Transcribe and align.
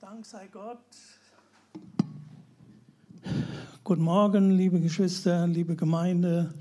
Dank 0.00 0.24
sei 0.24 0.46
Gott. 0.52 0.78
Guten 3.82 4.02
Morgen, 4.02 4.52
liebe 4.52 4.78
Geschwister, 4.78 5.44
liebe 5.48 5.74
Gemeinde. 5.74 6.54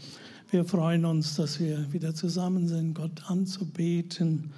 Wir 0.49 0.65
freuen 0.65 1.05
uns, 1.05 1.35
dass 1.35 1.59
wir 1.59 1.93
wieder 1.93 2.15
zusammen 2.15 2.67
sind, 2.67 2.95
Gott 2.95 3.29
anzubeten 3.29 4.51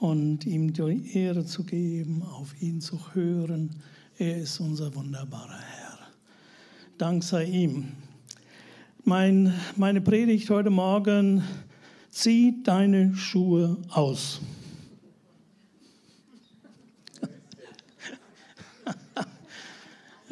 und 0.00 0.44
ihm 0.44 0.72
die 0.72 1.16
Ehre 1.16 1.44
zu 1.44 1.62
geben, 1.62 2.24
auf 2.24 2.60
ihn 2.60 2.80
zu 2.80 2.98
hören. 3.14 3.76
Er 4.18 4.38
ist 4.38 4.58
unser 4.58 4.92
wunderbarer 4.96 5.60
Herr. 5.60 5.98
Dank 6.98 7.22
sei 7.22 7.44
ihm. 7.44 7.92
Mein, 9.04 9.54
meine 9.76 10.00
Predigt 10.00 10.50
heute 10.50 10.70
Morgen, 10.70 11.44
zieh 12.10 12.60
deine 12.64 13.14
Schuhe 13.14 13.76
aus. 13.88 14.40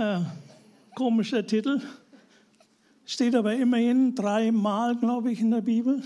Ja, 0.04 0.36
komischer 0.94 1.46
Titel, 1.46 1.80
steht 3.06 3.34
aber 3.34 3.54
immerhin 3.54 4.14
dreimal, 4.14 4.94
glaube 4.96 5.32
ich, 5.32 5.40
in 5.40 5.50
der 5.50 5.62
Bibel. 5.62 6.02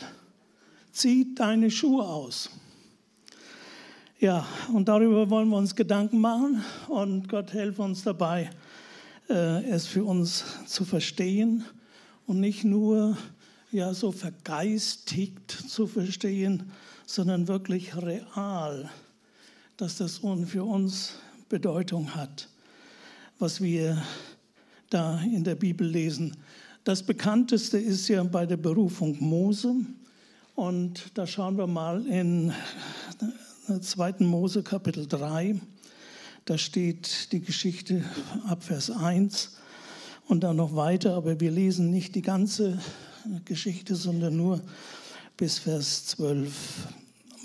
Zieh 0.92 1.34
deine 1.34 1.68
Schuhe 1.68 2.04
aus. 2.04 2.48
Ja, 4.20 4.46
und 4.72 4.88
darüber 4.88 5.28
wollen 5.30 5.48
wir 5.48 5.56
uns 5.56 5.74
Gedanken 5.74 6.20
machen 6.20 6.64
und 6.86 7.28
Gott 7.28 7.52
helfe 7.52 7.82
uns 7.82 8.04
dabei, 8.04 8.50
äh, 9.28 9.64
es 9.68 9.86
für 9.86 10.04
uns 10.04 10.44
zu 10.66 10.84
verstehen 10.84 11.64
und 12.26 12.38
nicht 12.38 12.62
nur 12.62 13.16
ja 13.72 13.94
so 13.94 14.12
vergeistigt 14.12 15.50
zu 15.50 15.88
verstehen, 15.88 16.70
sondern 17.04 17.48
wirklich 17.48 17.96
real, 17.96 18.90
dass 19.76 19.98
das 19.98 20.20
für 20.46 20.64
uns 20.64 21.14
Bedeutung 21.48 22.14
hat, 22.14 22.48
was 23.38 23.60
wir 23.60 24.02
da 24.90 25.20
in 25.20 25.44
der 25.44 25.54
Bibel 25.54 25.86
lesen. 25.86 26.36
Das 26.82 27.02
bekannteste 27.02 27.78
ist 27.78 28.08
ja 28.08 28.22
bei 28.24 28.46
der 28.46 28.56
Berufung 28.56 29.16
Mose 29.20 29.74
und 30.56 31.10
da 31.14 31.26
schauen 31.26 31.56
wir 31.56 31.68
mal 31.68 32.04
in 32.06 32.52
2. 33.80 34.14
Mose 34.20 34.62
Kapitel 34.62 35.06
3. 35.06 35.60
Da 36.46 36.58
steht 36.58 37.30
die 37.32 37.40
Geschichte 37.40 38.02
ab 38.46 38.64
Vers 38.64 38.90
1 38.90 39.56
und 40.26 40.42
dann 40.42 40.56
noch 40.56 40.74
weiter, 40.74 41.14
aber 41.14 41.38
wir 41.38 41.50
lesen 41.50 41.90
nicht 41.90 42.16
die 42.16 42.22
ganze 42.22 42.78
Geschichte, 43.44 43.94
sondern 43.94 44.36
nur 44.36 44.60
bis 45.36 45.58
Vers 45.58 46.06
12. 46.06 46.88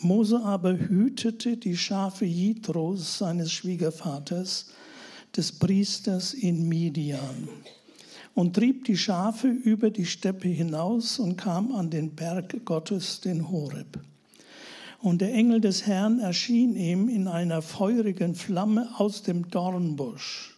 Mose 0.02 0.42
aber 0.44 0.74
hütete 0.74 1.58
die 1.58 1.78
Schafe 1.78 2.26
Jitros, 2.26 3.20
seines 3.20 3.52
Schwiegervaters, 3.52 4.68
des 5.36 5.52
Priesters 5.52 6.34
in 6.34 6.68
Midian, 6.68 7.48
und 8.36 8.56
trieb 8.56 8.86
die 8.86 8.98
Schafe 8.98 9.48
über 9.48 9.90
die 9.90 10.06
Steppe 10.06 10.48
hinaus 10.48 11.20
und 11.20 11.38
kam 11.38 11.74
an 11.74 11.90
den 11.90 12.16
Berg 12.16 12.66
Gottes, 12.66 13.22
den 13.22 13.50
Horeb. 13.50 14.00
Und 15.00 15.22
der 15.22 15.34
Engel 15.34 15.60
des 15.60 15.86
Herrn 15.86 16.20
erschien 16.20 16.76
ihm 16.76 17.10
in 17.10 17.28
einer 17.28 17.62
feurigen 17.62 18.36
Flamme 18.36 18.90
aus 18.98 19.22
dem 19.22 19.50
Dornbusch. 19.50 20.58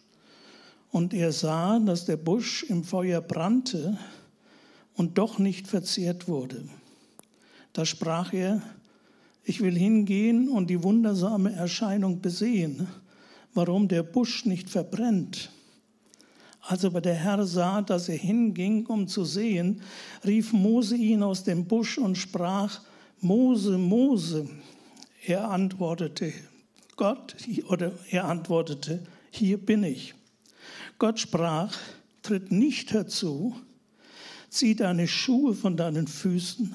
Und 0.90 1.12
er 1.12 1.32
sah, 1.32 1.78
dass 1.80 2.04
der 2.04 2.16
Busch 2.16 2.62
im 2.62 2.84
Feuer 2.84 3.20
brannte 3.20 3.98
und 4.94 5.18
doch 5.18 5.38
nicht 5.38 5.66
verzehrt 5.66 6.28
wurde. 6.28 6.62
Da 7.72 7.84
sprach 7.84 8.32
er, 8.32 8.62
ich 9.44 9.60
will 9.60 9.76
hingehen 9.76 10.48
und 10.48 10.70
die 10.70 10.82
wundersame 10.82 11.52
Erscheinung 11.52 12.20
besehen, 12.20 12.88
warum 13.56 13.88
der 13.88 14.02
Busch 14.02 14.44
nicht 14.44 14.70
verbrennt. 14.70 15.50
Als 16.60 16.84
aber 16.84 17.00
der 17.00 17.14
Herr 17.14 17.46
sah, 17.46 17.80
dass 17.80 18.08
er 18.08 18.16
hinging, 18.16 18.86
um 18.86 19.06
zu 19.06 19.24
sehen, 19.24 19.82
rief 20.24 20.52
Mose 20.52 20.96
ihn 20.96 21.22
aus 21.22 21.44
dem 21.44 21.66
Busch 21.66 21.96
und 21.96 22.16
sprach, 22.16 22.80
Mose, 23.20 23.78
Mose. 23.78 24.48
Er 25.24 25.50
antwortete, 25.50 26.32
Gott, 26.96 27.36
oder 27.68 27.92
er 28.10 28.26
antwortete, 28.26 29.06
hier 29.30 29.58
bin 29.58 29.84
ich. 29.84 30.14
Gott 30.98 31.20
sprach, 31.20 31.76
tritt 32.22 32.50
nicht 32.50 32.92
herzu, 32.92 33.54
zieh 34.48 34.74
deine 34.74 35.06
Schuhe 35.06 35.54
von 35.54 35.76
deinen 35.76 36.08
Füßen, 36.08 36.74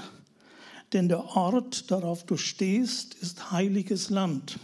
denn 0.93 1.09
der 1.09 1.35
Ort, 1.35 1.91
darauf 1.91 2.25
du 2.25 2.37
stehst, 2.37 3.15
ist 3.15 3.51
heiliges 3.51 4.09
Land. 4.09 4.57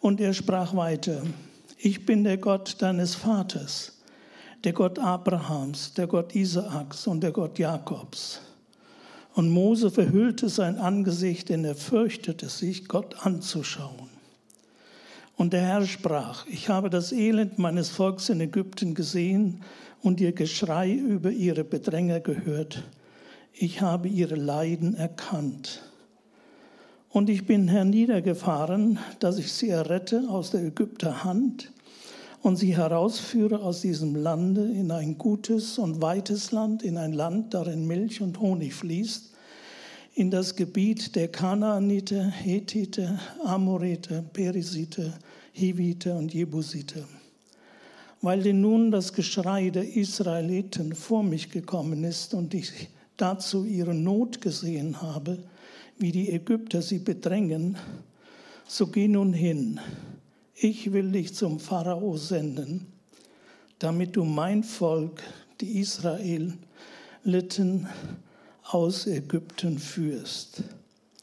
Und 0.00 0.20
er 0.20 0.32
sprach 0.32 0.74
weiter, 0.74 1.22
ich 1.78 2.06
bin 2.06 2.24
der 2.24 2.38
Gott 2.38 2.76
deines 2.80 3.14
Vaters, 3.14 3.98
der 4.64 4.72
Gott 4.72 4.98
Abrahams, 4.98 5.94
der 5.94 6.06
Gott 6.06 6.34
Isaaks 6.34 7.06
und 7.06 7.22
der 7.22 7.32
Gott 7.32 7.58
Jakobs. 7.58 8.40
Und 9.34 9.50
Mose 9.50 9.90
verhüllte 9.90 10.48
sein 10.48 10.76
Angesicht, 10.78 11.50
denn 11.50 11.64
er 11.64 11.74
fürchtete 11.74 12.48
sich, 12.48 12.88
Gott 12.88 13.26
anzuschauen. 13.26 14.10
Und 15.36 15.52
der 15.52 15.62
Herr 15.62 15.86
sprach, 15.86 16.46
ich 16.46 16.68
habe 16.68 16.90
das 16.90 17.12
Elend 17.12 17.58
meines 17.58 17.88
Volks 17.88 18.28
in 18.28 18.40
Ägypten 18.40 18.94
gesehen 18.94 19.62
und 20.02 20.20
ihr 20.20 20.32
Geschrei 20.32 20.92
über 20.92 21.30
ihre 21.30 21.64
Bedränger 21.64 22.20
gehört. 22.20 22.84
Ich 23.54 23.80
habe 23.80 24.08
ihre 24.08 24.34
Leiden 24.34 24.94
erkannt. 24.94 25.82
Und 27.12 27.28
ich 27.28 27.44
bin 27.44 27.66
herniedergefahren, 27.66 29.00
dass 29.18 29.38
ich 29.38 29.52
sie 29.52 29.68
errette 29.68 30.28
aus 30.28 30.52
der 30.52 30.62
Ägypter 30.62 31.24
Hand 31.24 31.72
und 32.40 32.54
sie 32.54 32.76
herausführe 32.76 33.60
aus 33.60 33.80
diesem 33.80 34.14
Lande 34.14 34.62
in 34.62 34.92
ein 34.92 35.18
gutes 35.18 35.78
und 35.78 36.00
weites 36.00 36.52
Land, 36.52 36.84
in 36.84 36.96
ein 36.96 37.12
Land, 37.12 37.52
darin 37.52 37.86
Milch 37.88 38.20
und 38.20 38.38
Honig 38.40 38.74
fließt, 38.74 39.32
in 40.14 40.30
das 40.30 40.54
Gebiet 40.54 41.16
der 41.16 41.26
Kanaaniter, 41.26 42.28
Hethiter, 42.28 43.18
Amoriter, 43.44 44.22
Perisiter, 44.32 45.12
Hiviter 45.52 46.16
und 46.16 46.32
Jebusiter. 46.32 47.02
Weil 48.22 48.42
denn 48.42 48.60
nun 48.60 48.92
das 48.92 49.12
Geschrei 49.12 49.70
der 49.70 49.96
Israeliten 49.96 50.94
vor 50.94 51.24
mich 51.24 51.50
gekommen 51.50 52.04
ist 52.04 52.34
und 52.34 52.54
ich 52.54 52.88
dazu 53.16 53.64
ihre 53.64 53.94
Not 53.94 54.40
gesehen 54.40 55.02
habe, 55.02 55.38
wie 56.00 56.12
die 56.12 56.32
Ägypter 56.32 56.80
sie 56.80 56.98
bedrängen, 56.98 57.76
so 58.66 58.86
geh 58.86 59.06
nun 59.06 59.34
hin. 59.34 59.78
Ich 60.54 60.92
will 60.92 61.12
dich 61.12 61.34
zum 61.34 61.60
Pharao 61.60 62.16
senden, 62.16 62.86
damit 63.78 64.16
du 64.16 64.24
mein 64.24 64.64
Volk, 64.64 65.22
die 65.60 65.78
Israeliten, 65.78 66.56
aus 68.62 69.06
Ägypten 69.06 69.78
führst. 69.78 70.62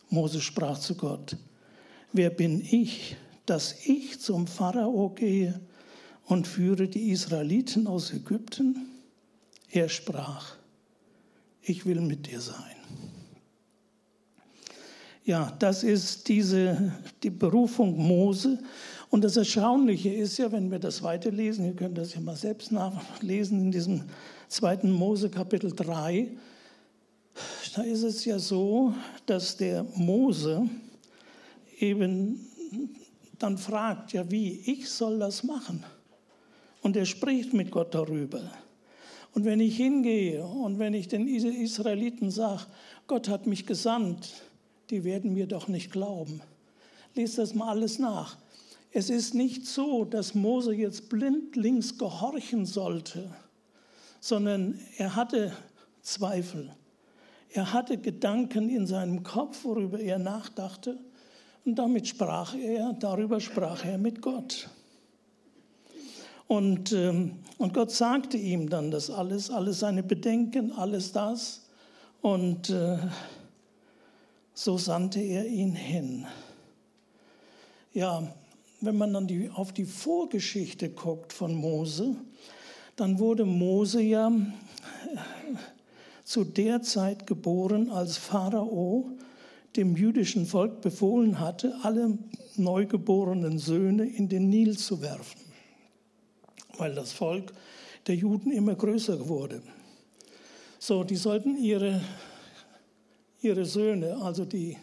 Mose 0.10 0.42
sprach 0.42 0.80
zu 0.80 0.96
Gott, 0.96 1.36
wer 2.14 2.30
bin 2.30 2.62
ich, 2.62 3.16
dass 3.48 3.86
ich 3.86 4.20
zum 4.20 4.46
Pharao 4.46 5.10
gehe 5.10 5.60
und 6.26 6.46
führe 6.46 6.88
die 6.88 7.10
Israeliten 7.10 7.88
aus 7.88 8.14
Ägypten? 8.14 8.90
Er 9.72 9.90
sprach, 9.90 10.56
ich 11.64 11.86
will 11.86 12.02
mit 12.02 12.28
dir 12.28 12.42
sein. 12.42 12.77
Ja, 15.28 15.54
das 15.60 15.84
ist 15.84 16.30
diese, 16.30 16.94
die 17.22 17.30
Berufung 17.30 17.98
Mose. 17.98 18.60
Und 19.10 19.26
das 19.26 19.36
Erstaunliche 19.36 20.08
ist 20.08 20.38
ja, 20.38 20.50
wenn 20.54 20.72
wir 20.72 20.80
das 20.80 21.04
weiterlesen, 21.04 21.66
ihr 21.66 21.74
könnt 21.74 21.98
das 21.98 22.14
ja 22.14 22.22
mal 22.22 22.38
selbst 22.38 22.72
nachlesen 22.72 23.60
in 23.60 23.72
diesem 23.74 24.04
zweiten 24.48 24.90
Mose 24.90 25.30
Kapitel 25.30 25.74
3, 25.76 26.30
da 27.76 27.82
ist 27.82 28.04
es 28.04 28.24
ja 28.24 28.40
so, 28.40 28.94
dass 29.26 29.58
der 29.58 29.86
Mose 29.96 30.70
eben 31.78 32.48
dann 33.38 33.58
fragt, 33.58 34.14
ja 34.14 34.32
wie, 34.32 34.62
ich 34.66 34.90
soll 34.90 35.20
das 35.20 35.44
machen. 35.44 35.84
Und 36.82 36.96
er 36.96 37.06
spricht 37.06 37.54
mit 37.54 37.70
Gott 37.70 37.94
darüber. 37.94 38.50
Und 39.34 39.44
wenn 39.44 39.60
ich 39.60 39.76
hingehe 39.76 40.46
und 40.46 40.80
wenn 40.80 40.94
ich 40.94 41.10
den 41.10 41.28
Israeliten 41.28 42.32
sage, 42.32 42.62
Gott 43.08 43.28
hat 43.28 43.46
mich 43.46 43.66
gesandt, 43.66 44.47
die 44.90 45.04
werden 45.04 45.34
mir 45.34 45.48
doch 45.48 45.68
nicht 45.68 45.92
glauben. 45.92 46.42
Lies 47.16 47.36
das 47.36 47.54
mal 47.54 47.70
alles 47.70 48.00
nach. 48.00 48.38
Es 48.92 49.10
ist 49.10 49.34
nicht 49.34 49.66
so, 49.66 50.06
dass 50.06 50.34
Mose 50.34 50.74
jetzt 50.74 51.10
blindlings 51.10 51.98
gehorchen 51.98 52.66
sollte, 52.66 53.30
sondern 54.20 54.80
er 54.98 55.16
hatte 55.16 55.54
Zweifel. 56.02 56.72
Er 57.50 57.74
hatte 57.74 57.98
Gedanken 57.98 58.70
in 58.70 58.88
seinem 58.88 59.24
Kopf, 59.24 59.66
worüber 59.66 60.00
er 60.00 60.20
nachdachte. 60.20 60.98
Und 61.66 61.76
damit 61.76 62.08
sprach 62.08 62.56
er, 62.56 62.94
darüber 62.94 63.40
sprach 63.40 63.84
er 63.84 63.98
mit 63.98 64.22
Gott. 64.22 64.70
Und, 66.48 66.94
ähm, 66.94 67.40
und 67.58 67.74
Gott 67.74 67.92
sagte 67.92 68.38
ihm 68.38 68.70
dann 68.70 68.90
das 68.90 69.10
alles, 69.10 69.50
alles 69.50 69.80
seine 69.80 70.02
Bedenken, 70.02 70.72
alles 70.72 71.12
das. 71.12 71.66
Und 72.22 72.70
äh, 72.70 72.98
so 74.58 74.76
sandte 74.80 75.20
er 75.20 75.46
ihn 75.46 75.76
hin. 75.76 76.26
Ja, 77.94 78.28
wenn 78.82 78.98
man 78.98 79.14
dann 79.14 79.28
die, 79.28 79.52
auf 79.52 79.72
die 79.72 79.86
Vorgeschichte 79.86 80.90
guckt 80.90 81.32
von 81.32 81.54
Mose, 81.54 82.16
dann 82.96 83.20
wurde 83.20 83.46
Mose 83.46 84.02
ja 84.02 84.30
äh, 84.30 85.18
zu 86.24 86.44
der 86.44 86.82
Zeit 86.82 87.28
geboren, 87.28 87.92
als 87.92 88.18
Pharao 88.18 89.12
dem 89.76 89.96
jüdischen 89.96 90.48
Volk 90.48 90.82
befohlen 90.82 91.40
hatte, 91.40 91.76
alle 91.84 92.18
neugeborenen 92.56 93.60
Söhne 93.60 94.06
in 94.06 94.28
den 94.28 94.50
Nil 94.50 94.76
zu 94.76 95.04
werfen, 95.04 95.40
weil 96.80 96.96
das 96.96 97.12
Volk 97.12 97.54
der 98.08 98.16
Juden 98.16 98.50
immer 98.50 98.74
größer 98.74 99.30
wurde. 99.30 99.62
So, 100.80 101.04
die 101.04 101.16
sollten 101.16 101.58
ihre, 101.58 102.02
ihre 103.42 103.66
Söhne, 103.66 104.18
also 104.18 104.46
die 104.46 104.78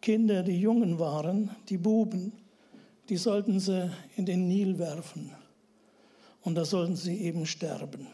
Kinder, 0.00 0.42
die 0.42 0.60
Jungen 0.60 0.98
waren, 0.98 1.50
die 1.68 1.78
Buben, 1.78 2.32
die 3.08 3.16
sollten 3.16 3.60
sie 3.60 3.90
in 4.16 4.26
den 4.26 4.48
Nil 4.48 4.78
werfen. 4.78 5.30
Und 6.42 6.54
da 6.54 6.64
sollten 6.64 6.96
sie 6.96 7.18
eben 7.18 7.46
sterben. 7.46 8.06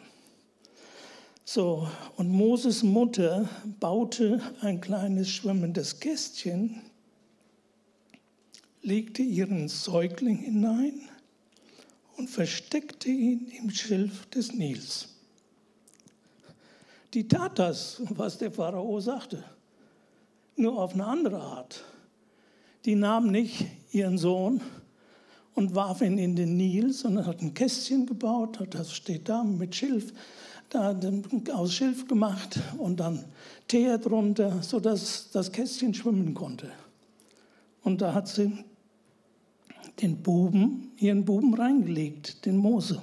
So, 1.44 1.88
und 2.16 2.28
Moses 2.28 2.82
Mutter 2.82 3.48
baute 3.78 4.40
ein 4.62 4.80
kleines 4.80 5.30
schwimmendes 5.30 6.00
Kästchen, 6.00 6.82
legte 8.82 9.22
ihren 9.22 9.68
Säugling 9.68 10.38
hinein 10.38 11.00
und 12.16 12.28
versteckte 12.28 13.10
ihn 13.10 13.46
im 13.60 13.70
Schilf 13.70 14.26
des 14.26 14.52
Nils. 14.54 15.15
Die 17.16 17.26
tat 17.26 17.58
das, 17.58 18.02
was 18.10 18.36
der 18.36 18.52
Pharao 18.52 19.00
sagte, 19.00 19.42
nur 20.54 20.78
auf 20.78 20.92
eine 20.92 21.06
andere 21.06 21.40
Art. 21.40 21.82
Die 22.84 22.94
nahm 22.94 23.30
nicht 23.30 23.64
ihren 23.90 24.18
Sohn 24.18 24.60
und 25.54 25.74
warf 25.74 26.02
ihn 26.02 26.18
in 26.18 26.36
den 26.36 26.58
Nil, 26.58 26.92
sondern 26.92 27.24
hat 27.24 27.40
ein 27.40 27.54
Kästchen 27.54 28.04
gebaut, 28.04 28.58
das 28.68 28.92
steht 28.92 29.30
da 29.30 29.42
mit 29.44 29.74
Schilf, 29.74 30.12
da 30.68 30.94
aus 31.54 31.72
Schilf 31.72 32.06
gemacht 32.06 32.60
und 32.76 33.00
dann 33.00 33.24
Teer 33.66 33.96
drunter, 33.96 34.62
sodass 34.62 35.30
das 35.30 35.50
Kästchen 35.50 35.94
schwimmen 35.94 36.34
konnte. 36.34 36.70
Und 37.82 38.02
da 38.02 38.12
hat 38.12 38.28
sie 38.28 38.62
den 40.02 40.22
Buben, 40.22 40.92
ihren 40.98 41.24
Buben 41.24 41.54
reingelegt, 41.54 42.44
den 42.44 42.58
Mose. 42.58 43.02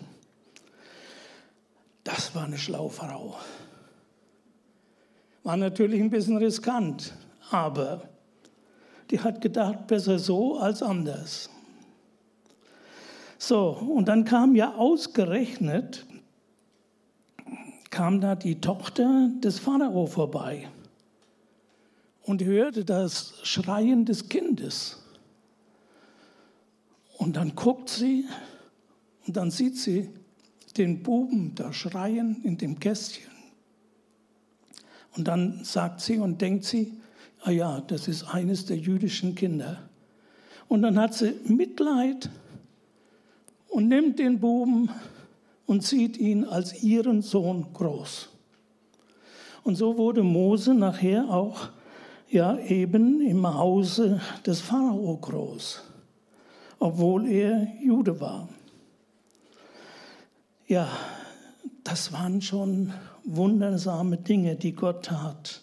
Das 2.04 2.36
war 2.36 2.44
eine 2.44 2.60
schlaue 2.60 2.92
Frau. 2.92 3.38
War 5.44 5.58
natürlich 5.58 6.02
ein 6.02 6.10
bisschen 6.10 6.38
riskant, 6.38 7.14
aber 7.52 8.10
die 9.12 9.20
hat 9.20 9.42
gedacht, 9.42 9.88
besser 9.88 10.18
so 10.18 10.58
als 10.58 10.82
anders. 10.82 11.50
So, 13.38 13.70
und 13.72 14.08
dann 14.08 14.24
kam 14.24 14.56
ja 14.56 14.74
ausgerechnet 14.76 16.06
kam 17.94 18.20
da 18.22 18.34
die 18.34 18.60
Tochter 18.60 19.30
des 19.44 19.60
Pharao 19.60 20.08
vorbei 20.08 20.68
und 22.24 22.44
hörte 22.44 22.84
das 22.84 23.36
Schreien 23.44 24.04
des 24.04 24.30
Kindes. 24.30 25.04
Und 27.20 27.36
dann 27.36 27.54
guckt 27.54 27.90
sie 27.90 28.26
und 29.28 29.38
dann 29.38 29.52
sieht 29.52 29.78
sie 29.78 30.10
den 30.76 31.04
Buben 31.04 31.54
da 31.54 31.72
schreien 31.72 32.42
in 32.44 32.58
dem 32.58 32.80
Kästchen. 32.80 33.33
Und 35.16 35.28
dann 35.28 35.64
sagt 35.64 36.02
sie 36.02 36.18
und 36.18 36.42
denkt 36.42 36.66
sie, 36.66 36.94
ah 37.44 37.52
ja, 37.52 37.82
das 37.82 38.08
ist 38.08 38.24
eines 38.24 38.66
der 38.66 38.78
jüdischen 38.78 39.36
Kinder. 39.36 39.78
Und 40.68 40.82
dann 40.82 40.98
hat 41.00 41.14
sie 41.14 41.36
Mitleid 41.46 42.30
und 43.68 43.88
nimmt 43.88 44.20
den 44.20 44.40
Buben 44.40 44.90
und 45.66 45.84
sieht 45.84 46.18
ihn 46.18 46.46
als 46.46 46.84
ihren 46.84 47.22
Sohn 47.22 47.74
groß. 47.74 48.30
Und 49.64 49.76
so 49.76 49.98
wurde 49.98 50.24
Mose 50.24 50.74
nachher 50.74 51.30
auch 51.30 51.70
ja 52.30 52.58
eben 52.58 53.22
im 53.22 53.48
Hause 53.48 54.20
des 54.46 54.60
Pharao 54.60 55.18
groß, 55.18 55.82
obwohl 56.80 57.28
er 57.30 57.68
Jude 57.82 58.20
war. 58.20 58.50
Ja, 60.68 60.88
das 61.84 62.12
waren 62.12 62.42
schon 62.42 62.92
wundersame 63.24 64.18
Dinge, 64.18 64.56
die 64.56 64.74
Gott 64.74 65.06
tat. 65.06 65.62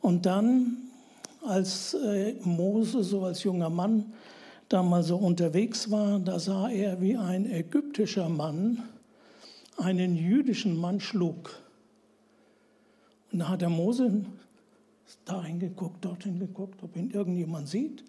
Und 0.00 0.26
dann, 0.26 0.76
als 1.44 1.94
äh, 1.94 2.34
Mose 2.42 3.02
so 3.02 3.24
als 3.24 3.42
junger 3.44 3.70
Mann 3.70 4.12
da 4.68 4.82
mal 4.82 5.02
so 5.02 5.16
unterwegs 5.16 5.90
war, 5.90 6.18
da 6.20 6.38
sah 6.38 6.68
er, 6.68 7.00
wie 7.00 7.16
ein 7.16 7.50
ägyptischer 7.50 8.28
Mann 8.28 8.82
einen 9.76 10.16
jüdischen 10.16 10.76
Mann 10.76 11.00
schlug. 11.00 11.60
Und 13.32 13.40
da 13.40 13.48
hat 13.48 13.62
der 13.62 13.70
Mose 13.70 14.24
dahin 15.24 15.58
geguckt, 15.58 16.04
dorthin 16.04 16.38
geguckt, 16.38 16.82
ob 16.82 16.96
ihn 16.96 17.10
irgendjemand 17.10 17.68
sieht, 17.68 18.04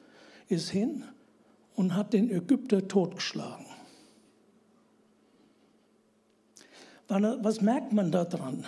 ist 0.49 0.69
hin 0.69 1.03
und 1.75 1.95
hat 1.95 2.13
den 2.13 2.29
Ägypter 2.29 2.87
totgeschlagen. 2.87 3.65
Was 7.11 7.59
merkt 7.59 7.91
man 7.91 8.09
daran? 8.09 8.63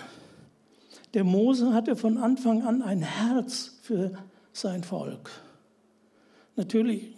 Der 1.14 1.24
Mose 1.24 1.72
hatte 1.72 1.96
von 1.96 2.18
Anfang 2.18 2.62
an 2.62 2.82
ein 2.82 3.00
Herz 3.00 3.78
für 3.80 4.12
sein 4.52 4.84
Volk. 4.84 5.30
Natürlich 6.54 7.14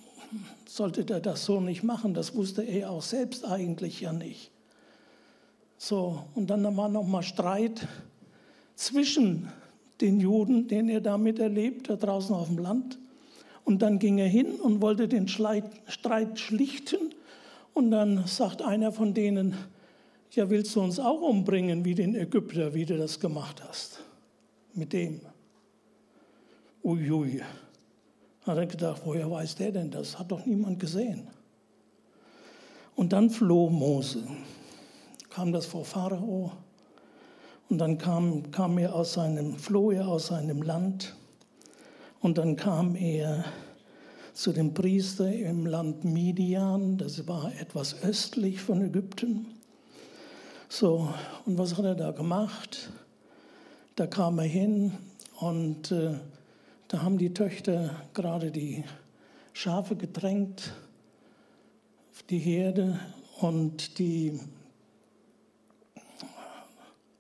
sollte 0.67 1.05
er 1.13 1.19
das 1.19 1.45
so 1.45 1.61
nicht 1.61 1.83
machen, 1.83 2.15
das 2.15 2.37
wusste 2.37 2.63
er 2.63 2.93
auch 2.93 3.03
selbst 3.03 3.45
eigentlich 3.45 4.01
ja 4.01 4.13
nicht. 4.13 4.53
So, 5.79 6.23
und 6.37 6.49
dann 6.49 6.77
war 6.77 6.89
noch 6.89 7.07
mal 7.07 7.25
Streit 7.25 7.89
zwischen 8.77 9.49
den 10.01 10.21
Juden, 10.21 10.69
den 10.69 10.89
er 10.89 11.01
damit 11.01 11.41
erlebt, 11.41 11.91
da 11.91 11.97
draußen 11.97 12.37
auf 12.37 12.47
dem 12.47 12.59
Land. 12.59 12.99
Und 13.65 13.83
dann 13.83 13.99
ging 13.99 14.19
er 14.19 14.29
hin 14.29 14.53
und 14.53 14.81
wollte 14.81 15.09
den 15.09 15.27
Streit 15.27 16.39
schlichten. 16.39 17.15
Und 17.75 17.91
dann 17.91 18.29
sagt 18.29 18.63
einer 18.63 18.93
von 18.93 19.13
denen, 19.13 19.57
ja, 20.33 20.51
willst 20.51 20.75
du 20.77 20.81
uns 20.81 20.99
auch 20.99 21.21
umbringen 21.21 21.85
wie 21.85 21.95
den 21.95 22.15
Ägypter, 22.15 22.75
wie 22.75 22.85
du 22.85 22.97
das 22.97 23.19
gemacht 23.21 23.63
hast? 23.67 24.01
Mit 24.75 24.93
dem. 24.93 25.21
Uiui. 26.85 27.43
Hat 28.43 28.59
er 28.59 28.67
gedacht, 28.67 29.03
woher 29.05 29.31
weiß 29.31 29.57
der 29.57 29.73
denn 29.73 29.91
das? 29.91 30.19
Hat 30.19 30.31
doch 30.31 30.45
niemand 30.47 30.79
gesehen. 30.79 31.29
Und 32.95 33.13
dann 33.13 33.31
floh 33.31 33.71
Mose. 33.71 34.27
Kam 35.31 35.53
das 35.53 35.67
vor 35.67 35.85
Pharao. 35.85 36.53
Und 37.69 37.79
dann 37.79 37.99
kam, 37.99 38.51
kam 38.53 38.79
er 38.79 38.95
aus 38.95 39.15
seinem, 39.15 39.57
floh 39.57 39.91
er 39.91 40.07
aus 40.07 40.29
seinem 40.29 40.63
Land. 40.63 41.17
Und 42.21 42.39
dann 42.39 42.57
kam 42.57 42.95
er 42.95 43.45
zu 44.33 44.53
dem 44.53 44.75
Priester 44.75 45.33
im 45.33 45.67
Land 45.67 46.05
Midian, 46.05 46.99
das 46.99 47.27
war 47.27 47.53
etwas 47.59 48.03
östlich 48.03 48.61
von 48.61 48.83
Ägypten. 48.83 49.47
So, 50.69 51.09
und 51.45 51.59
was 51.59 51.77
hat 51.77 51.85
er 51.85 51.95
da 51.95 52.11
gemacht? 52.11 52.91
Da 53.95 54.07
kam 54.07 54.39
er 54.39 54.45
hin 54.47 54.93
und 55.41 55.93
äh, 55.93 56.15
da 56.89 57.03
haben 57.03 57.19
die 57.19 57.33
Töchter 57.33 58.03
gerade 58.15 58.51
die 58.51 58.85
Schafe 59.53 59.97
gedrängt, 59.97 60.73
die 62.29 62.39
Herde, 62.39 62.99
und 63.41 63.99
die 63.99 64.41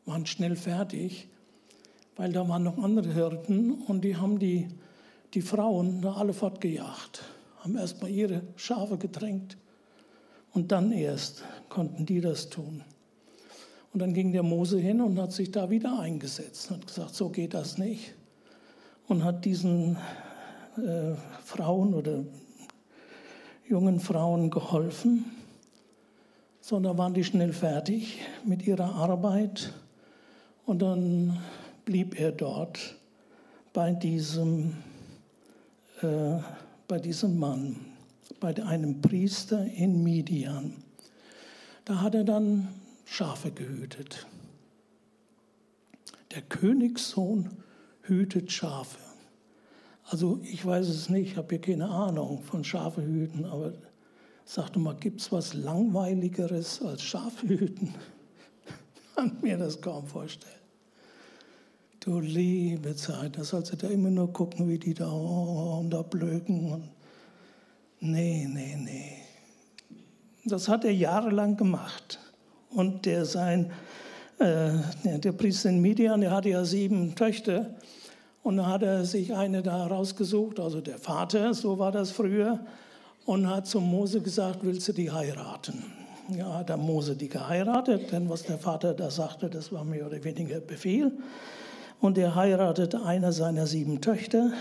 waren 0.06 0.24
schnell 0.24 0.56
fertig, 0.56 1.28
weil 2.16 2.32
da 2.32 2.48
waren 2.48 2.62
noch 2.62 2.78
andere 2.78 3.12
Hirten 3.12 3.72
und 3.72 4.02
die 4.02 4.16
haben 4.16 4.38
die, 4.38 4.68
die 5.34 5.42
Frauen 5.42 6.00
da 6.00 6.14
alle 6.14 6.32
fortgejagt, 6.32 7.22
haben 7.60 7.76
erst 7.76 8.00
mal 8.00 8.10
ihre 8.10 8.42
Schafe 8.56 8.96
gedrängt 8.96 9.58
und 10.54 10.72
dann 10.72 10.90
erst 10.90 11.42
konnten 11.68 12.06
die 12.06 12.20
das 12.20 12.48
tun. 12.48 12.82
Und 13.96 14.00
dann 14.00 14.12
ging 14.12 14.30
der 14.30 14.42
Mose 14.42 14.78
hin 14.78 15.00
und 15.00 15.18
hat 15.18 15.32
sich 15.32 15.50
da 15.50 15.70
wieder 15.70 15.98
eingesetzt 15.98 16.70
und 16.70 16.80
hat 16.80 16.86
gesagt, 16.86 17.14
so 17.14 17.30
geht 17.30 17.54
das 17.54 17.78
nicht. 17.78 18.12
Und 19.08 19.24
hat 19.24 19.46
diesen 19.46 19.96
äh, 20.76 21.14
Frauen 21.42 21.94
oder 21.94 22.22
jungen 23.66 23.98
Frauen 23.98 24.50
geholfen, 24.50 25.24
sondern 26.60 26.98
waren 26.98 27.14
die 27.14 27.24
schnell 27.24 27.54
fertig 27.54 28.18
mit 28.44 28.66
ihrer 28.66 28.96
Arbeit. 28.96 29.72
Und 30.66 30.82
dann 30.82 31.38
blieb 31.86 32.20
er 32.20 32.32
dort 32.32 32.96
bei 33.72 33.92
diesem, 33.92 34.74
äh, 36.02 36.36
bei 36.86 36.98
diesem 36.98 37.38
Mann, 37.38 37.76
bei 38.40 38.62
einem 38.62 39.00
Priester 39.00 39.64
in 39.64 40.02
Midian. 40.02 40.74
Da 41.86 42.02
hat 42.02 42.14
er 42.14 42.24
dann 42.24 42.68
Schafe 43.06 43.50
gehütet. 43.50 44.26
Der 46.32 46.42
Königssohn 46.42 47.50
hütet 48.02 48.52
Schafe. 48.52 48.98
Also 50.04 50.38
ich 50.42 50.64
weiß 50.64 50.86
es 50.88 51.08
nicht, 51.08 51.32
ich 51.32 51.36
habe 51.38 51.48
hier 51.48 51.60
keine 51.60 51.88
Ahnung 51.88 52.42
von 52.42 52.62
Schafehüten, 52.62 53.46
aber 53.46 53.72
Sagte 54.48 54.78
mal, 54.78 54.94
gibt 54.94 55.20
es 55.20 55.32
was 55.32 55.54
Langweiligeres 55.54 56.80
als 56.80 57.02
Schafhüten? 57.02 57.92
Kann 59.16 59.36
mir 59.42 59.58
das 59.58 59.80
kaum 59.80 60.06
vorstellen. 60.06 60.54
Du 61.98 62.20
liebe 62.20 62.94
Zeit, 62.94 63.36
da 63.36 63.42
sollst 63.42 63.72
du 63.72 63.76
da 63.76 63.88
immer 63.88 64.10
nur 64.10 64.32
gucken, 64.32 64.68
wie 64.68 64.78
die 64.78 64.94
da 64.94 65.10
und 65.10 65.90
da 65.90 66.02
blöken. 66.02 66.72
Und 66.72 66.88
nee, 67.98 68.46
nee, 68.48 68.76
nee. 68.76 69.16
Das 70.44 70.68
hat 70.68 70.84
er 70.84 70.94
jahrelang 70.94 71.56
gemacht. 71.56 72.20
Und 72.76 73.06
der 73.06 73.24
sein, 73.24 73.72
äh, 74.38 74.70
der 75.02 75.32
Priester 75.32 75.70
in 75.70 75.80
Midian, 75.80 76.20
der 76.20 76.30
hatte 76.30 76.50
ja 76.50 76.62
sieben 76.66 77.14
Töchter. 77.14 77.70
Und 78.42 78.58
da 78.58 78.66
hat 78.66 78.82
er 78.82 79.06
sich 79.06 79.34
eine 79.34 79.62
da 79.62 79.86
rausgesucht, 79.86 80.60
also 80.60 80.82
der 80.82 80.98
Vater, 80.98 81.54
so 81.54 81.78
war 81.78 81.90
das 81.90 82.10
früher, 82.10 82.60
und 83.24 83.48
hat 83.48 83.66
zu 83.66 83.80
Mose 83.80 84.20
gesagt, 84.20 84.58
willst 84.60 84.86
du 84.88 84.92
die 84.92 85.10
heiraten? 85.10 85.84
Ja, 86.28 86.52
hat 86.52 86.68
der 86.68 86.76
Mose 86.76 87.16
die 87.16 87.30
geheiratet, 87.30 88.12
denn 88.12 88.28
was 88.28 88.42
der 88.42 88.58
Vater 88.58 88.92
da 88.92 89.10
sagte, 89.10 89.48
das 89.48 89.72
war 89.72 89.84
mehr 89.84 90.06
oder 90.06 90.22
weniger 90.22 90.60
Befehl. 90.60 91.12
Und 92.00 92.18
er 92.18 92.34
heiratete 92.34 93.02
eine 93.02 93.32
seiner 93.32 93.66
sieben 93.66 94.02
Töchter. 94.02 94.52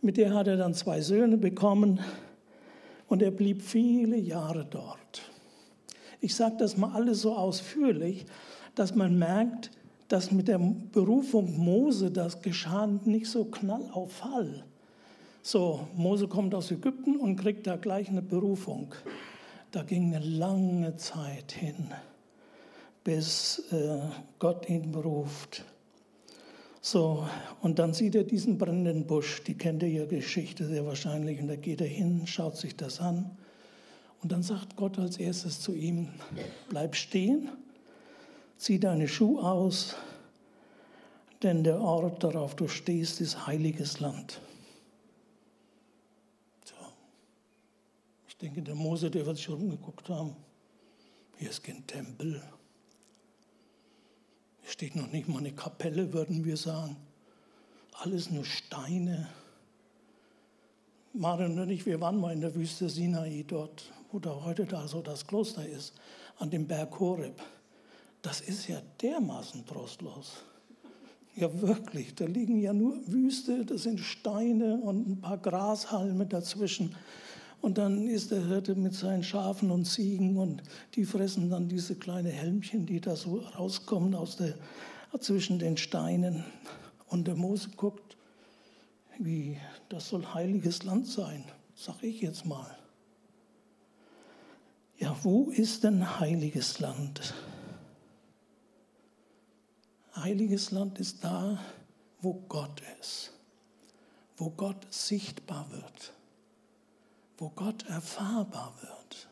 Mit 0.00 0.16
der 0.16 0.32
hat 0.32 0.46
er 0.46 0.56
dann 0.56 0.74
zwei 0.74 1.00
Söhne 1.00 1.38
bekommen. 1.38 1.98
Und 3.08 3.20
er 3.20 3.32
blieb 3.32 3.62
viele 3.62 4.16
Jahre 4.16 4.64
dort. 4.64 5.30
Ich 6.20 6.34
sage 6.34 6.56
das 6.58 6.76
mal 6.76 6.92
alles 6.92 7.20
so 7.22 7.34
ausführlich, 7.34 8.26
dass 8.74 8.94
man 8.94 9.18
merkt, 9.18 9.70
dass 10.08 10.30
mit 10.30 10.48
der 10.48 10.58
Berufung 10.58 11.58
Mose 11.58 12.10
das 12.10 12.40
geschah 12.40 12.86
nicht 12.86 13.28
so 13.28 13.44
knall 13.46 13.88
auf 13.92 14.12
Fall. 14.12 14.64
So, 15.42 15.86
Mose 15.94 16.26
kommt 16.26 16.54
aus 16.54 16.70
Ägypten 16.70 17.16
und 17.16 17.36
kriegt 17.36 17.66
da 17.66 17.76
gleich 17.76 18.08
eine 18.08 18.22
Berufung. 18.22 18.94
Da 19.70 19.82
ging 19.82 20.14
eine 20.14 20.24
lange 20.24 20.96
Zeit 20.96 21.52
hin, 21.52 21.88
bis 23.04 23.62
äh, 23.70 23.98
Gott 24.38 24.68
ihn 24.68 24.90
beruft. 24.90 25.64
So, 26.80 27.26
und 27.62 27.78
dann 27.78 27.94
sieht 27.94 28.14
er 28.14 28.24
diesen 28.24 28.58
brennenden 28.58 29.06
Busch, 29.06 29.42
die 29.42 29.54
kennt 29.54 29.82
ihr 29.82 29.88
ja 29.88 30.06
Geschichte 30.06 30.66
sehr 30.66 30.86
wahrscheinlich, 30.86 31.40
und 31.40 31.48
da 31.48 31.56
geht 31.56 31.80
er 31.80 31.88
hin, 31.88 32.26
schaut 32.26 32.56
sich 32.56 32.76
das 32.76 33.00
an. 33.00 33.36
Und 34.22 34.32
dann 34.32 34.42
sagt 34.42 34.76
Gott 34.76 34.98
als 34.98 35.18
erstes 35.18 35.60
zu 35.60 35.74
ihm, 35.74 36.08
bleib 36.68 36.96
stehen 36.96 37.50
Zieh 38.58 38.80
deine 38.80 39.06
Schuhe 39.06 39.42
aus, 39.42 39.96
denn 41.42 41.62
der 41.62 41.80
Ort, 41.80 42.24
darauf 42.24 42.56
du 42.56 42.68
stehst, 42.68 43.20
ist 43.20 43.46
heiliges 43.46 44.00
Land. 44.00 44.40
So. 46.64 46.74
Ich 48.28 48.36
denke, 48.38 48.62
der 48.62 48.74
Mose, 48.74 49.10
der 49.10 49.26
wird 49.26 49.36
sich 49.36 49.50
umgeguckt 49.50 50.08
haben. 50.08 50.34
Hier 51.36 51.50
ist 51.50 51.62
kein 51.62 51.86
Tempel. 51.86 52.42
Hier 54.62 54.70
steht 54.70 54.96
noch 54.96 55.12
nicht 55.12 55.28
mal 55.28 55.38
eine 55.38 55.52
Kapelle, 55.52 56.14
würden 56.14 56.46
wir 56.46 56.56
sagen. 56.56 56.96
Alles 57.92 58.30
nur 58.30 58.44
Steine. 58.46 59.28
Marion 61.12 61.58
und 61.58 61.70
ich, 61.70 61.84
wir 61.84 62.00
waren 62.00 62.18
mal 62.18 62.32
in 62.32 62.40
der 62.40 62.54
Wüste 62.54 62.88
Sinai 62.88 63.44
dort, 63.46 63.92
wo 64.24 64.44
heute 64.44 64.64
da 64.64 64.86
so 64.88 65.02
das 65.02 65.26
Kloster 65.26 65.66
ist, 65.66 65.94
an 66.38 66.50
dem 66.50 66.66
Berg 66.66 66.98
Horeb 66.98 67.40
das 68.26 68.40
ist 68.40 68.66
ja 68.66 68.82
dermaßen 69.00 69.64
trostlos. 69.66 70.42
Ja, 71.36 71.60
wirklich, 71.60 72.12
da 72.16 72.24
liegen 72.24 72.58
ja 72.58 72.72
nur 72.72 72.96
Wüste, 73.06 73.64
das 73.64 73.84
sind 73.84 74.00
Steine 74.00 74.78
und 74.78 75.08
ein 75.08 75.20
paar 75.20 75.38
Grashalme 75.38 76.26
dazwischen. 76.26 76.96
Und 77.60 77.78
dann 77.78 78.08
ist 78.08 78.32
der 78.32 78.44
Hirte 78.44 78.74
mit 78.74 78.94
seinen 78.94 79.22
Schafen 79.22 79.70
und 79.70 79.84
Ziegen 79.84 80.36
und 80.38 80.64
die 80.94 81.04
fressen 81.04 81.50
dann 81.50 81.68
diese 81.68 81.94
kleinen 81.94 82.32
Helmchen, 82.32 82.84
die 82.84 83.00
da 83.00 83.14
so 83.14 83.36
rauskommen 83.36 84.16
aus 84.16 84.36
der, 84.36 84.54
zwischen 85.20 85.60
den 85.60 85.76
Steinen. 85.76 86.44
Und 87.06 87.28
der 87.28 87.36
Mose 87.36 87.70
guckt, 87.76 88.16
wie, 89.20 89.56
das 89.88 90.08
soll 90.08 90.26
heiliges 90.34 90.82
Land 90.82 91.06
sein, 91.06 91.44
sag 91.76 92.02
ich 92.02 92.22
jetzt 92.22 92.44
mal. 92.44 92.76
Ja, 94.98 95.16
wo 95.22 95.50
ist 95.50 95.84
denn 95.84 96.20
heiliges 96.20 96.78
Land? 96.78 97.34
Heiliges 100.14 100.70
Land 100.70 100.98
ist 100.98 101.22
da, 101.22 101.58
wo 102.20 102.34
Gott 102.48 102.82
ist, 103.00 103.32
wo 104.38 104.48
Gott 104.50 104.86
sichtbar 104.90 105.70
wird, 105.70 106.12
wo 107.36 107.50
Gott 107.50 107.84
erfahrbar 107.86 108.74
wird. 108.80 109.28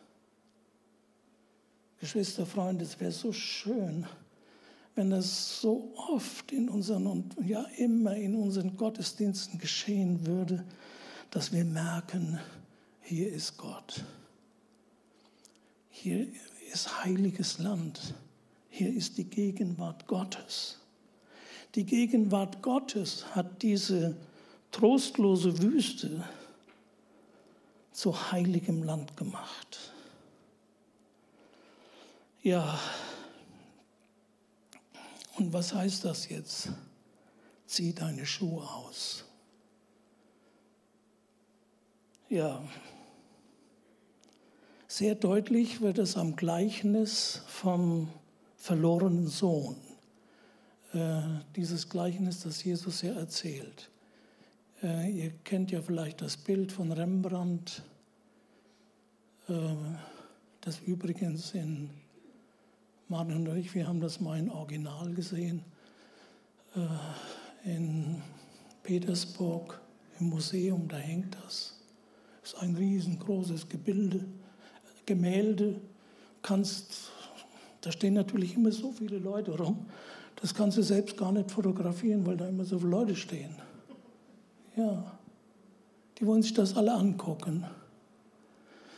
Geschwister, 1.99 2.45
Freunde, 2.45 2.85
es 2.85 3.01
wäre 3.01 3.13
so 3.13 3.33
schön, 3.33 4.07
wenn 4.95 5.09
das 5.09 5.61
so 5.61 5.95
oft 5.97 6.53
in 6.53 6.69
unseren 6.69 7.07
und 7.07 7.35
ja 7.43 7.63
immer 7.79 8.15
in 8.15 8.37
unseren 8.37 8.77
Gottesdiensten 8.77 9.59
geschehen 9.59 10.27
würde, 10.27 10.65
dass 11.31 11.51
wir 11.51 11.65
merken, 11.65 12.39
hier 13.01 13.33
ist 13.33 13.57
Gott. 13.57 14.05
Hier 16.05 16.27
ist 16.71 17.03
heiliges 17.03 17.61
Land. 17.61 18.13
Hier 18.69 18.93
ist 18.93 19.17
die 19.17 19.25
Gegenwart 19.25 20.07
Gottes. 20.07 20.79
Die 21.75 21.87
Gegenwart 21.87 22.61
Gottes 22.61 23.25
hat 23.35 23.63
diese 23.63 24.15
trostlose 24.71 25.63
Wüste 25.63 26.23
zu 27.91 28.31
heiligem 28.31 28.83
Land 28.83 29.17
gemacht. 29.17 29.95
Ja, 32.43 32.79
und 35.39 35.55
was 35.55 35.73
heißt 35.73 36.05
das 36.05 36.29
jetzt? 36.29 36.69
Zieh 37.67 37.95
deine 37.95 38.27
Schuhe 38.27 38.63
aus. 38.63 39.25
Ja, 42.29 42.63
sehr 44.97 45.17
deutlich 45.17 45.81
wird 45.81 45.99
es 45.99 46.17
am 46.17 46.37
Gleichnis 46.37 47.43
vom 47.49 48.09
verlorenen 48.57 49.27
Sohn. 49.27 49.75
Äh, 50.93 51.21
dieses 51.57 51.89
Gleichnis, 51.89 52.45
das 52.45 52.63
Jesus 52.63 53.03
ja 53.03 53.13
erzählt. 53.15 53.91
Äh, 54.85 55.11
ihr 55.11 55.31
kennt 55.43 55.73
ja 55.73 55.83
vielleicht 55.83 56.23
das 56.23 56.37
Bild 56.37 56.71
von 56.71 56.93
Rembrandt, 56.93 57.83
äh, 59.49 59.53
das 60.61 60.79
übrigens 60.79 61.55
in 61.55 61.91
Martin 63.09 63.49
und 63.49 63.57
ich, 63.57 63.75
wir 63.75 63.89
haben 63.89 64.01
das 64.01 64.21
mal 64.21 64.39
in 64.39 64.49
Original 64.49 65.13
gesehen, 65.13 65.63
in 67.65 68.23
Petersburg 68.83 69.81
im 70.21 70.31
Museum, 70.31 70.89
da 70.89 70.97
hängt 70.97 71.37
das. 71.45 71.81
Das 72.41 72.55
ist 72.55 72.59
ein 72.61 72.75
riesengroßes 72.77 73.69
Gebilde, 73.69 74.25
Gemälde, 75.07 75.81
kannst 76.43 77.11
da 77.85 77.93
stehen 77.93 78.15
natürlich 78.15 78.55
immer 78.55 78.73
so 78.73 78.93
viele 78.93 79.19
Leute 79.19 79.59
rum, 79.59 79.85
das 80.37 80.55
kannst 80.55 80.79
du 80.79 80.83
selbst 80.83 81.19
gar 81.19 81.33
nicht 81.33 81.51
fotografieren, 81.51 82.25
weil 82.25 82.39
da 82.39 82.49
immer 82.49 82.65
so 82.65 82.79
viele 82.79 82.91
Leute 82.91 83.15
stehen. 83.15 83.55
Ja, 84.75 85.13
die 86.19 86.27
wollen 86.27 86.41
sich 86.41 86.55
das 86.55 86.77
alle 86.79 86.95
angucken. 86.95 87.65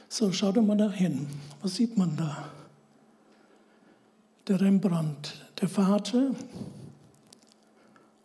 So, 0.09 0.31
schau 0.31 0.53
doch 0.53 0.63
mal 0.63 0.77
da 0.77 0.89
hin. 0.89 1.27
Was 1.63 1.75
sieht 1.75 1.99
man 1.99 2.17
da? 2.17 2.49
Der 4.47 4.61
Rembrandt, 4.61 5.45
der 5.61 5.69
Vater 5.69 6.31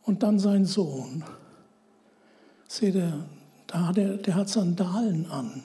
und 0.03 0.21
dann 0.21 0.37
sein 0.37 0.65
Sohn. 0.65 1.23
Seht 2.67 2.93
ihr, 2.93 3.25
da 3.65 3.91
er, 3.95 4.17
der 4.17 4.35
hat 4.35 4.47
Sandalen 4.47 5.25
an. 5.25 5.63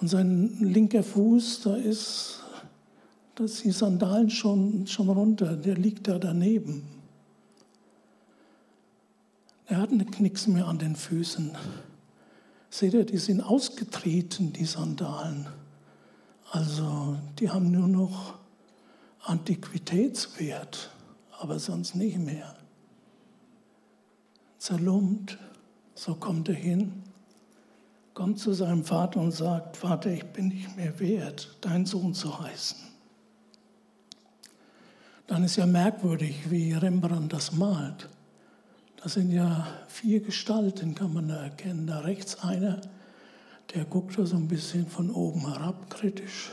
Und 0.00 0.08
sein 0.08 0.56
linker 0.60 1.02
Fuß, 1.02 1.62
da 1.62 1.76
ist 1.76 2.40
dass 3.40 3.62
die 3.62 3.70
Sandalen 3.70 4.28
schon, 4.28 4.86
schon 4.86 5.08
runter, 5.08 5.56
der 5.56 5.74
liegt 5.74 6.06
da 6.08 6.18
daneben. 6.18 6.82
Er 9.66 9.78
hat 9.78 9.92
nichts 9.92 10.46
mehr 10.46 10.66
an 10.66 10.78
den 10.78 10.94
Füßen. 10.94 11.56
Seht 12.68 12.92
ihr, 12.92 13.06
die 13.06 13.16
sind 13.16 13.40
ausgetreten, 13.40 14.52
die 14.52 14.66
Sandalen. 14.66 15.46
Also 16.50 17.16
die 17.38 17.48
haben 17.48 17.70
nur 17.70 17.88
noch 17.88 18.34
Antiquitätswert, 19.22 20.90
aber 21.38 21.58
sonst 21.58 21.94
nicht 21.94 22.18
mehr. 22.18 22.56
Zerlumpt, 24.58 25.38
so 25.94 26.14
kommt 26.14 26.50
er 26.50 26.56
hin, 26.56 27.04
kommt 28.20 28.38
zu 28.38 28.52
seinem 28.52 28.84
Vater 28.84 29.20
und 29.20 29.32
sagt, 29.32 29.78
Vater, 29.78 30.10
ich 30.10 30.26
bin 30.26 30.48
nicht 30.48 30.76
mehr 30.76 31.00
wert, 31.00 31.56
dein 31.62 31.86
Sohn 31.86 32.12
zu 32.12 32.38
heißen 32.38 32.90
dann 35.30 35.44
ist 35.44 35.54
ja 35.54 35.64
merkwürdig, 35.64 36.50
wie 36.50 36.72
Rembrandt 36.72 37.32
das 37.32 37.52
malt. 37.52 38.08
Das 39.00 39.14
sind 39.14 39.30
ja 39.30 39.64
vier 39.86 40.18
Gestalten, 40.18 40.96
kann 40.96 41.14
man 41.14 41.28
da 41.28 41.44
erkennen. 41.44 41.86
Da 41.86 42.00
rechts 42.00 42.42
einer, 42.42 42.80
Der 43.72 43.84
guckt 43.84 44.18
so 44.20 44.36
ein 44.36 44.48
bisschen 44.48 44.88
von 44.88 45.08
oben 45.12 45.48
herab 45.48 45.88
kritisch. 45.88 46.50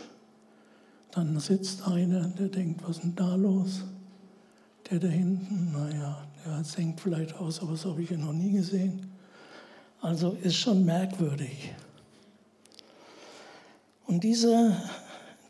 Dann 1.09 1.39
sitzt 1.39 1.87
einer, 1.87 2.27
der 2.27 2.49
denkt, 2.49 2.83
was 2.83 2.97
ist 2.97 3.03
denn 3.03 3.15
da 3.15 3.33
los? 3.33 3.83
Der 4.91 4.99
da 4.99 5.07
hinten, 5.07 5.71
naja, 5.73 6.27
der 6.45 6.63
senkt 6.63 7.01
vielleicht 7.01 7.33
aus, 7.33 7.59
aber 7.59 7.71
das 7.71 7.83
habe 7.83 8.03
ich 8.03 8.11
ja 8.11 8.17
noch 8.17 8.33
nie 8.33 8.51
gesehen. 8.51 9.16
Also 10.01 10.31
ist 10.41 10.55
schon 10.55 10.85
merkwürdig. 10.85 11.73
Und 14.05 14.23
dieser, 14.23 14.81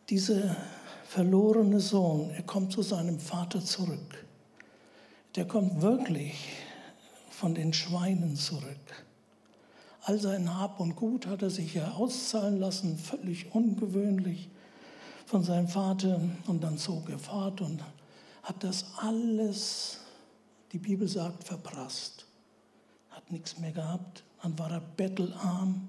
dieser 0.10 0.56
verlorene 1.06 1.80
Sohn, 1.80 2.32
er 2.32 2.44
kommt 2.44 2.72
zu 2.72 2.82
seinem 2.82 3.20
Vater 3.20 3.64
zurück. 3.64 4.26
Der 5.36 5.48
kommt 5.48 5.82
wirklich 5.82 6.36
von 7.30 7.54
den 7.54 7.74
Schweinen 7.74 8.36
zurück. 8.36 9.06
All 10.02 10.18
sein 10.20 10.58
Hab 10.58 10.80
und 10.80 10.96
Gut 10.96 11.28
hat 11.28 11.42
er 11.42 11.50
sich 11.50 11.74
ja 11.74 11.92
auszahlen 11.92 12.60
lassen, 12.60 12.98
völlig 12.98 13.54
ungewöhnlich 13.54 14.50
von 15.26 15.44
seinem 15.44 15.68
Vater. 15.68 16.22
Und 16.48 16.64
dann 16.64 16.78
zog 16.78 17.10
er 17.10 17.20
fort 17.20 17.62
und 17.62 17.84
hat 18.42 18.64
das 18.64 18.86
alles, 18.98 20.00
die 20.72 20.80
Bibel 20.80 21.08
sagt, 21.08 21.44
verprasst. 21.44 22.26
Hat 23.10 23.30
nichts 23.32 23.60
mehr 23.60 23.72
gehabt. 23.72 24.24
Dann 24.42 24.58
war 24.60 24.72
er 24.72 24.82
bettelarm. 24.82 25.88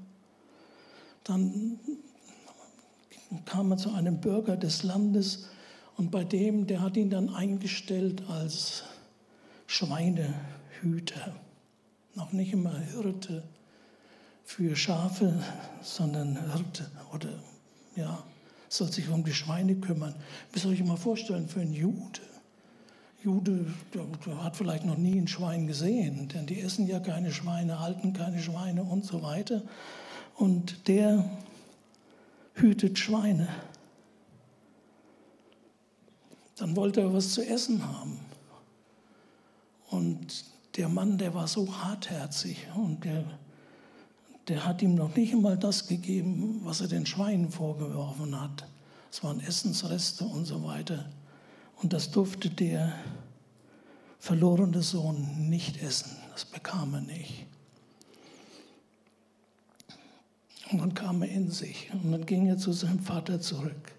Dann 1.24 1.78
kam 3.44 3.70
er 3.72 3.76
zu 3.76 3.92
einem 3.92 4.20
Bürger 4.20 4.56
des 4.56 4.82
Landes 4.82 5.48
und 5.96 6.10
bei 6.10 6.24
dem, 6.24 6.66
der 6.66 6.80
hat 6.80 6.96
ihn 6.96 7.10
dann 7.10 7.28
eingestellt 7.34 8.22
als 8.28 8.84
Schweinehüter. 9.66 11.34
Noch 12.14 12.32
nicht 12.32 12.52
immer 12.52 12.78
Hirte 12.78 13.42
für 14.44 14.74
Schafe, 14.76 15.42
sondern 15.82 16.52
Hirte 16.52 16.90
oder 17.12 17.30
ja, 17.96 18.22
soll 18.68 18.90
sich 18.90 19.08
um 19.08 19.24
die 19.24 19.34
Schweine 19.34 19.74
kümmern. 19.76 20.14
Müsst 20.52 20.64
ihr 20.64 20.70
euch 20.70 20.84
mal 20.84 20.96
vorstellen, 20.96 21.48
für 21.48 21.60
einen 21.60 21.74
Jude. 21.74 22.20
Jude 23.20 23.66
hat 24.42 24.56
vielleicht 24.56 24.84
noch 24.84 24.96
nie 24.96 25.18
ein 25.18 25.26
Schwein 25.26 25.66
gesehen, 25.66 26.28
denn 26.28 26.46
die 26.46 26.60
essen 26.60 26.86
ja 26.86 27.00
keine 27.00 27.32
Schweine, 27.32 27.80
halten 27.80 28.12
keine 28.12 28.40
Schweine 28.40 28.84
und 28.84 29.04
so 29.04 29.22
weiter. 29.22 29.62
Und 30.36 30.86
der 30.86 31.28
hütet 32.54 32.98
Schweine. 32.98 33.48
Dann 36.56 36.76
wollte 36.76 37.00
er 37.00 37.12
was 37.12 37.34
zu 37.34 37.44
essen 37.44 37.86
haben. 37.86 38.20
Und 39.90 40.44
der 40.76 40.88
Mann, 40.88 41.18
der 41.18 41.34
war 41.34 41.48
so 41.48 41.82
hartherzig 41.82 42.68
und 42.76 43.04
der, 43.04 43.24
der 44.46 44.64
hat 44.64 44.80
ihm 44.80 44.94
noch 44.94 45.16
nicht 45.16 45.32
einmal 45.32 45.56
das 45.56 45.88
gegeben, 45.88 46.60
was 46.62 46.80
er 46.80 46.88
den 46.88 47.04
Schweinen 47.04 47.50
vorgeworfen 47.50 48.40
hat. 48.40 48.64
Es 49.10 49.24
waren 49.24 49.40
Essensreste 49.40 50.24
und 50.24 50.44
so 50.44 50.62
weiter. 50.62 51.06
Und 51.80 51.92
das 51.92 52.10
durfte 52.10 52.50
der 52.50 52.92
verlorene 54.18 54.82
Sohn 54.82 55.48
nicht 55.48 55.82
essen. 55.82 56.16
Das 56.32 56.44
bekam 56.44 56.94
er 56.94 57.00
nicht. 57.00 57.46
Und 60.70 60.80
dann 60.80 60.94
kam 60.94 61.22
er 61.22 61.28
in 61.28 61.50
sich 61.50 61.90
und 61.92 62.12
dann 62.12 62.26
ging 62.26 62.46
er 62.46 62.58
zu 62.58 62.72
seinem 62.72 62.98
Vater 62.98 63.40
zurück. 63.40 63.92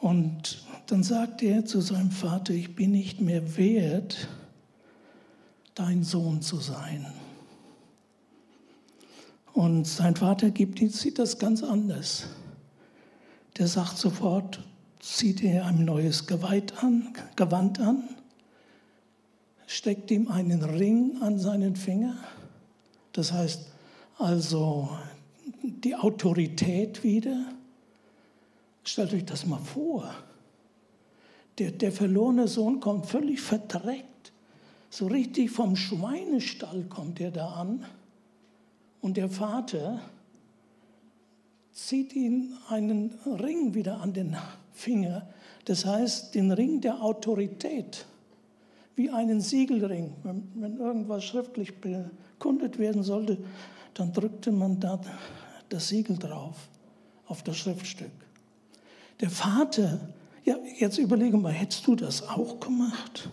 Und 0.00 0.64
dann 0.86 1.02
sagte 1.02 1.46
er 1.46 1.64
zu 1.64 1.80
seinem 1.80 2.10
Vater, 2.10 2.54
ich 2.54 2.74
bin 2.74 2.92
nicht 2.92 3.20
mehr 3.20 3.56
wert, 3.56 4.28
dein 5.74 6.02
Sohn 6.02 6.42
zu 6.42 6.56
sein. 6.56 7.06
Und 9.52 9.86
sein 9.86 10.16
Vater 10.16 10.50
gibt 10.50 10.78
sieht 10.92 11.18
das 11.18 11.38
ganz 11.38 11.62
anders. 11.62 12.26
Der 13.58 13.68
sagt 13.68 13.98
sofort, 13.98 14.60
zieht 15.02 15.42
er 15.42 15.66
ein 15.66 15.84
neues 15.84 16.26
Gewand 16.26 16.82
an, 16.82 17.12
Gewand 17.34 17.80
an, 17.80 18.08
steckt 19.66 20.10
ihm 20.12 20.28
einen 20.28 20.62
Ring 20.62 21.20
an 21.20 21.38
seinen 21.38 21.74
Finger. 21.74 22.16
Das 23.12 23.32
heißt, 23.32 23.66
also 24.18 24.88
die 25.62 25.96
Autorität 25.96 27.02
wieder. 27.02 27.46
Stellt 28.84 29.12
euch 29.12 29.24
das 29.24 29.44
mal 29.44 29.58
vor. 29.58 30.14
Der, 31.58 31.72
der 31.72 31.92
verlorene 31.92 32.46
Sohn 32.46 32.80
kommt 32.80 33.06
völlig 33.06 33.40
verdreckt. 33.40 34.32
So 34.88 35.08
richtig 35.08 35.50
vom 35.50 35.74
Schweinestall 35.74 36.84
kommt 36.84 37.20
er 37.20 37.32
da 37.32 37.48
an. 37.52 37.84
Und 39.00 39.16
der 39.16 39.28
Vater 39.28 40.00
zieht 41.72 42.14
ihm 42.14 42.56
einen 42.68 43.18
Ring 43.26 43.74
wieder 43.74 44.00
an 44.00 44.12
den 44.12 44.36
Finger. 44.72 45.28
Das 45.64 45.84
heißt, 45.84 46.34
den 46.34 46.50
Ring 46.52 46.80
der 46.80 47.02
Autorität. 47.02 48.06
Wie 48.94 49.10
einen 49.10 49.40
Siegelring. 49.40 50.14
Wenn, 50.22 50.50
wenn 50.54 50.78
irgendwas 50.78 51.24
schriftlich 51.24 51.80
bekundet 51.80 52.78
werden 52.78 53.02
sollte, 53.02 53.38
dann 53.94 54.12
drückte 54.12 54.52
man 54.52 54.80
da 54.80 55.00
das 55.68 55.88
Siegel 55.88 56.18
drauf 56.18 56.68
auf 57.26 57.42
das 57.42 57.56
Schriftstück. 57.56 58.10
Der 59.20 59.30
Vater, 59.30 60.00
ja, 60.44 60.56
jetzt 60.78 60.98
überlege 60.98 61.36
mal, 61.36 61.52
hättest 61.52 61.86
du 61.86 61.94
das 61.94 62.28
auch 62.28 62.60
gemacht? 62.60 63.30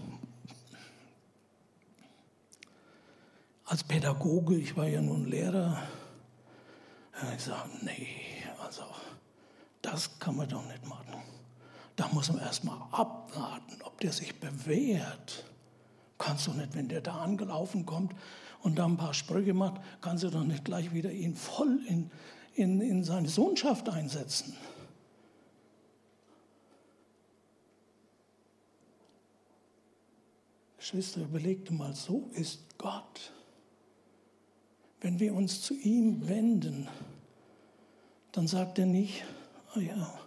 Als 3.66 3.84
Pädagoge, 3.84 4.56
ich 4.56 4.76
war 4.78 4.88
ja 4.88 5.02
nun 5.02 5.28
Lehrer, 5.28 5.78
ich 7.36 7.44
sage, 7.44 7.70
nee, 7.82 8.08
also 8.64 8.84
das 9.82 10.20
kann 10.20 10.38
man 10.38 10.48
doch 10.48 10.66
nicht 10.66 10.88
machen. 10.88 11.22
Da 12.00 12.08
muss 12.14 12.32
man 12.32 12.40
erst 12.40 12.64
mal 12.64 12.88
abwarten, 12.94 13.82
ob 13.84 14.00
der 14.00 14.14
sich 14.14 14.40
bewährt. 14.40 15.44
Kannst 16.18 16.48
du 16.48 16.54
nicht, 16.54 16.74
wenn 16.74 16.88
der 16.88 17.02
da 17.02 17.18
angelaufen 17.18 17.86
kommt, 17.86 18.16
und 18.62 18.80
da 18.80 18.86
ein 18.86 18.96
paar 18.96 19.14
Sprüche 19.14 19.54
macht, 19.54 19.82
kannst 20.00 20.24
du 20.24 20.30
doch 20.30 20.46
nicht 20.46 20.64
gleich 20.64 20.94
wieder 20.94 21.12
ihn 21.12 21.36
voll 21.36 21.82
in, 21.88 22.10
in, 22.54 22.80
in 22.80 23.04
seine 23.04 23.28
Sohnschaft 23.28 23.90
einsetzen. 23.90 24.56
Geschwister, 30.78 31.20
überlegt 31.20 31.70
mal, 31.70 31.94
so 31.94 32.30
ist 32.32 32.78
Gott. 32.78 33.34
Wenn 35.02 35.20
wir 35.20 35.34
uns 35.34 35.64
zu 35.64 35.74
ihm 35.74 36.30
wenden, 36.30 36.88
dann 38.32 38.48
sagt 38.48 38.80
er 38.80 38.86
nicht, 38.86 39.26
oh 39.76 39.82
ja, 39.82 40.18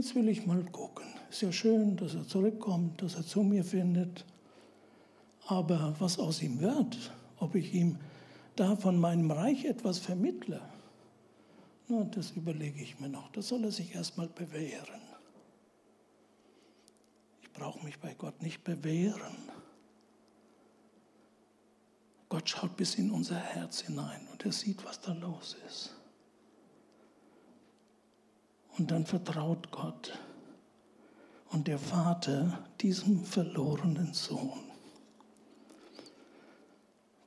jetzt 0.00 0.14
will 0.14 0.30
ich 0.30 0.46
mal 0.46 0.64
gucken. 0.72 1.04
Ist 1.28 1.42
ja 1.42 1.52
schön, 1.52 1.94
dass 1.96 2.14
er 2.14 2.26
zurückkommt, 2.26 3.02
dass 3.02 3.16
er 3.16 3.26
zu 3.26 3.42
mir 3.42 3.62
findet. 3.62 4.24
Aber 5.46 5.94
was 5.98 6.18
aus 6.18 6.40
ihm 6.42 6.58
wird, 6.60 7.12
ob 7.36 7.54
ich 7.54 7.74
ihm 7.74 7.98
da 8.56 8.76
von 8.76 8.98
meinem 8.98 9.30
Reich 9.30 9.66
etwas 9.66 9.98
vermittle, 9.98 10.62
na, 11.88 12.04
das 12.04 12.30
überlege 12.30 12.80
ich 12.80 12.98
mir 12.98 13.10
noch. 13.10 13.30
Das 13.32 13.48
soll 13.48 13.64
er 13.64 13.72
sich 13.72 13.94
erstmal 13.94 14.28
bewähren. 14.28 15.02
Ich 17.42 17.52
brauche 17.52 17.84
mich 17.84 17.98
bei 17.98 18.14
Gott 18.14 18.40
nicht 18.40 18.64
bewähren. 18.64 19.36
Gott 22.30 22.48
schaut 22.48 22.74
bis 22.76 22.94
in 22.94 23.10
unser 23.10 23.36
Herz 23.38 23.80
hinein 23.80 24.26
und 24.32 24.46
er 24.46 24.52
sieht, 24.52 24.82
was 24.86 25.00
da 25.00 25.12
los 25.12 25.56
ist. 25.68 25.99
Und 28.80 28.90
dann 28.90 29.04
vertraut 29.04 29.70
Gott 29.70 30.18
und 31.50 31.68
der 31.68 31.78
Vater 31.78 32.60
diesem 32.80 33.26
verlorenen 33.26 34.14
Sohn. 34.14 34.58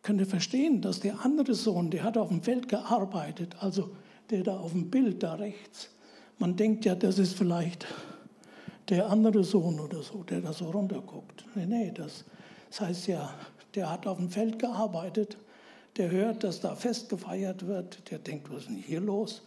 Könnt 0.01 0.19
ihr 0.19 0.25
verstehen, 0.25 0.81
dass 0.81 0.99
der 0.99 1.23
andere 1.23 1.53
Sohn, 1.53 1.91
der 1.91 2.05
hat 2.05 2.17
auf 2.17 2.29
dem 2.29 2.41
Feld 2.41 2.69
gearbeitet, 2.69 3.55
also 3.59 3.91
der 4.31 4.41
da 4.41 4.57
auf 4.57 4.71
dem 4.71 4.89
Bild 4.89 5.21
da 5.21 5.35
rechts, 5.35 5.91
man 6.39 6.55
denkt 6.55 6.85
ja, 6.85 6.95
das 6.95 7.19
ist 7.19 7.37
vielleicht 7.37 7.85
der 8.89 9.11
andere 9.11 9.43
Sohn 9.43 9.79
oder 9.79 10.01
so, 10.01 10.23
der 10.23 10.41
da 10.41 10.53
so 10.53 10.71
runterguckt. 10.71 11.45
Nee, 11.53 11.67
nee, 11.67 11.91
das, 11.91 12.25
das 12.71 12.81
heißt 12.81 13.07
ja, 13.09 13.31
der 13.75 13.91
hat 13.91 14.07
auf 14.07 14.17
dem 14.17 14.31
Feld 14.31 14.57
gearbeitet, 14.57 15.37
der 15.97 16.09
hört, 16.09 16.43
dass 16.43 16.61
da 16.61 16.75
Fest 16.75 17.09
gefeiert 17.09 17.67
wird, 17.67 18.09
der 18.09 18.17
denkt, 18.17 18.51
was 18.51 18.61
ist 18.61 18.69
denn 18.69 18.77
hier 18.77 19.01
los? 19.01 19.43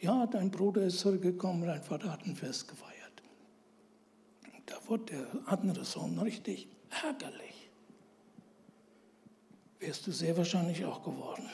Ja, 0.00 0.26
dein 0.26 0.50
Bruder 0.50 0.82
ist 0.82 1.00
zurückgekommen, 1.00 1.66
dein 1.66 1.82
Vater 1.82 2.12
hat 2.12 2.24
ein 2.24 2.36
Fest 2.36 2.68
gefeiert. 2.68 2.94
Da 4.66 4.76
wurde 4.86 5.04
der 5.04 5.26
andere 5.46 5.84
Sohn 5.84 6.18
richtig 6.18 6.68
ärgerlich 7.04 7.58
wärst 9.80 10.06
du 10.06 10.12
sehr 10.12 10.36
wahrscheinlich 10.36 10.84
auch 10.84 11.02
geworden. 11.02 11.48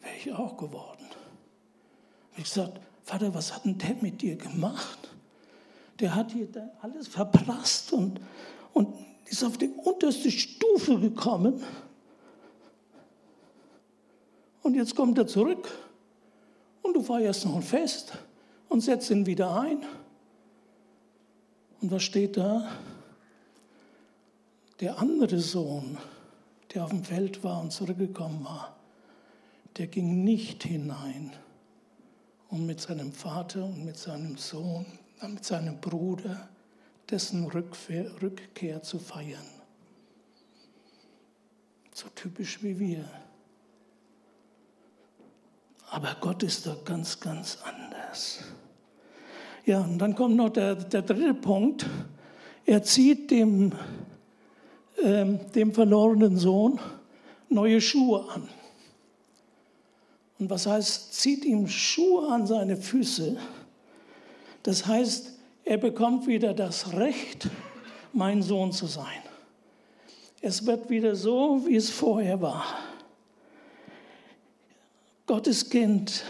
Wäre 0.00 0.14
ich 0.16 0.32
auch 0.32 0.56
geworden. 0.56 1.04
Und 2.32 2.38
ich 2.38 2.44
gesagt, 2.44 2.80
Vater, 3.02 3.34
was 3.34 3.54
hat 3.54 3.64
denn 3.64 3.78
der 3.78 3.96
mit 4.00 4.20
dir 4.22 4.36
gemacht? 4.36 5.10
Der 6.00 6.14
hat 6.14 6.32
dir 6.32 6.48
alles 6.82 7.08
verprasst 7.08 7.92
und, 7.92 8.20
und 8.72 8.94
ist 9.24 9.42
auf 9.42 9.56
die 9.56 9.68
unterste 9.68 10.30
Stufe 10.30 11.00
gekommen. 11.00 11.62
Und 14.62 14.74
jetzt 14.74 14.94
kommt 14.94 15.16
er 15.18 15.26
zurück 15.26 15.68
und 16.86 16.94
du 16.94 17.02
feierst 17.02 17.44
noch 17.44 17.56
ein 17.56 17.62
Fest 17.62 18.12
und 18.68 18.80
setzt 18.80 19.10
ihn 19.10 19.26
wieder 19.26 19.60
ein. 19.60 19.84
Und 21.80 21.90
was 21.90 22.02
steht 22.02 22.36
da? 22.36 22.70
Der 24.80 24.98
andere 24.98 25.40
Sohn, 25.40 25.98
der 26.74 26.84
auf 26.84 26.90
dem 26.90 27.04
Feld 27.04 27.42
war 27.42 27.60
und 27.62 27.72
zurückgekommen 27.72 28.44
war, 28.44 28.76
der 29.76 29.86
ging 29.86 30.24
nicht 30.24 30.64
hinein, 30.64 31.32
um 32.48 32.66
mit 32.66 32.80
seinem 32.80 33.12
Vater 33.12 33.64
und 33.64 33.84
mit 33.84 33.98
seinem 33.98 34.36
Sohn, 34.36 34.86
äh, 35.20 35.28
mit 35.28 35.44
seinem 35.44 35.80
Bruder 35.80 36.48
dessen 37.10 37.46
Rückkehr, 37.46 38.10
Rückkehr 38.20 38.82
zu 38.82 38.98
feiern. 38.98 39.46
So 41.92 42.08
typisch 42.14 42.62
wie 42.62 42.78
wir. 42.78 43.04
Aber 45.90 46.16
Gott 46.20 46.42
ist 46.42 46.66
doch 46.66 46.84
ganz, 46.84 47.20
ganz 47.20 47.58
anders. 47.64 48.40
Ja, 49.64 49.80
und 49.80 49.98
dann 49.98 50.14
kommt 50.14 50.36
noch 50.36 50.50
der, 50.50 50.74
der 50.74 51.02
dritte 51.02 51.34
Punkt. 51.34 51.86
Er 52.64 52.82
zieht 52.82 53.30
dem, 53.30 53.72
ähm, 55.02 55.40
dem 55.54 55.72
verlorenen 55.72 56.36
Sohn 56.36 56.80
neue 57.48 57.80
Schuhe 57.80 58.28
an. 58.30 58.48
Und 60.38 60.50
was 60.50 60.66
heißt, 60.66 61.14
zieht 61.14 61.44
ihm 61.44 61.66
Schuhe 61.66 62.28
an 62.28 62.46
seine 62.46 62.76
Füße? 62.76 63.36
Das 64.62 64.86
heißt, 64.86 65.32
er 65.64 65.78
bekommt 65.78 66.26
wieder 66.26 66.54
das 66.54 66.92
Recht, 66.92 67.48
mein 68.12 68.42
Sohn 68.42 68.72
zu 68.72 68.86
sein. 68.86 69.22
Es 70.40 70.66
wird 70.66 70.90
wieder 70.90 71.16
so, 71.16 71.62
wie 71.66 71.76
es 71.76 71.90
vorher 71.90 72.40
war. 72.40 72.64
Gottes 75.26 75.70
Kind 75.70 76.24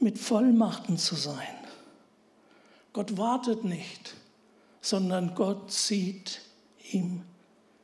mit 0.00 0.18
Vollmachten 0.18 0.96
zu 0.96 1.16
sein. 1.16 1.56
Gott 2.94 3.18
wartet 3.18 3.62
nicht, 3.62 4.14
sondern 4.80 5.34
Gott 5.34 5.70
zieht 5.70 6.40
ihm 6.92 7.22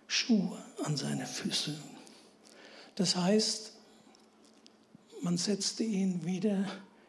Schuhe 0.06 0.56
an 0.84 0.96
seine 0.96 1.26
Füße. 1.26 1.74
Das 2.94 3.14
heißt, 3.16 3.72
man 5.20 5.36
setzte 5.36 5.84
ihn 5.84 6.24
wieder 6.24 6.64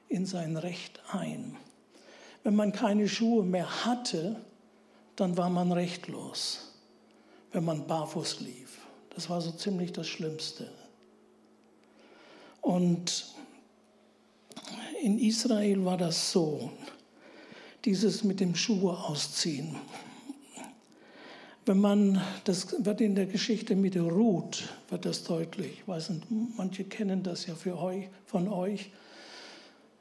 in 0.09 0.25
sein 0.25 0.57
Recht 0.57 1.01
ein. 1.13 1.55
Wenn 2.43 2.55
man 2.55 2.73
keine 2.73 3.07
Schuhe 3.07 3.45
mehr 3.45 3.85
hatte, 3.85 4.35
dann 5.15 5.37
war 5.37 5.49
man 5.49 5.71
rechtlos, 5.71 6.73
wenn 7.53 7.63
man 7.63 7.87
barfuß 7.87 8.41
lief. 8.41 8.79
Das 9.11 9.29
war 9.29 9.39
so 9.39 9.51
ziemlich 9.51 9.93
das 9.93 10.07
Schlimmste. 10.07 10.69
Und 12.63 13.25
in 15.01 15.19
Israel 15.19 15.83
war 15.83 15.97
das 15.97 16.31
so, 16.31 16.71
dieses 17.83 18.23
mit 18.23 18.39
dem 18.39 18.55
Schuhe 18.55 18.97
ausziehen. 18.97 19.75
Wenn 21.65 21.79
man, 21.79 22.21
das 22.45 22.85
wird 22.85 23.01
in 23.01 23.15
der 23.15 23.25
Geschichte 23.25 23.75
mit 23.75 23.95
der 23.95 24.03
Ruth, 24.03 24.63
wird 24.89 25.05
das 25.05 25.25
deutlich. 25.25 25.83
Ich 25.85 26.09
manche 26.57 26.85
kennen 26.85 27.21
das 27.21 27.45
ja 27.45 27.55
für 27.55 27.77
euch, 27.77 28.07
von 28.25 28.47
euch. 28.47 28.91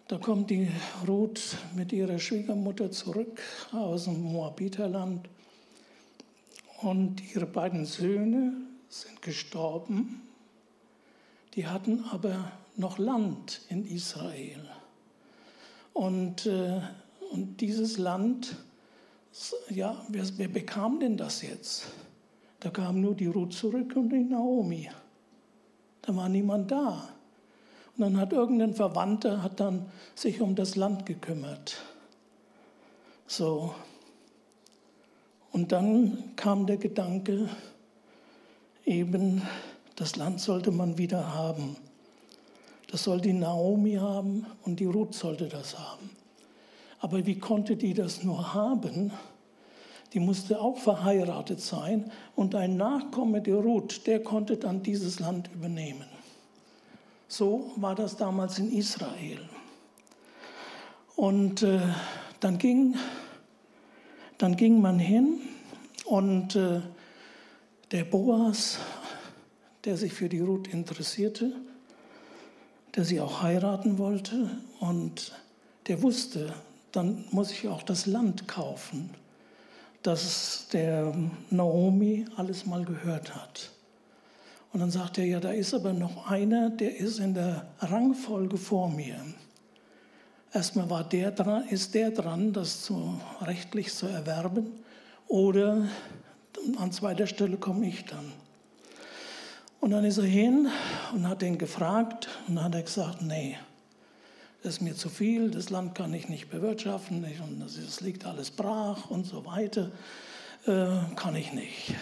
Da 0.07 0.19
kommt 0.19 0.51
die 0.51 0.69
Ruth 1.07 1.57
mit 1.75 1.93
ihrer 1.93 2.21
Schwiegermutter 2.21 2.93
zurück 2.93 3.43
aus 3.73 4.05
dem 4.05 4.23
Moabiterland 4.23 5.29
und 6.81 7.23
ihre 7.35 7.47
beiden 7.47 7.87
Söhne 7.87 8.53
sind 8.89 9.21
gestorben 9.21 10.23
die 11.55 11.67
hatten 11.67 12.05
aber 12.11 12.53
noch 12.77 12.99
Land 12.99 13.61
in 13.69 13.87
Israel. 13.87 14.69
Und, 15.93 16.47
äh, 16.47 16.81
und 17.31 17.61
dieses 17.61 17.99
Land, 17.99 18.57
ja, 19.69 20.05
wer, 20.09 20.25
wer 20.37 20.49
bekam 20.49 21.01
denn 21.01 21.17
das 21.17 21.43
jetzt? 21.43 21.87
Da 22.61 22.71
kam 22.71 23.01
nur 23.01 23.15
die 23.15 23.27
Ruth 23.27 23.53
zurück 23.53 23.95
und 23.97 24.11
die 24.11 24.25
Naomi. 24.25 24.89
Da 26.03 26.15
war 26.17 26.29
niemand 26.29 26.71
da. 26.71 27.09
Und 27.97 28.01
dann 28.01 28.17
hat 28.17 28.33
irgendein 28.33 28.75
Verwandter 28.75 29.43
hat 29.43 29.61
dann 29.61 29.87
sich 30.15 30.41
um 30.41 30.55
das 30.55 30.77
Land 30.77 31.05
gekümmert. 31.05 31.83
So. 33.27 33.75
Und 35.51 35.73
dann 35.73 36.33
kam 36.37 36.67
der 36.67 36.79
Gedanke, 36.79 37.49
eben 38.87 39.43
das 39.97 40.17
Land 40.17 40.41
sollte 40.41 40.71
man 40.71 40.99
wieder 40.99 41.35
haben. 41.35 41.77
Das 42.91 43.05
soll 43.05 43.21
die 43.21 43.33
Naomi 43.33 43.95
haben 43.95 44.47
und 44.63 44.81
die 44.81 44.87
Ruth 44.87 45.15
sollte 45.15 45.49
das 45.49 45.79
haben. 45.79 46.11
Aber 47.01 47.27
wie 47.27 47.39
konnte 47.39 47.77
die 47.77 47.95
das 47.95 48.23
nur 48.23 48.55
haben? 48.55 49.13
Die 50.13 50.21
musste 50.21 50.61
auch 50.61 50.77
verheiratet 50.77 51.61
sein 51.61 52.11
und 52.37 52.55
ein 52.55 52.77
Nachkomme 52.77 53.41
der 53.41 53.57
Ruth, 53.57 54.07
der 54.07 54.23
konnte 54.23 54.57
dann 54.57 54.83
dieses 54.83 55.21
Land 55.21 55.51
übernehmen. 55.55 56.07
So 57.29 57.73
war 57.77 57.95
das 57.95 58.17
damals 58.17 58.59
in 58.59 58.71
Israel. 58.71 59.41
Und 61.17 61.63
äh, 61.63 61.81
dann, 62.41 62.59
ging, 62.59 62.95
dann 64.37 64.57
ging 64.57 64.83
man 64.83 64.99
hin 64.99 65.41
und 66.05 66.57
äh, 66.57 66.83
der 67.91 68.05
Boas 68.05 68.79
der 69.85 69.97
sich 69.97 70.13
für 70.13 70.29
die 70.29 70.41
Ruth 70.41 70.69
interessierte, 70.69 71.53
der 72.95 73.05
sie 73.05 73.21
auch 73.21 73.43
heiraten 73.43 73.99
wollte 73.99 74.51
und 74.81 75.33
der 75.89 76.03
wusste, 76.03 76.55
dann 76.93 77.25
muss 77.31 77.51
ich 77.51 77.69
auch 77.69 77.83
das 77.83 78.07
Land 78.07 78.47
kaufen, 78.47 79.11
das 80.03 80.69
der 80.73 81.15
Naomi 81.51 82.27
alles 82.37 82.67
mal 82.67 82.85
gehört 82.85 83.35
hat. 83.35 83.71
Und 84.73 84.81
dann 84.81 84.91
sagt 84.91 85.19
er, 85.19 85.25
ja, 85.25 85.41
da 85.41 85.51
ist 85.51 85.75
aber 85.75 85.93
noch 85.93 86.31
einer, 86.31 86.71
der 86.71 86.97
ist 86.97 87.19
in 87.19 87.35
der 87.35 87.67
Rangfolge 87.81 88.57
vor 88.57 88.89
mir. 88.89 89.17
Erstmal 90.53 90.89
war 90.89 91.05
der 91.05 91.31
dran, 91.31 91.67
ist 91.69 91.95
der 91.95 92.11
dran, 92.11 92.53
das 92.53 92.83
zu, 92.83 93.21
rechtlich 93.41 93.93
zu 93.93 94.07
erwerben, 94.07 94.67
oder 95.29 95.89
an 96.77 96.93
zweiter 96.93 97.27
Stelle 97.27 97.57
komme 97.57 97.87
ich 97.89 98.05
dann. 98.05 98.33
Und 99.83 99.91
dann 99.91 100.05
ist 100.05 100.19
er 100.19 100.25
hin 100.25 100.69
und 101.13 101.29
hat 101.29 101.43
ihn 101.43 101.59
gefragt 101.59 102.29
und 102.47 102.55
dann 102.55 102.67
hat 102.67 102.75
er 102.77 102.83
gesagt, 102.85 103.21
nee, 103.21 103.57
das 104.63 104.75
ist 104.75 104.81
mir 104.81 104.95
zu 104.95 105.09
viel, 105.09 105.51
das 105.51 105.71
Land 105.71 105.97
kann 105.97 106.15
ich 106.15 106.29
nicht 106.29 106.51
bewirtschaften 106.51 107.25
und 107.25 107.59
das, 107.59 108.01
liegt 108.01 108.25
alles 108.25 108.53
brach 108.53 109.11
und 109.11 109.27
so 109.27 109.45
weiter, 109.45 109.91
äh, 110.67 110.87
kann 111.17 111.35
ich 111.35 111.53
nicht. 111.53 111.97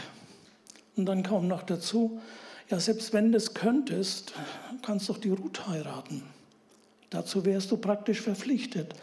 Und 0.95 1.07
dann 1.07 1.23
kam 1.23 1.49
noch 1.49 1.63
dazu, 1.63 2.21
ja, 2.69 2.79
selbst 2.79 3.15
wenn 3.15 3.33
du 3.33 3.39
es 3.39 3.55
könntest, 3.55 4.35
kannst 4.83 5.09
doch 5.09 5.17
die 5.17 5.31
Ruth 5.31 5.67
heiraten. 5.67 6.23
Dazu 7.09 7.47
wärst 7.47 7.71
du 7.71 7.79
praktisch 7.79 8.21
verpflichtet, 8.21 8.95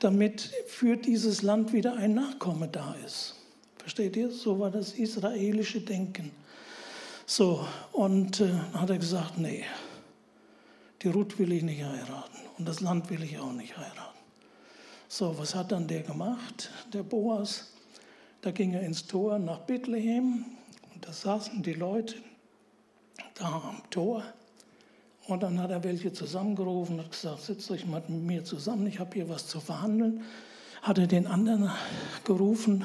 damit 0.00 0.50
für 0.66 0.96
dieses 0.96 1.42
Land 1.42 1.72
wieder 1.72 1.94
ein 1.94 2.14
Nachkomme 2.14 2.66
da 2.66 2.96
ist. 3.06 3.36
Versteht 3.78 4.16
ihr? 4.16 4.32
So 4.32 4.58
war 4.58 4.72
das 4.72 4.94
israelische 4.94 5.80
Denken. 5.80 6.32
So, 7.26 7.66
und 7.92 8.40
äh, 8.40 8.48
dann 8.48 8.80
hat 8.80 8.90
er 8.90 8.98
gesagt, 8.98 9.38
nee, 9.38 9.64
die 11.02 11.08
Ruth 11.08 11.38
will 11.38 11.52
ich 11.52 11.62
nicht 11.62 11.82
heiraten 11.82 12.38
und 12.58 12.68
das 12.68 12.80
Land 12.80 13.08
will 13.08 13.22
ich 13.22 13.38
auch 13.38 13.52
nicht 13.52 13.76
heiraten. 13.76 14.18
So, 15.08 15.38
was 15.38 15.54
hat 15.54 15.72
dann 15.72 15.88
der 15.88 16.02
gemacht, 16.02 16.70
der 16.92 17.02
Boas? 17.02 17.72
Da 18.42 18.50
ging 18.50 18.74
er 18.74 18.82
ins 18.82 19.06
Tor 19.06 19.38
nach 19.38 19.60
Bethlehem 19.60 20.44
und 20.92 21.06
da 21.06 21.12
saßen 21.12 21.62
die 21.62 21.72
Leute 21.72 22.16
da 23.34 23.46
am 23.46 23.82
Tor. 23.90 24.22
Und 25.26 25.42
dann 25.42 25.58
hat 25.60 25.70
er 25.70 25.82
welche 25.82 26.12
zusammengerufen 26.12 27.00
und 27.00 27.10
gesagt, 27.10 27.40
setzt 27.40 27.70
euch 27.70 27.86
mal 27.86 28.02
mit 28.06 28.22
mir 28.22 28.44
zusammen, 28.44 28.86
ich 28.86 28.98
habe 29.00 29.14
hier 29.14 29.30
was 29.30 29.46
zu 29.46 29.60
verhandeln. 29.60 30.22
Hat 30.82 30.98
er 30.98 31.06
den 31.06 31.26
anderen 31.26 31.70
gerufen 32.24 32.84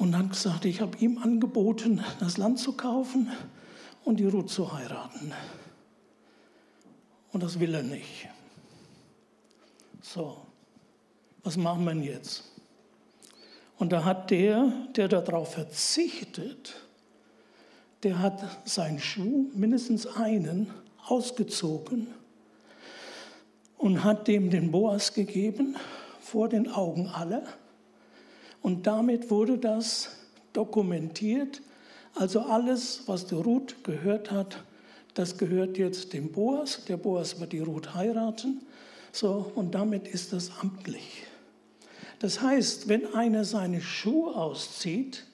und 0.00 0.16
hat 0.16 0.30
gesagt, 0.30 0.64
ich 0.64 0.80
habe 0.80 0.96
ihm 0.96 1.18
angeboten, 1.18 2.02
das 2.20 2.38
Land 2.38 2.58
zu 2.58 2.72
kaufen 2.72 3.30
und 4.02 4.18
die 4.18 4.24
Ruth 4.24 4.48
zu 4.48 4.72
heiraten. 4.72 5.34
Und 7.32 7.42
das 7.42 7.60
will 7.60 7.74
er 7.74 7.82
nicht. 7.82 8.28
So, 10.00 10.38
was 11.44 11.58
machen 11.58 11.84
wir 11.84 11.94
jetzt? 11.96 12.44
Und 13.78 13.92
da 13.92 14.02
hat 14.02 14.30
der, 14.30 14.72
der 14.96 15.08
darauf 15.08 15.52
verzichtet, 15.52 16.76
der 18.02 18.20
hat 18.20 18.42
seinen 18.64 19.00
Schuh, 19.00 19.50
mindestens 19.54 20.06
einen, 20.06 20.72
ausgezogen 21.06 22.06
und 23.76 24.02
hat 24.02 24.28
dem 24.28 24.48
den 24.48 24.70
Boas 24.70 25.12
gegeben, 25.12 25.76
vor 26.20 26.48
den 26.48 26.70
Augen 26.70 27.06
aller. 27.08 27.42
Und 28.62 28.86
damit 28.86 29.30
wurde 29.30 29.58
das 29.58 30.10
dokumentiert. 30.52 31.62
Also 32.14 32.40
alles, 32.40 33.04
was 33.06 33.26
der 33.26 33.38
Ruth 33.38 33.82
gehört 33.84 34.30
hat, 34.30 34.62
das 35.14 35.38
gehört 35.38 35.78
jetzt 35.78 36.12
dem 36.12 36.30
Boas, 36.32 36.84
der 36.84 36.96
Boas 36.96 37.40
wird 37.40 37.52
die 37.52 37.60
Ruth 37.60 37.94
heiraten, 37.94 38.60
so, 39.12 39.50
und 39.56 39.74
damit 39.74 40.06
ist 40.06 40.32
das 40.32 40.52
amtlich. 40.60 41.26
Das 42.20 42.40
heißt, 42.40 42.88
wenn 42.88 43.12
einer 43.14 43.44
seine 43.44 43.80
Schuhe 43.80 44.36
auszieht, 44.36 45.26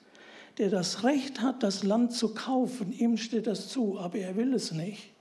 der 0.57 0.69
das 0.69 1.03
Recht 1.03 1.41
hat, 1.41 1.61
das 1.61 1.83
Land 1.83 2.13
zu 2.13 2.33
kaufen, 2.33 2.91
ihm 2.91 3.17
steht 3.17 3.45
das 3.45 3.69
zu, 3.69 3.99
aber 3.99 4.17
er 4.17 4.35
will 4.35 4.53
es 4.53 4.71
nicht, 4.71 5.11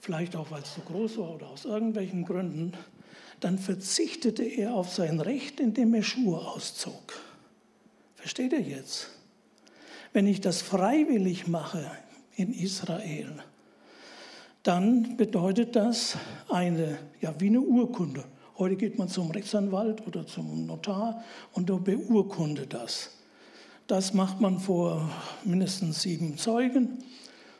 vielleicht 0.00 0.34
auch 0.36 0.50
weil 0.50 0.62
es 0.62 0.74
zu 0.74 0.80
groß 0.80 1.18
war 1.18 1.34
oder 1.34 1.48
aus 1.48 1.66
irgendwelchen 1.66 2.24
Gründen, 2.24 2.72
dann 3.44 3.58
verzichtete 3.58 4.42
er 4.42 4.74
auf 4.74 4.90
sein 4.90 5.20
Recht, 5.20 5.60
indem 5.60 5.92
er 5.92 6.02
Schuhe 6.02 6.38
auszog. 6.38 7.12
Versteht 8.14 8.52
ihr 8.52 8.62
jetzt? 8.62 9.10
Wenn 10.14 10.26
ich 10.26 10.40
das 10.40 10.62
freiwillig 10.62 11.46
mache 11.46 11.84
in 12.36 12.54
Israel, 12.54 13.30
dann 14.62 15.18
bedeutet 15.18 15.76
das 15.76 16.16
eine, 16.48 16.96
ja, 17.20 17.34
wie 17.38 17.48
eine 17.48 17.60
Urkunde. 17.60 18.24
Heute 18.56 18.76
geht 18.76 18.96
man 18.96 19.08
zum 19.08 19.30
Rechtsanwalt 19.30 20.06
oder 20.06 20.26
zum 20.26 20.64
Notar 20.64 21.22
und 21.52 21.66
beurkundet 21.84 22.72
das. 22.72 23.10
Das 23.86 24.14
macht 24.14 24.40
man 24.40 24.58
vor 24.58 25.10
mindestens 25.44 26.00
sieben 26.00 26.38
Zeugen. 26.38 27.04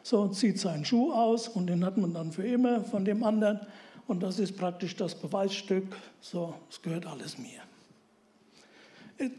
So 0.02 0.28
zieht 0.28 0.58
seinen 0.58 0.86
Schuh 0.86 1.12
aus 1.12 1.48
und 1.48 1.66
den 1.66 1.84
hat 1.84 1.98
man 1.98 2.14
dann 2.14 2.32
für 2.32 2.46
immer 2.46 2.80
von 2.80 3.04
dem 3.04 3.22
anderen. 3.22 3.60
Und 4.06 4.22
das 4.22 4.38
ist 4.38 4.56
praktisch 4.56 4.96
das 4.96 5.14
Beweisstück. 5.14 5.96
So, 6.20 6.54
es 6.70 6.80
gehört 6.82 7.06
alles 7.06 7.38
mir. 7.38 7.60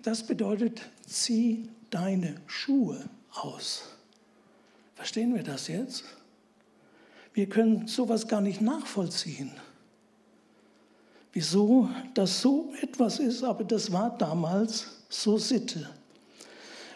Das 0.04 0.26
bedeutet, 0.26 0.82
zieh 1.06 1.70
deine 1.90 2.36
Schuhe 2.48 3.10
aus. 3.34 3.84
Verstehen 4.96 5.36
wir 5.36 5.44
das 5.44 5.68
jetzt? 5.68 6.04
Wir 7.34 7.48
können 7.50 7.88
sowas 7.88 8.28
gar 8.28 8.42
nicht 8.42 8.62
nachvollziehen. 8.62 9.52
Wieso 11.34 11.90
das 12.14 12.42
so 12.42 12.74
etwas 12.82 13.20
ist, 13.20 13.44
aber 13.44 13.66
das 13.66 13.92
war 13.92 14.18
damals 14.18 15.04
so 15.10 15.38
Sitte. 15.38 15.90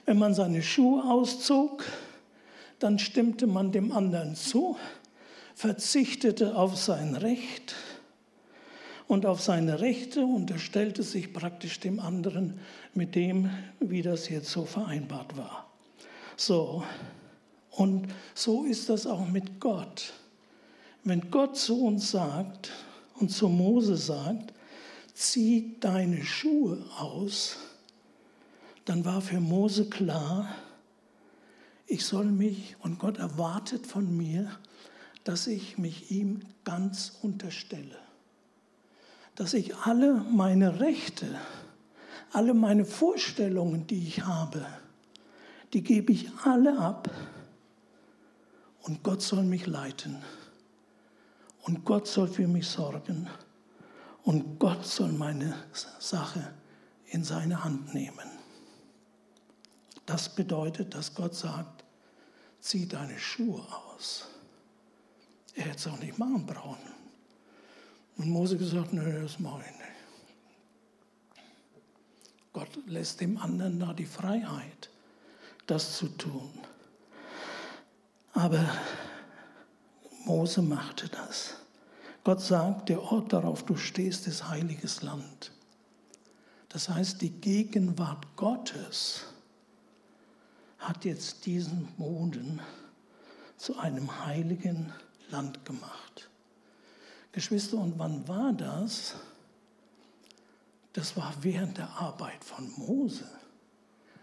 Wenn 0.05 0.17
man 0.17 0.33
seine 0.33 0.63
Schuhe 0.63 1.03
auszog, 1.03 1.83
dann 2.79 2.97
stimmte 2.97 3.47
man 3.47 3.73
dem 3.73 3.91
anderen 3.91 4.35
zu, 4.35 4.77
verzichtete 5.59 6.55
auf 6.55 6.77
sein 6.77 7.15
Recht 7.15 7.75
und 9.09 9.25
auf 9.25 9.41
seine 9.41 9.81
Rechte 9.81 10.21
unterstellte 10.21 11.03
sich 11.03 11.33
praktisch 11.33 11.81
dem 11.81 11.99
anderen 11.99 12.61
mit 12.93 13.13
dem, 13.13 13.49
wie 13.81 14.01
das 14.01 14.29
jetzt 14.29 14.51
so 14.51 14.63
vereinbart 14.63 15.35
war. 15.35 15.69
So, 16.37 16.85
und 17.71 18.07
so 18.33 18.63
ist 18.63 18.87
das 18.87 19.05
auch 19.05 19.27
mit 19.27 19.59
Gott. 19.59 20.13
Wenn 21.03 21.29
Gott 21.29 21.57
zu 21.57 21.83
uns 21.83 22.11
sagt 22.11 22.71
und 23.19 23.29
zu 23.29 23.49
Mose 23.49 23.97
sagt, 23.97 24.53
zieh 25.13 25.75
deine 25.81 26.23
Schuhe 26.23 26.85
aus, 26.97 27.57
dann 28.85 29.03
war 29.03 29.19
für 29.19 29.41
Mose 29.41 29.89
klar, 29.89 30.55
ich 31.85 32.05
soll 32.05 32.27
mich, 32.27 32.77
und 32.79 32.97
Gott 32.97 33.17
erwartet 33.17 33.85
von 33.85 34.15
mir, 34.15 34.57
dass 35.23 35.47
ich 35.47 35.77
mich 35.77 36.11
ihm 36.11 36.41
ganz 36.63 37.17
unterstelle. 37.21 37.97
Dass 39.35 39.53
ich 39.53 39.75
alle 39.75 40.15
meine 40.15 40.79
Rechte, 40.79 41.27
alle 42.31 42.53
meine 42.53 42.85
Vorstellungen, 42.85 43.87
die 43.87 44.07
ich 44.07 44.25
habe, 44.25 44.65
die 45.73 45.83
gebe 45.83 46.11
ich 46.11 46.29
alle 46.43 46.79
ab 46.79 47.09
und 48.81 49.03
Gott 49.03 49.21
soll 49.21 49.43
mich 49.43 49.67
leiten. 49.67 50.17
Und 51.61 51.85
Gott 51.85 52.07
soll 52.07 52.27
für 52.27 52.47
mich 52.47 52.67
sorgen. 52.67 53.29
Und 54.23 54.59
Gott 54.59 54.85
soll 54.85 55.11
meine 55.11 55.53
Sache 55.99 56.53
in 57.05 57.23
seine 57.23 57.63
Hand 57.63 57.93
nehmen. 57.93 58.29
Das 60.05 60.33
bedeutet, 60.33 60.95
dass 60.95 61.13
Gott 61.13 61.35
sagt, 61.35 61.83
zieh 62.59 62.87
deine 62.87 63.19
Schuhe 63.19 63.61
aus. 63.61 64.27
Er 65.55 65.65
hätte 65.65 65.77
es 65.77 65.87
auch 65.87 65.99
nicht 65.99 66.17
machen 66.17 66.45
brauchen. 66.45 66.77
Und 68.17 68.29
Mose 68.29 68.57
gesagt, 68.57 68.93
nö, 68.93 69.21
das 69.21 69.39
mache 69.39 69.61
ich 69.61 69.77
nicht. 69.77 69.89
Gott 72.53 72.69
lässt 72.87 73.21
dem 73.21 73.37
anderen 73.37 73.79
da 73.79 73.93
die 73.93 74.05
Freiheit, 74.05 74.89
das 75.67 75.97
zu 75.97 76.07
tun. 76.09 76.51
Aber 78.33 78.69
Mose 80.25 80.61
machte 80.61 81.07
das. 81.09 81.55
Gott 82.23 82.41
sagt, 82.41 82.89
der 82.89 83.01
Ort, 83.01 83.33
darauf 83.33 83.63
du 83.63 83.75
stehst, 83.75 84.27
ist 84.27 84.49
heiliges 84.49 85.01
Land. 85.01 85.51
Das 86.69 86.89
heißt, 86.89 87.21
die 87.21 87.31
Gegenwart 87.31 88.35
Gottes 88.35 89.25
hat 90.77 91.05
jetzt 91.05 91.45
diesen 91.45 91.87
Boden 91.97 92.61
zu 93.57 93.77
einem 93.77 94.25
heiligen 94.25 94.93
Land 95.31 95.65
gemacht. 95.65 96.29
Geschwister, 97.31 97.77
und 97.77 97.97
wann 97.97 98.27
war 98.27 98.53
das? 98.53 99.15
Das 100.93 101.15
war 101.15 101.33
während 101.41 101.77
der 101.77 101.89
Arbeit 101.89 102.43
von 102.43 102.71
Mose. 102.77 103.29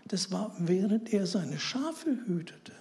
Das 0.08 0.30
war 0.30 0.54
während 0.58 1.12
er 1.12 1.26
seine 1.26 1.58
Schafe 1.58 2.18
hütete. 2.26 2.72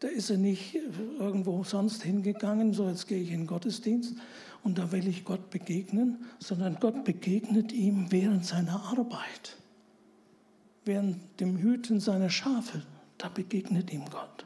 Da 0.00 0.08
ist 0.08 0.30
er 0.30 0.36
nicht 0.36 0.74
irgendwo 1.18 1.64
sonst 1.64 2.02
hingegangen, 2.02 2.74
so 2.74 2.88
jetzt 2.88 3.08
gehe 3.08 3.22
ich 3.22 3.30
in 3.30 3.40
den 3.40 3.46
Gottesdienst 3.46 4.14
und 4.62 4.78
da 4.78 4.92
will 4.92 5.08
ich 5.08 5.24
Gott 5.24 5.50
begegnen, 5.50 6.24
sondern 6.38 6.78
Gott 6.78 7.04
begegnet 7.04 7.72
ihm 7.72 8.10
während 8.10 8.44
seiner 8.44 8.82
Arbeit, 8.84 9.56
während 10.84 11.40
dem 11.40 11.56
Hüten 11.56 12.00
seiner 12.00 12.30
Schafe. 12.30 12.82
Da 13.16 13.28
begegnet 13.28 13.92
ihm 13.92 14.04
Gott. 14.10 14.43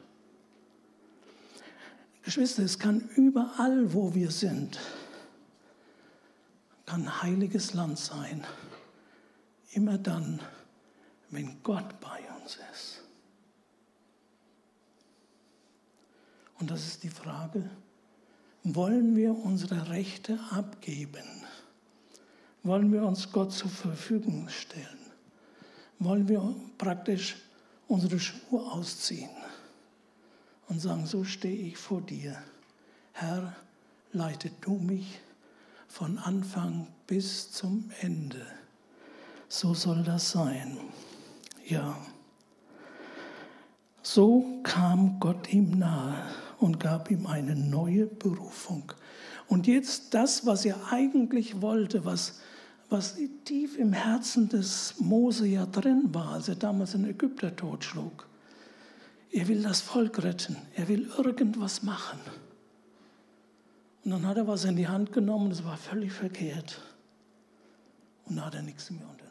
Geschwister, 2.23 2.63
es 2.63 2.77
kann 2.77 3.09
überall, 3.15 3.93
wo 3.93 4.13
wir 4.13 4.29
sind, 4.31 4.79
kann 6.85 7.21
heiliges 7.21 7.73
Land 7.73 7.97
sein. 7.97 8.45
Immer 9.71 9.97
dann, 9.97 10.41
wenn 11.29 11.61
Gott 11.63 11.99
bei 11.99 12.19
uns 12.41 12.57
ist. 12.73 13.03
Und 16.59 16.69
das 16.71 16.85
ist 16.85 17.03
die 17.03 17.09
Frage, 17.09 17.69
wollen 18.63 19.15
wir 19.15 19.31
unsere 19.31 19.89
Rechte 19.89 20.37
abgeben? 20.51 21.23
Wollen 22.63 22.91
wir 22.91 23.03
uns 23.03 23.31
Gott 23.31 23.53
zur 23.53 23.69
Verfügung 23.69 24.49
stellen? 24.49 24.99
Wollen 25.99 26.27
wir 26.27 26.55
praktisch 26.77 27.37
unsere 27.87 28.19
Schuhe 28.19 28.59
ausziehen 28.71 29.29
und 30.69 30.79
sagen, 30.79 31.05
so 31.05 31.23
stehe 31.23 31.67
ich 31.67 31.77
vor 31.77 32.01
dir. 32.01 32.37
Herr, 33.13 33.55
leite 34.13 34.51
du 34.61 34.75
mich 34.75 35.19
von 35.87 36.17
Anfang 36.19 36.87
bis 37.07 37.51
zum 37.51 37.89
Ende. 38.01 38.45
So 39.47 39.73
soll 39.73 40.03
das 40.03 40.31
sein. 40.31 40.77
Ja. 41.67 41.97
So 44.03 44.61
kam 44.63 45.19
Gott 45.19 45.51
ihm 45.51 45.79
nahe 45.79 46.23
und 46.59 46.79
gab 46.79 47.11
ihm 47.11 47.25
eine 47.25 47.55
neue 47.55 48.05
Berufung. 48.05 48.93
Und 49.47 49.65
jetzt 49.65 50.13
das, 50.13 50.45
was 50.45 50.65
er 50.65 50.91
eigentlich 50.91 51.61
wollte, 51.61 52.05
was, 52.05 52.39
was 52.89 53.17
tief 53.45 53.77
im 53.77 53.93
Herzen 53.93 54.49
des 54.49 54.95
Mose 54.99 55.47
ja 55.47 55.65
drin 55.65 56.13
war, 56.13 56.33
als 56.33 56.47
er 56.47 56.55
damals 56.55 56.91
den 56.91 57.05
Ägypter 57.05 57.55
totschlug. 57.55 58.28
Er 59.31 59.47
will 59.47 59.61
das 59.61 59.81
Volk 59.81 60.23
retten, 60.23 60.57
er 60.75 60.87
will 60.87 61.09
irgendwas 61.17 61.83
machen. 61.83 62.19
Und 64.03 64.11
dann 64.11 64.25
hat 64.25 64.37
er 64.37 64.47
was 64.47 64.65
in 64.65 64.75
die 64.75 64.87
Hand 64.87 65.13
genommen, 65.13 65.49
das 65.49 65.63
war 65.63 65.77
völlig 65.77 66.11
verkehrt. 66.11 66.81
Und 68.25 68.37
dann 68.37 68.45
hat 68.45 68.55
er 68.55 68.61
nichts 68.63 68.89
mehr 68.89 69.01
unternommen. 69.01 69.29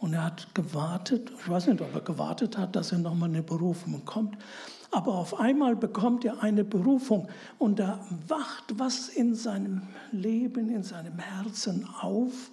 Und 0.00 0.14
er 0.14 0.24
hat 0.24 0.54
gewartet, 0.54 1.30
ich 1.38 1.48
weiß 1.48 1.68
nicht, 1.68 1.80
ob 1.80 1.94
er 1.94 2.00
gewartet 2.00 2.58
hat, 2.58 2.74
dass 2.74 2.92
er 2.92 2.98
nochmal 2.98 3.28
eine 3.28 3.42
Berufung 3.42 3.92
bekommt, 3.92 4.36
aber 4.90 5.14
auf 5.14 5.40
einmal 5.40 5.74
bekommt 5.74 6.24
er 6.24 6.42
eine 6.42 6.62
Berufung 6.62 7.28
und 7.58 7.78
da 7.80 8.04
wacht 8.28 8.78
was 8.78 9.08
in 9.08 9.34
seinem 9.34 9.82
Leben, 10.12 10.70
in 10.70 10.84
seinem 10.84 11.18
Herzen 11.18 11.88
auf. 12.00 12.50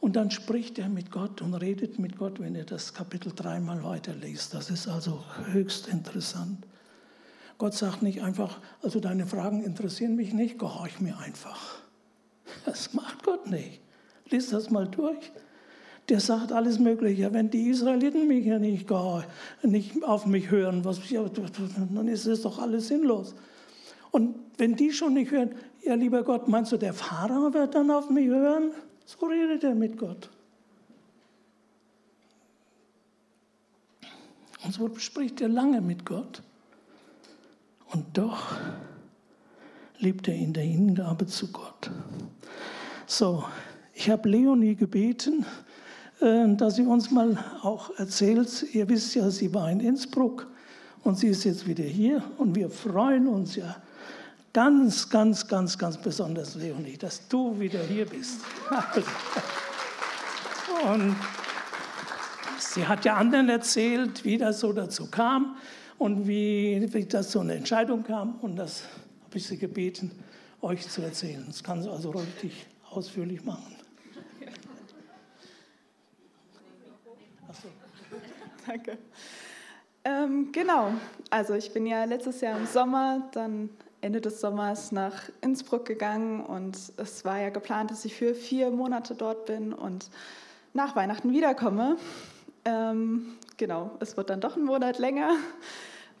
Und 0.00 0.16
dann 0.16 0.30
spricht 0.30 0.78
er 0.78 0.88
mit 0.88 1.10
Gott 1.10 1.42
und 1.42 1.54
redet 1.54 1.98
mit 1.98 2.16
Gott, 2.16 2.38
wenn 2.38 2.54
er 2.54 2.64
das 2.64 2.94
Kapitel 2.94 3.32
dreimal 3.34 3.82
weiterliest. 3.82 4.54
Das 4.54 4.70
ist 4.70 4.86
also 4.88 5.24
höchst 5.52 5.88
interessant. 5.88 6.66
Gott 7.58 7.74
sagt 7.74 8.02
nicht 8.02 8.22
einfach, 8.22 8.60
also 8.82 9.00
deine 9.00 9.26
Fragen 9.26 9.64
interessieren 9.64 10.14
mich 10.14 10.32
nicht, 10.34 10.58
gehorch 10.58 11.00
mir 11.00 11.18
einfach. 11.18 11.78
Das 12.64 12.92
macht 12.92 13.24
Gott 13.24 13.48
nicht. 13.48 13.80
Lies 14.30 14.50
das 14.50 14.70
mal 14.70 14.86
durch. 14.86 15.32
der 16.08 16.20
sagt 16.20 16.52
alles 16.52 16.78
Mögliche. 16.78 17.32
Wenn 17.32 17.50
die 17.50 17.68
Israeliten 17.68 18.28
mich 18.28 18.46
ja 18.46 18.58
nicht, 18.58 18.88
nicht 19.62 20.04
auf 20.04 20.26
mich 20.26 20.50
hören, 20.50 20.84
was, 20.84 21.00
dann 21.08 22.08
ist 22.08 22.26
es 22.26 22.42
doch 22.42 22.58
alles 22.58 22.88
sinnlos. 22.88 23.34
Und 24.12 24.36
wenn 24.56 24.76
die 24.76 24.92
schon 24.92 25.14
nicht 25.14 25.30
hören, 25.30 25.54
ja 25.82 25.94
lieber 25.94 26.22
Gott, 26.22 26.48
meinst 26.48 26.72
du, 26.72 26.76
der 26.76 26.94
Pharao 26.94 27.52
wird 27.52 27.74
dann 27.74 27.90
auf 27.90 28.08
mich 28.10 28.28
hören? 28.28 28.70
So 29.06 29.26
redet 29.26 29.62
er 29.62 29.74
mit 29.74 29.96
Gott. 29.96 30.28
Und 34.64 34.74
so 34.74 34.92
spricht 34.96 35.40
er 35.40 35.48
lange 35.48 35.80
mit 35.80 36.04
Gott. 36.04 36.42
Und 37.92 38.18
doch 38.18 38.56
lebt 40.00 40.26
er 40.26 40.34
in 40.34 40.52
der 40.52 40.64
Hingabe 40.64 41.26
zu 41.26 41.52
Gott. 41.52 41.90
So, 43.06 43.44
ich 43.94 44.10
habe 44.10 44.28
Leonie 44.28 44.74
gebeten, 44.74 45.46
äh, 46.20 46.54
dass 46.56 46.74
sie 46.74 46.82
uns 46.82 47.12
mal 47.12 47.38
auch 47.62 47.96
erzählt, 47.98 48.66
ihr 48.74 48.88
wisst 48.88 49.14
ja, 49.14 49.30
sie 49.30 49.54
war 49.54 49.70
in 49.70 49.78
Innsbruck 49.78 50.48
und 51.04 51.16
sie 51.16 51.28
ist 51.28 51.44
jetzt 51.44 51.68
wieder 51.68 51.84
hier 51.84 52.24
und 52.38 52.56
wir 52.56 52.70
freuen 52.70 53.28
uns 53.28 53.54
ja 53.54 53.76
ganz, 54.56 55.10
ganz, 55.10 55.46
ganz, 55.46 55.76
ganz 55.76 55.98
besonders, 55.98 56.54
Leonie, 56.54 56.96
dass 56.96 57.28
du 57.28 57.60
wieder 57.60 57.80
hier 57.80 58.06
bist. 58.06 58.40
und 60.90 61.14
sie 62.58 62.86
hat 62.86 63.04
ja 63.04 63.16
anderen 63.16 63.50
erzählt, 63.50 64.24
wie 64.24 64.38
das 64.38 64.60
so 64.60 64.72
dazu 64.72 65.10
kam 65.10 65.58
und 65.98 66.26
wie, 66.26 66.88
wie 66.90 67.04
das 67.04 67.32
so 67.32 67.40
eine 67.40 67.56
Entscheidung 67.56 68.02
kam 68.02 68.36
und 68.36 68.56
das 68.56 68.84
habe 69.26 69.36
ich 69.36 69.46
sie 69.46 69.58
gebeten, 69.58 70.10
euch 70.62 70.88
zu 70.88 71.02
erzählen. 71.02 71.44
Das 71.46 71.62
kann 71.62 71.82
sie 71.82 71.90
also 71.90 72.12
richtig 72.12 72.66
ausführlich 72.88 73.44
machen. 73.44 73.76
Danke. 78.66 78.96
Ähm, 80.02 80.50
genau, 80.50 80.94
also 81.28 81.52
ich 81.52 81.70
bin 81.74 81.86
ja 81.86 82.04
letztes 82.04 82.40
Jahr 82.40 82.58
im 82.58 82.66
Sommer, 82.66 83.28
dann 83.32 83.68
Ende 84.06 84.20
des 84.20 84.40
Sommers 84.40 84.92
nach 84.92 85.14
Innsbruck 85.40 85.84
gegangen 85.84 86.40
und 86.40 86.78
es 86.96 87.24
war 87.24 87.40
ja 87.40 87.48
geplant, 87.50 87.90
dass 87.90 88.04
ich 88.04 88.14
für 88.14 88.36
vier 88.36 88.70
Monate 88.70 89.16
dort 89.16 89.46
bin 89.46 89.72
und 89.72 90.10
nach 90.74 90.94
Weihnachten 90.94 91.32
wiederkomme. 91.32 91.96
Ähm, 92.64 93.34
genau, 93.56 93.90
es 93.98 94.16
wird 94.16 94.30
dann 94.30 94.40
doch 94.40 94.56
ein 94.56 94.62
Monat 94.62 95.00
länger, 95.00 95.32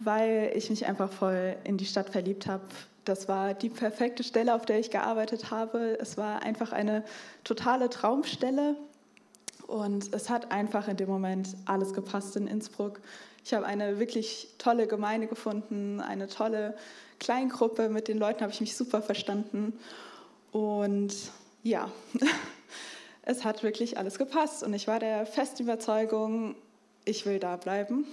weil 0.00 0.50
ich 0.56 0.68
mich 0.68 0.84
einfach 0.86 1.12
voll 1.12 1.54
in 1.62 1.76
die 1.76 1.84
Stadt 1.84 2.10
verliebt 2.10 2.48
habe. 2.48 2.64
Das 3.04 3.28
war 3.28 3.54
die 3.54 3.70
perfekte 3.70 4.24
Stelle, 4.24 4.56
auf 4.56 4.66
der 4.66 4.80
ich 4.80 4.90
gearbeitet 4.90 5.52
habe. 5.52 5.96
Es 6.00 6.18
war 6.18 6.42
einfach 6.42 6.72
eine 6.72 7.04
totale 7.44 7.88
Traumstelle. 7.88 8.74
Und 9.68 10.12
es 10.12 10.28
hat 10.28 10.50
einfach 10.50 10.88
in 10.88 10.96
dem 10.96 11.08
Moment 11.08 11.56
alles 11.66 11.92
gepasst 11.92 12.34
in 12.34 12.48
Innsbruck. 12.48 13.00
Ich 13.44 13.54
habe 13.54 13.64
eine 13.64 14.00
wirklich 14.00 14.48
tolle 14.58 14.88
Gemeinde 14.88 15.28
gefunden, 15.28 16.00
eine 16.00 16.26
tolle 16.26 16.74
Kleingruppe. 17.18 17.88
Mit 17.88 18.08
den 18.08 18.18
Leuten 18.18 18.40
habe 18.40 18.52
ich 18.52 18.60
mich 18.60 18.76
super 18.76 19.02
verstanden. 19.02 19.72
Und 20.52 21.14
ja, 21.62 21.90
es 23.22 23.44
hat 23.44 23.62
wirklich 23.62 23.98
alles 23.98 24.18
gepasst. 24.18 24.62
Und 24.62 24.74
ich 24.74 24.86
war 24.86 24.98
der 24.98 25.26
festen 25.26 25.62
Überzeugung, 25.62 26.56
ich 27.04 27.26
will 27.26 27.38
da 27.38 27.56
bleiben. 27.56 28.06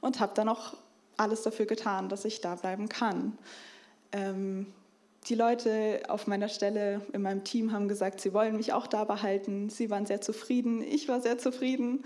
Und 0.00 0.20
habe 0.20 0.32
dann 0.34 0.48
auch 0.48 0.74
alles 1.16 1.42
dafür 1.42 1.66
getan, 1.66 2.08
dass 2.08 2.24
ich 2.24 2.40
da 2.40 2.54
bleiben 2.54 2.88
kann. 2.88 3.36
Ähm, 4.12 4.66
die 5.28 5.34
Leute 5.34 6.02
auf 6.08 6.26
meiner 6.26 6.48
Stelle 6.48 7.02
in 7.12 7.22
meinem 7.22 7.44
Team 7.44 7.72
haben 7.72 7.88
gesagt, 7.88 8.20
sie 8.20 8.32
wollen 8.32 8.56
mich 8.56 8.72
auch 8.72 8.86
da 8.86 9.04
behalten. 9.04 9.68
Sie 9.68 9.90
waren 9.90 10.06
sehr 10.06 10.20
zufrieden, 10.20 10.82
ich 10.82 11.08
war 11.08 11.20
sehr 11.20 11.38
zufrieden. 11.38 12.04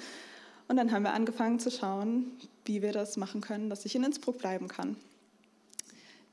Und 0.67 0.77
dann 0.77 0.93
haben 0.93 1.05
wir 1.05 1.13
angefangen 1.13 1.61
zu 1.61 1.71
schauen, 1.71 2.33
wie 2.65 2.83
wir 2.83 2.93
das 2.93 3.17
machen 3.17 3.41
können, 3.41 3.71
dass 3.71 3.85
ich 3.85 3.95
in 3.95 4.03
Innsbruck 4.03 4.39
bleiben 4.39 4.69
kann. 4.69 4.97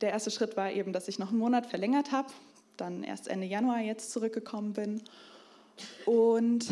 Der 0.02 0.12
erste 0.12 0.32
Schritt 0.32 0.58
war 0.58 0.72
eben, 0.72 0.94
dass 0.94 1.08
ich 1.08 1.20
noch 1.20 1.30
einen 1.30 1.40
Monat 1.40 1.68
verlängert 1.68 2.12
habe, 2.12 2.30
dann 2.78 3.04
erst 3.04 3.28
Ende 3.28 3.48
Januar 3.48 3.80
jetzt 3.80 4.12
zurückgekommen 4.12 4.74
bin. 4.74 5.02
Und 6.06 6.68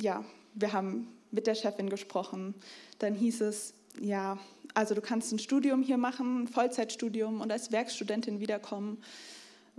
ja, 0.00 0.24
wir 0.54 0.72
haben 0.72 1.08
mit 1.30 1.46
der 1.46 1.54
Chefin 1.54 1.90
gesprochen. 1.90 2.54
Dann 2.98 3.14
hieß 3.14 3.40
es, 3.42 3.74
ja, 4.00 4.38
also 4.74 4.94
du 4.94 5.00
kannst 5.00 5.32
ein 5.32 5.38
Studium 5.38 5.82
hier 5.82 5.98
machen, 5.98 6.44
ein 6.44 6.48
Vollzeitstudium 6.48 7.40
und 7.40 7.50
als 7.50 7.72
Werkstudentin 7.72 8.40
wiederkommen 8.40 8.98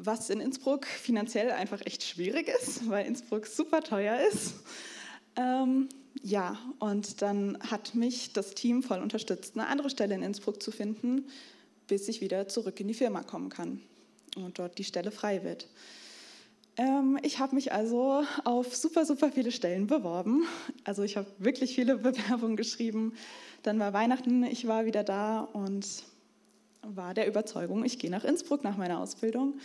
was 0.05 0.29
in 0.29 0.39
Innsbruck 0.39 0.85
finanziell 0.85 1.51
einfach 1.51 1.81
echt 1.85 2.03
schwierig 2.03 2.47
ist, 2.47 2.89
weil 2.89 3.05
Innsbruck 3.05 3.45
super 3.45 3.81
teuer 3.81 4.19
ist. 4.31 4.55
Ähm, 5.35 5.89
ja, 6.21 6.57
und 6.79 7.21
dann 7.21 7.57
hat 7.69 7.95
mich 7.95 8.33
das 8.33 8.53
Team 8.53 8.83
voll 8.83 8.99
unterstützt, 8.99 9.55
eine 9.55 9.67
andere 9.67 9.89
Stelle 9.89 10.15
in 10.15 10.23
Innsbruck 10.23 10.61
zu 10.61 10.71
finden, 10.71 11.25
bis 11.91 12.07
ich 12.07 12.21
wieder 12.21 12.47
zurück 12.47 12.79
in 12.79 12.87
die 12.87 12.93
Firma 12.93 13.21
kommen 13.21 13.49
kann 13.49 13.81
und 14.37 14.59
dort 14.59 14.77
die 14.77 14.85
Stelle 14.85 15.11
frei 15.11 15.43
wird. 15.43 15.67
Ähm, 16.77 17.19
ich 17.21 17.39
habe 17.39 17.53
mich 17.53 17.73
also 17.73 18.23
auf 18.45 18.73
super, 18.73 19.05
super 19.05 19.29
viele 19.29 19.51
Stellen 19.51 19.87
beworben. 19.87 20.45
Also 20.85 21.03
ich 21.03 21.17
habe 21.17 21.27
wirklich 21.37 21.75
viele 21.75 21.97
Bewerbungen 21.97 22.55
geschrieben. 22.55 23.11
Dann 23.63 23.77
war 23.77 23.91
Weihnachten, 23.91 24.45
ich 24.45 24.69
war 24.69 24.85
wieder 24.85 25.03
da 25.03 25.41
und 25.41 25.85
war 26.81 27.13
der 27.13 27.27
Überzeugung, 27.27 27.83
ich 27.83 27.99
gehe 27.99 28.09
nach 28.09 28.23
Innsbruck 28.23 28.63
nach 28.63 28.77
meiner 28.77 29.01
Ausbildung. 29.01 29.55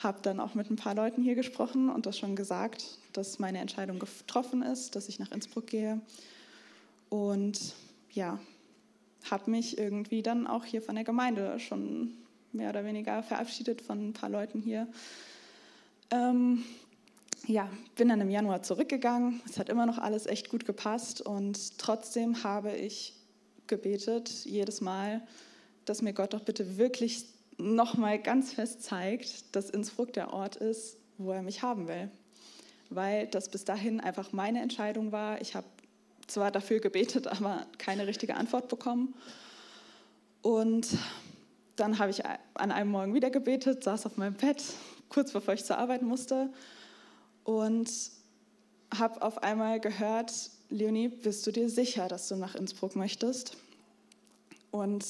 Habe 0.00 0.18
dann 0.22 0.40
auch 0.40 0.56
mit 0.56 0.68
ein 0.68 0.76
paar 0.76 0.96
Leuten 0.96 1.22
hier 1.22 1.36
gesprochen 1.36 1.88
und 1.88 2.04
das 2.04 2.18
schon 2.18 2.34
gesagt, 2.34 2.98
dass 3.12 3.38
meine 3.38 3.60
Entscheidung 3.60 4.00
getroffen 4.00 4.62
ist, 4.62 4.96
dass 4.96 5.08
ich 5.08 5.20
nach 5.20 5.30
Innsbruck 5.30 5.68
gehe. 5.68 6.00
Und 7.10 7.76
ja, 8.10 8.40
habe 9.30 9.50
mich 9.50 9.78
irgendwie 9.78 10.22
dann 10.22 10.46
auch 10.46 10.64
hier 10.64 10.82
von 10.82 10.94
der 10.94 11.04
Gemeinde 11.04 11.58
schon 11.60 12.12
mehr 12.52 12.70
oder 12.70 12.84
weniger 12.84 13.22
verabschiedet 13.22 13.80
von 13.82 14.08
ein 14.08 14.12
paar 14.12 14.30
Leuten 14.30 14.60
hier. 14.60 14.88
Ähm, 16.10 16.64
ja, 17.46 17.68
bin 17.96 18.08
dann 18.08 18.20
im 18.20 18.30
Januar 18.30 18.62
zurückgegangen. 18.62 19.40
Es 19.46 19.58
hat 19.58 19.68
immer 19.68 19.86
noch 19.86 19.98
alles 19.98 20.26
echt 20.26 20.48
gut 20.48 20.64
gepasst 20.64 21.20
und 21.20 21.78
trotzdem 21.78 22.42
habe 22.42 22.72
ich 22.72 23.14
gebetet, 23.66 24.30
jedes 24.44 24.80
Mal, 24.80 25.26
dass 25.84 26.02
mir 26.02 26.12
Gott 26.12 26.34
doch 26.34 26.40
bitte 26.40 26.78
wirklich 26.78 27.26
nochmal 27.58 28.18
ganz 28.20 28.52
fest 28.52 28.82
zeigt, 28.82 29.54
dass 29.54 29.70
Innsbruck 29.70 30.12
der 30.12 30.32
Ort 30.32 30.56
ist, 30.56 30.98
wo 31.18 31.32
er 31.32 31.42
mich 31.42 31.62
haben 31.62 31.88
will. 31.88 32.10
Weil 32.90 33.26
das 33.26 33.48
bis 33.48 33.64
dahin 33.64 34.00
einfach 34.00 34.32
meine 34.32 34.60
Entscheidung 34.60 35.10
war. 35.12 35.40
Ich 35.40 35.54
habe 35.54 35.66
zwar 36.26 36.50
dafür 36.50 36.80
gebetet, 36.80 37.26
aber 37.28 37.66
keine 37.78 38.06
richtige 38.06 38.36
Antwort 38.36 38.68
bekommen. 38.68 39.14
Und 40.42 40.88
dann 41.76 41.98
habe 41.98 42.10
ich 42.10 42.24
an 42.24 42.70
einem 42.70 42.90
Morgen 42.90 43.14
wieder 43.14 43.30
gebetet, 43.30 43.84
saß 43.84 44.06
auf 44.06 44.16
meinem 44.16 44.34
Bett, 44.34 44.62
kurz 45.08 45.32
bevor 45.32 45.54
ich 45.54 45.64
zur 45.64 45.78
Arbeit 45.78 46.02
musste 46.02 46.50
und 47.44 47.90
habe 48.96 49.20
auf 49.22 49.42
einmal 49.42 49.80
gehört, 49.80 50.32
Leonie, 50.70 51.08
bist 51.08 51.46
du 51.46 51.52
dir 51.52 51.68
sicher, 51.68 52.08
dass 52.08 52.28
du 52.28 52.36
nach 52.36 52.54
Innsbruck 52.54 52.96
möchtest? 52.96 53.56
Und 54.70 55.04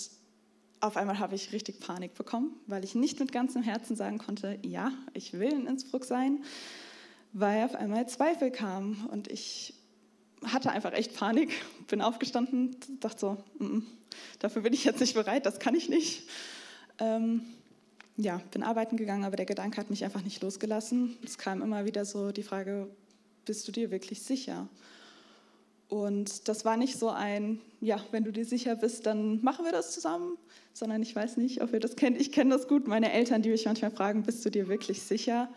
auf 0.81 0.96
einmal 0.96 1.18
habe 1.18 1.35
ich 1.35 1.52
richtig 1.52 1.81
Panik 1.81 2.14
bekommen, 2.14 2.55
weil 2.66 2.85
ich 2.85 2.94
nicht 2.94 3.18
mit 3.20 3.33
ganzem 3.33 3.62
Herzen 3.62 3.96
sagen 3.96 4.18
konnte, 4.18 4.59
ja, 4.62 4.92
ich 5.14 5.33
will 5.35 5.52
in 5.52 5.66
Innsbruck 5.66 6.05
sein, 6.05 6.44
weil 7.33 7.64
auf 7.64 7.74
einmal 7.74 8.09
Zweifel 8.09 8.50
kamen 8.50 9.07
und 9.11 9.29
ich 9.29 9.74
hatte 10.52 10.70
einfach 10.70 10.92
echt 10.92 11.14
Panik, 11.14 11.50
bin 11.88 12.00
aufgestanden, 12.00 12.76
dachte 13.00 13.20
so, 13.20 13.64
mm, 13.64 13.82
dafür 14.38 14.62
bin 14.62 14.72
ich 14.72 14.85
jetzt 14.85 15.00
nicht 15.00 15.14
bereit, 15.14 15.46
das 15.46 15.59
kann 15.59 15.74
ich 15.74 15.88
nicht. 15.88 16.28
Ähm, 16.98 17.42
ja, 18.16 18.40
bin 18.50 18.62
arbeiten 18.62 18.96
gegangen, 18.96 19.24
aber 19.24 19.37
der 19.37 19.46
Gedanke 19.46 19.76
hat 19.76 19.90
mich 19.90 20.04
einfach 20.04 20.22
nicht 20.22 20.42
losgelassen. 20.42 21.16
Es 21.22 21.37
kam 21.37 21.62
immer 21.62 21.85
wieder 21.85 22.04
so 22.04 22.32
die 22.32 22.42
Frage, 22.42 22.88
bist 23.44 23.68
du 23.68 23.72
dir 23.72 23.90
wirklich 23.90 24.22
sicher? 24.22 24.68
Und 25.88 26.49
das 26.49 26.64
war 26.64 26.76
nicht 26.76 26.99
so 26.99 27.11
ein, 27.11 27.61
ja, 27.80 28.01
wenn 28.11 28.24
du 28.24 28.32
dir 28.32 28.44
sicher 28.44 28.74
bist, 28.74 29.07
dann 29.07 29.42
machen 29.42 29.64
wir 29.64 29.72
das 29.72 29.92
zusammen, 29.92 30.36
sondern 30.72 31.03
ich 31.03 31.14
weiß 31.14 31.36
nicht, 31.36 31.62
ob 31.62 31.72
ihr 31.72 31.80
das 31.80 31.94
kennt. 31.94 32.20
Ich 32.20 32.32
kenne 32.32 32.51
das 32.51 32.66
gut, 32.66 32.88
meine 32.88 33.12
Eltern, 33.12 33.42
die 33.42 33.51
mich 33.51 33.66
manchmal 33.66 33.92
fragen, 33.92 34.24
bist 34.24 34.44
du 34.44 34.51
dir 34.51 34.68
wirklich 34.68 35.03
sicher? 35.03 35.49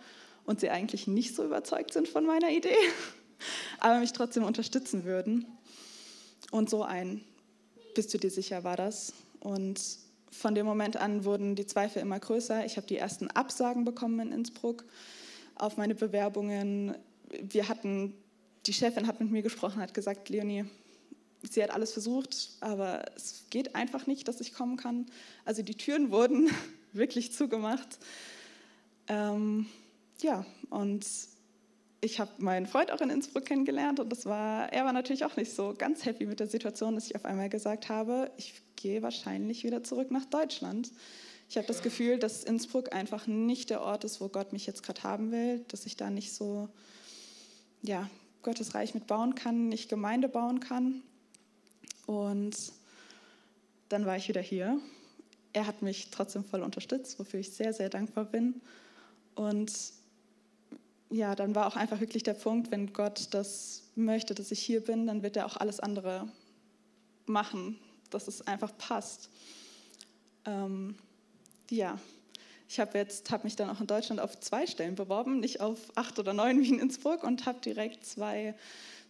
Und 0.45 0.59
sie 0.59 0.69
eigentlich 0.69 1.07
nicht 1.07 1.35
so 1.35 1.43
überzeugt 1.43 1.93
sind 1.93 2.07
von 2.07 2.25
meiner 2.25 2.49
Idee, 2.49 2.75
aber 3.79 3.99
mich 3.99 4.13
trotzdem 4.13 4.43
unterstützen 4.43 5.03
würden. 5.03 5.45
Und 6.51 6.69
so 6.69 6.83
ein, 6.83 7.23
bist 7.95 8.13
du 8.13 8.17
dir 8.17 8.31
sicher, 8.31 8.63
war 8.63 8.77
das. 8.77 9.13
Und 9.39 9.79
von 10.31 10.55
dem 10.55 10.65
Moment 10.65 10.97
an 10.97 11.25
wurden 11.25 11.55
die 11.55 11.65
Zweifel 11.65 12.01
immer 12.01 12.19
größer. 12.19 12.65
Ich 12.65 12.77
habe 12.77 12.87
die 12.87 12.97
ersten 12.97 13.29
Absagen 13.31 13.85
bekommen 13.85 14.19
in 14.19 14.31
Innsbruck 14.31 14.85
auf 15.55 15.77
meine 15.77 15.95
Bewerbungen. 15.95 16.95
Wir 17.41 17.67
hatten 17.67 18.13
die 18.65 18.73
Chefin 18.73 19.07
hat 19.07 19.19
mit 19.19 19.31
mir 19.31 19.41
gesprochen, 19.41 19.81
hat 19.81 19.93
gesagt, 19.93 20.29
Leonie, 20.29 20.65
sie 21.41 21.63
hat 21.63 21.71
alles 21.71 21.93
versucht, 21.93 22.51
aber 22.59 23.05
es 23.15 23.45
geht 23.49 23.75
einfach 23.75 24.07
nicht, 24.07 24.27
dass 24.27 24.41
ich 24.41 24.53
kommen 24.53 24.77
kann. 24.77 25.05
Also 25.45 25.61
die 25.61 25.75
Türen 25.75 26.11
wurden 26.11 26.49
wirklich 26.93 27.31
zugemacht. 27.33 27.99
Ähm, 29.07 29.67
ja, 30.21 30.45
und 30.69 31.05
ich 32.01 32.19
habe 32.19 32.31
meinen 32.37 32.65
Freund 32.65 32.91
auch 32.91 33.01
in 33.01 33.09
Innsbruck 33.09 33.45
kennengelernt 33.45 33.99
und 33.99 34.09
das 34.09 34.25
war, 34.25 34.71
er 34.71 34.85
war 34.85 34.93
natürlich 34.93 35.25
auch 35.25 35.35
nicht 35.35 35.53
so 35.53 35.73
ganz 35.77 36.05
happy 36.05 36.25
mit 36.25 36.39
der 36.39 36.47
Situation, 36.47 36.95
dass 36.95 37.07
ich 37.07 37.15
auf 37.15 37.25
einmal 37.25 37.49
gesagt 37.49 37.89
habe, 37.89 38.31
ich 38.37 38.61
gehe 38.75 39.01
wahrscheinlich 39.01 39.63
wieder 39.63 39.83
zurück 39.83 40.09
nach 40.11 40.25
Deutschland. 40.25 40.91
Ich 41.49 41.57
habe 41.57 41.67
das 41.67 41.81
Gefühl, 41.81 42.17
dass 42.17 42.43
Innsbruck 42.43 42.93
einfach 42.93 43.27
nicht 43.27 43.69
der 43.69 43.81
Ort 43.81 44.03
ist, 44.03 44.21
wo 44.21 44.29
Gott 44.29 44.53
mich 44.53 44.65
jetzt 44.65 44.83
gerade 44.83 45.03
haben 45.03 45.31
will, 45.31 45.65
dass 45.67 45.85
ich 45.85 45.97
da 45.97 46.09
nicht 46.09 46.31
so, 46.31 46.69
ja, 47.81 48.09
Gottes 48.43 48.75
Reich 48.75 48.93
mitbauen 48.93 49.35
kann, 49.35 49.67
nicht 49.67 49.89
Gemeinde 49.89 50.29
bauen 50.29 50.61
kann. 50.61 51.01
Und 52.05 52.55
dann 53.89 54.05
war 54.05 54.15
ich 54.15 54.29
wieder 54.29 54.41
hier. 54.41 54.79
Er 55.51 55.67
hat 55.67 55.81
mich 55.81 56.11
trotzdem 56.11 56.45
voll 56.45 56.61
unterstützt, 56.61 57.19
wofür 57.19 57.39
ich 57.39 57.51
sehr, 57.51 57.73
sehr 57.73 57.89
dankbar 57.89 58.25
bin. 58.25 58.61
Und 59.35 59.71
ja, 61.09 61.35
dann 61.35 61.55
war 61.55 61.67
auch 61.67 61.75
einfach 61.75 61.99
wirklich 61.99 62.23
der 62.23 62.33
Punkt, 62.33 62.71
wenn 62.71 62.93
Gott 62.93 63.27
das 63.31 63.83
möchte, 63.95 64.35
dass 64.35 64.51
ich 64.51 64.59
hier 64.59 64.81
bin, 64.81 65.07
dann 65.07 65.23
wird 65.23 65.37
er 65.37 65.45
auch 65.45 65.57
alles 65.57 65.79
andere 65.79 66.27
machen, 67.25 67.79
dass 68.09 68.27
es 68.27 68.45
einfach 68.45 68.75
passt. 68.77 69.29
Ähm, 70.45 70.95
ja, 71.69 71.99
ich 72.67 72.79
habe 72.79 72.97
jetzt 72.97 73.31
mich 73.43 73.55
dann 73.55 73.69
auch 73.69 73.81
in 73.81 73.87
Deutschland 73.87 74.21
auf 74.21 74.39
zwei 74.39 74.67
Stellen 74.67 74.95
beworben, 74.95 75.39
nicht 75.39 75.61
auf 75.61 75.79
acht 75.95 76.19
oder 76.19 76.33
neun 76.33 76.61
wie 76.61 76.69
in 76.69 76.79
Innsbruck 76.79 77.23
und 77.23 77.47
habe 77.47 77.59
direkt 77.61 78.05
zwei 78.05 78.53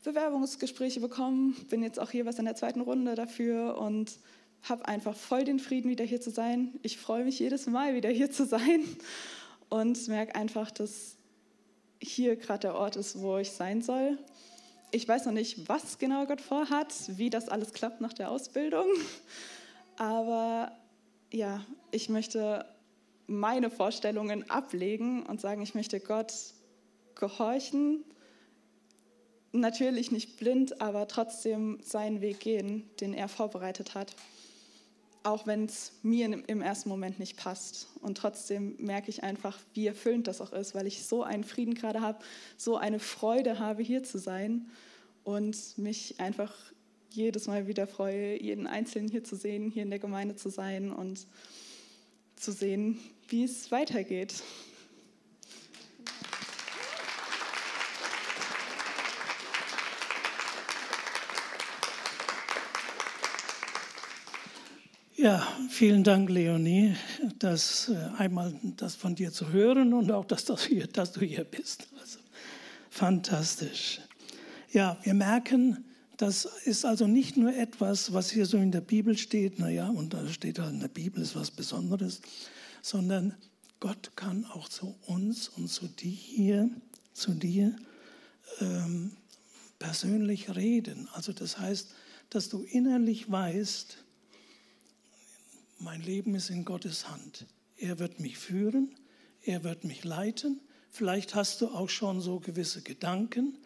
Bewerbungsgespräche 0.04 1.02
bekommen. 1.02 1.56
Bin 1.70 1.84
jetzt 1.84 2.00
auch 2.00 2.10
hier 2.10 2.26
was 2.26 2.40
in 2.40 2.46
der 2.46 2.56
zweiten 2.56 2.80
Runde 2.80 3.16
dafür 3.16 3.78
und 3.78 4.18
habe 4.64 4.88
einfach 4.88 5.16
voll 5.16 5.44
den 5.44 5.60
Frieden, 5.60 5.90
wieder 5.90 6.06
hier 6.06 6.22
zu 6.22 6.32
sein. 6.32 6.80
Ich 6.84 6.98
freue 6.98 7.26
mich 7.26 7.40
jedes 7.40 7.68
Mal, 7.68 7.96
wieder 7.96 8.10
hier 8.10 8.32
zu 8.32 8.46
sein 8.46 8.84
und 9.70 10.08
merke 10.08 10.36
einfach, 10.36 10.72
dass 10.72 11.18
hier 12.02 12.36
gerade 12.36 12.60
der 12.62 12.76
Ort 12.76 12.96
ist, 12.96 13.22
wo 13.22 13.38
ich 13.38 13.52
sein 13.52 13.82
soll. 13.82 14.18
Ich 14.92 15.08
weiß 15.08 15.26
noch 15.26 15.34
nicht, 15.34 15.70
was 15.70 15.98
genau 15.98 16.26
Gott 16.26 16.42
vorhat, 16.42 16.94
wie 17.18 17.30
das 17.30 17.50
alles 17.50 17.74
klappt 17.74 18.02
nach 18.02 18.14
der 18.14 18.32
Ausbildung. 18.32 18.88
Aber 19.98 20.72
ja, 21.32 21.64
ich 21.92 22.10
möchte 22.10 22.66
meine 23.28 23.70
Vorstellungen 23.70 24.50
ablegen 24.50 25.24
und 25.24 25.40
sagen, 25.40 25.62
ich 25.62 25.76
möchte 25.76 26.00
Gott 26.00 26.34
gehorchen. 27.16 28.04
Natürlich 29.52 30.12
nicht 30.12 30.38
blind, 30.38 30.80
aber 30.80 31.08
trotzdem 31.08 31.80
seinen 31.82 32.22
Weg 32.22 32.40
gehen, 32.40 32.88
den 33.02 33.14
er 33.16 33.28
vorbereitet 33.28 33.96
hat 33.96 34.16
auch 35.24 35.48
wenn 35.48 35.66
es 35.66 35.94
mir 36.02 36.26
im 36.48 36.62
ersten 36.62 36.90
Moment 36.90 37.20
nicht 37.20 37.38
passt. 37.38 37.88
Und 38.02 38.18
trotzdem 38.18 38.76
merke 38.78 39.10
ich 39.10 39.24
einfach, 39.24 39.58
wie 39.74 39.88
erfüllend 39.88 40.28
das 40.28 40.42
auch 40.42 40.54
ist, 40.54 40.76
weil 40.76 40.88
ich 40.88 41.04
so 41.04 41.24
einen 41.24 41.44
Frieden 41.44 41.76
gerade 41.76 42.02
habe, 42.02 42.20
so 42.58 42.78
eine 42.78 43.00
Freude 43.00 43.60
habe, 43.60 43.84
hier 43.84 44.04
zu 44.04 44.18
sein 44.18 44.68
und 45.24 45.78
mich 45.78 46.20
einfach 46.20 46.54
jedes 47.12 47.48
Mal 47.48 47.68
wieder 47.68 47.88
freue, 47.88 48.42
jeden 48.42 48.68
Einzelnen 48.68 49.10
hier 49.10 49.24
zu 49.24 49.36
sehen, 49.36 49.70
hier 49.72 49.84
in 49.84 49.90
der 49.90 50.00
Gemeinde 50.00 50.36
zu 50.36 50.50
sein 50.50 50.92
und 50.92 51.28
zu 52.36 52.52
sehen, 52.52 53.00
wie 53.28 53.44
es 53.44 53.72
weitergeht. 53.72 54.44
Ja, 65.22 65.46
vielen 65.68 66.06
Dank, 66.06 66.30
Leonie, 66.30 66.96
das 67.40 67.90
äh, 67.90 67.98
einmal 68.18 68.58
das 68.78 68.96
von 68.96 69.16
dir 69.16 69.34
zu 69.34 69.52
hören 69.52 69.94
und 69.94 70.10
auch, 70.14 70.24
dass, 70.24 70.46
das 70.46 70.64
hier, 70.64 70.88
dass 70.88 71.12
du 71.12 71.20
hier 71.20 71.44
bist. 71.44 71.90
Also, 72.00 72.20
fantastisch. 72.90 74.00
Ja, 74.72 74.98
wir 75.04 75.14
merken, 75.14 75.84
das 76.16 76.46
ist 76.64 76.86
also 76.86 77.06
nicht 77.06 77.36
nur 77.36 77.54
etwas, 77.54 78.14
was 78.14 78.32
hier 78.32 78.46
so 78.46 78.56
in 78.56 78.72
der 78.72 78.80
Bibel 78.80 79.18
steht, 79.18 79.60
naja, 79.60 79.90
und 79.90 80.14
da 80.14 80.26
steht 80.30 80.58
halt 80.58 80.72
in 80.72 80.80
der 80.80 80.88
Bibel 80.88 81.22
ist 81.22 81.36
was 81.36 81.52
Besonderes, 81.52 82.22
sondern 82.82 83.36
Gott 83.82 84.14
kann 84.16 84.46
auch 84.46 84.70
zu 84.70 84.96
uns 85.06 85.50
und 85.50 85.68
zu 85.68 85.90
dir, 85.90 86.70
zu 87.12 87.34
dir 87.34 87.76
ähm, 88.62 89.12
persönlich 89.80 90.56
reden. 90.56 91.10
Also 91.12 91.34
das 91.34 91.60
heißt, 91.60 91.94
dass 92.30 92.48
du 92.48 92.64
innerlich 92.64 93.30
weißt, 93.30 94.06
mein 95.80 96.02
Leben 96.02 96.36
ist 96.36 96.50
in 96.50 96.66
Gottes 96.66 97.10
Hand. 97.10 97.46
Er 97.78 98.00
wird 98.00 98.20
mich 98.20 98.38
führen, 98.38 98.94
er 99.44 99.64
wird 99.64 99.84
mich 99.84 100.04
leiten. 100.04 100.60
Vielleicht 100.92 101.36
hast 101.36 101.62
du 101.62 101.68
auch 101.68 101.90
schon 101.90 102.22
so 102.22 102.40
gewisse 102.40 102.82
Gedanken, 102.82 103.58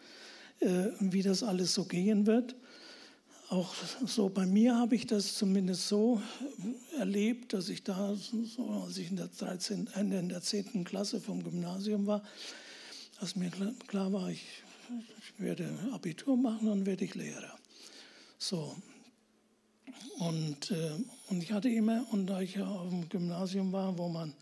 äh, 0.60 0.88
wie 1.00 1.22
das 1.22 1.42
alles 1.42 1.74
so 1.74 1.84
gehen 1.84 2.26
wird. 2.26 2.54
Auch 3.50 3.74
so 4.06 4.28
bei 4.28 4.46
mir 4.46 4.76
habe 4.76 4.94
ich 4.94 5.06
das 5.06 5.34
zumindest 5.34 5.88
so 5.88 6.22
erlebt, 6.98 7.52
dass 7.52 7.68
ich 7.68 7.82
da, 7.82 8.08
als 8.08 8.98
ich 8.98 9.10
in 9.10 9.16
der, 9.16 9.28
13, 9.28 9.88
Ende 9.94 10.18
in 10.18 10.28
der 10.28 10.40
10. 10.40 10.84
Klasse 10.84 11.20
vom 11.20 11.42
Gymnasium 11.42 12.06
war, 12.06 12.22
dass 13.20 13.36
mir 13.36 13.50
klar 13.86 14.12
war, 14.12 14.30
ich, 14.30 14.44
ich 15.18 15.42
werde 15.42 15.68
Abitur 15.92 16.36
machen, 16.36 16.68
dann 16.68 16.86
werde 16.86 17.04
ich 17.04 17.14
Lehrer. 17.14 17.56
So, 18.38 18.74
und, 20.18 20.70
äh, 20.70 20.90
und 21.28 21.42
ich 21.42 21.52
hatte 21.52 21.68
immer, 21.68 22.04
und 22.12 22.26
da 22.26 22.40
ich 22.40 22.54
ja 22.54 22.66
auf 22.66 22.90
dem 22.90 23.08
Gymnasium 23.08 23.72
war, 23.72 23.98
wo 23.98 24.08
man 24.08 24.34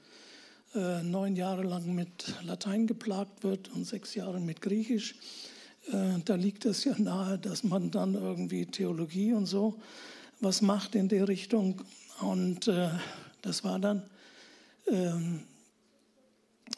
äh, 0.74 1.02
neun 1.02 1.36
Jahre 1.36 1.62
lang 1.62 1.94
mit 1.94 2.34
Latein 2.44 2.86
geplagt 2.86 3.42
wird 3.42 3.68
und 3.70 3.84
sechs 3.86 4.14
Jahre 4.14 4.40
mit 4.40 4.62
Griechisch, 4.62 5.14
äh, 5.90 6.18
da 6.24 6.34
liegt 6.34 6.64
es 6.64 6.84
ja 6.84 6.94
nahe, 6.98 7.38
dass 7.38 7.64
man 7.64 7.90
dann 7.90 8.14
irgendwie 8.14 8.66
Theologie 8.66 9.32
und 9.32 9.46
so 9.46 9.78
was 10.42 10.60
macht 10.60 10.94
in 10.94 11.08
der 11.08 11.28
Richtung. 11.28 11.80
Und 12.20 12.68
äh, 12.68 12.90
das 13.40 13.64
war 13.64 13.78
dann, 13.78 14.02
ähm, 14.88 15.44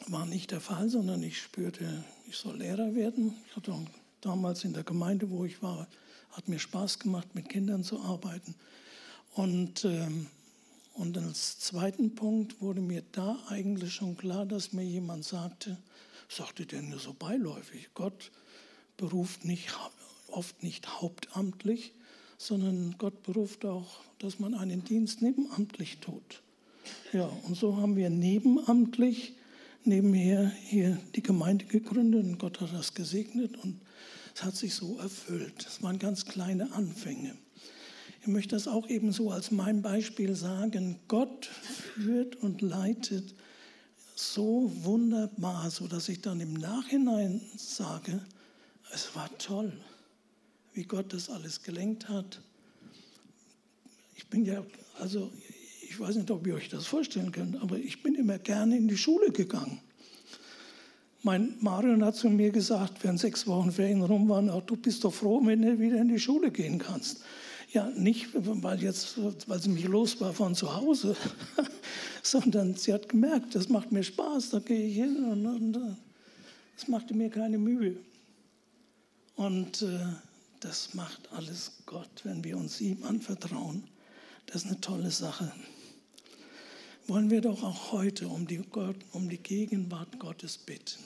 war 0.07 0.25
nicht 0.25 0.51
der 0.51 0.61
Fall, 0.61 0.87
sondern 0.89 1.21
ich 1.23 1.41
spürte, 1.41 2.03
ich 2.27 2.37
soll 2.37 2.57
Lehrer 2.57 2.95
werden. 2.95 3.33
Ich 3.49 3.55
hatte 3.55 3.75
damals 4.21 4.63
in 4.63 4.73
der 4.73 4.83
Gemeinde, 4.83 5.29
wo 5.29 5.45
ich 5.45 5.61
war, 5.61 5.87
hat 6.35 6.49
mir 6.49 6.59
Spaß 6.59 6.99
gemacht, 6.99 7.33
mit 7.33 7.49
Kindern 7.49 7.83
zu 7.83 8.01
arbeiten. 8.01 8.55
Und, 9.33 9.85
ähm, 9.85 10.27
und 10.93 11.17
als 11.17 11.59
zweiten 11.59 12.15
Punkt 12.15 12.61
wurde 12.61 12.81
mir 12.81 13.03
da 13.11 13.37
eigentlich 13.47 13.93
schon 13.93 14.17
klar, 14.17 14.45
dass 14.45 14.73
mir 14.73 14.83
jemand 14.83 15.23
sagte, 15.23 15.77
sagte 16.29 16.65
der 16.65 16.81
nur 16.81 16.99
so 16.99 17.13
beiläufig, 17.13 17.89
Gott 17.93 18.31
beruft 18.97 19.45
nicht, 19.45 19.77
oft 20.27 20.61
nicht 20.63 21.01
hauptamtlich, 21.01 21.93
sondern 22.37 22.95
Gott 22.97 23.23
beruft 23.23 23.65
auch, 23.65 23.99
dass 24.19 24.39
man 24.39 24.53
einen 24.55 24.83
Dienst 24.83 25.21
nebenamtlich 25.21 25.99
tut. 25.99 26.41
Ja, 27.13 27.25
und 27.43 27.55
so 27.55 27.77
haben 27.77 27.95
wir 27.95 28.09
nebenamtlich 28.09 29.33
nebenher 29.85 30.49
hier 30.49 30.99
die 31.15 31.23
Gemeinde 31.23 31.65
gegründet 31.65 32.25
und 32.25 32.39
Gott 32.39 32.59
hat 32.61 32.73
das 32.73 32.93
gesegnet 32.93 33.57
und 33.63 33.79
es 34.35 34.43
hat 34.43 34.55
sich 34.55 34.75
so 34.75 34.99
erfüllt. 34.99 35.65
Es 35.65 35.81
waren 35.81 35.97
ganz 35.97 36.25
kleine 36.25 36.73
Anfänge. 36.73 37.35
Ich 38.21 38.27
möchte 38.27 38.55
das 38.55 38.67
auch 38.67 38.89
eben 38.89 39.11
so 39.13 39.31
als 39.31 39.49
mein 39.49 39.81
Beispiel 39.81 40.35
sagen. 40.35 40.99
Gott 41.07 41.45
führt 41.45 42.35
und 42.37 42.61
leitet 42.61 43.33
so 44.15 44.71
wunderbar, 44.83 45.71
sodass 45.71 46.09
ich 46.09 46.21
dann 46.21 46.41
im 46.41 46.53
Nachhinein 46.53 47.41
sage, 47.55 48.21
es 48.93 49.15
war 49.15 49.29
toll, 49.37 49.71
wie 50.73 50.83
Gott 50.83 51.13
das 51.13 51.29
alles 51.29 51.63
gelenkt 51.63 52.09
hat. 52.09 52.41
Ich 54.15 54.27
bin 54.27 54.43
ja, 54.43 54.65
also 54.99 55.31
ich 55.81 55.97
weiß 55.97 56.15
nicht, 56.15 56.31
ob 56.31 56.45
ihr 56.45 56.55
euch 56.55 56.67
das 56.67 56.85
vorstellen 56.87 57.31
könnt, 57.31 57.61
aber 57.61 57.77
ich 57.77 58.03
bin 58.03 58.15
immer 58.15 58.37
gerne 58.37 58.75
in 58.75 58.89
die 58.89 58.97
Schule 58.97 59.31
gegangen. 59.31 59.79
Mein 61.25 61.55
Marion 61.59 62.05
hat 62.05 62.15
zu 62.15 62.29
mir 62.29 62.51
gesagt, 62.51 63.03
während 63.03 63.19
sechs 63.19 63.47
Wochen 63.47 63.71
Ferien 63.71 64.03
rum 64.03 64.29
waren, 64.29 64.47
ach, 64.47 64.61
du 64.61 64.75
bist 64.75 65.03
doch 65.03 65.11
froh, 65.11 65.41
wenn 65.43 65.63
du 65.63 65.79
wieder 65.79 65.99
in 65.99 66.07
die 66.07 66.19
Schule 66.19 66.51
gehen 66.51 66.77
kannst. 66.77 67.23
Ja, 67.73 67.89
nicht, 67.95 68.27
weil, 68.35 68.83
jetzt, 68.83 69.17
weil 69.49 69.59
sie 69.59 69.69
mich 69.69 69.85
los 69.85 70.21
war 70.21 70.33
von 70.33 70.53
zu 70.53 70.75
Hause, 70.75 71.15
sondern 72.21 72.75
sie 72.75 72.93
hat 72.93 73.09
gemerkt, 73.09 73.55
das 73.55 73.69
macht 73.69 73.91
mir 73.91 74.03
Spaß, 74.03 74.51
da 74.51 74.59
gehe 74.59 74.85
ich 74.85 74.97
hin 74.97 75.25
und, 75.25 75.47
und 75.47 75.73
das 76.75 76.87
machte 76.89 77.15
mir 77.15 77.31
keine 77.31 77.57
Mühe. 77.57 77.95
Und 79.35 79.81
äh, 79.81 79.97
das 80.59 80.93
macht 80.93 81.27
alles 81.31 81.71
Gott, 81.87 82.21
wenn 82.23 82.43
wir 82.43 82.55
uns 82.55 82.79
ihm 82.81 83.01
anvertrauen. 83.01 83.83
Das 84.45 84.57
ist 84.57 84.67
eine 84.67 84.79
tolle 84.79 85.09
Sache 85.09 85.51
wollen 87.07 87.29
wir 87.29 87.41
doch 87.41 87.63
auch 87.63 87.91
heute 87.91 88.27
um 88.27 88.47
die, 88.47 88.57
Gott, 88.57 88.97
um 89.11 89.29
die 89.29 89.37
Gegenwart 89.37 90.19
Gottes 90.19 90.57
bitten. 90.57 91.03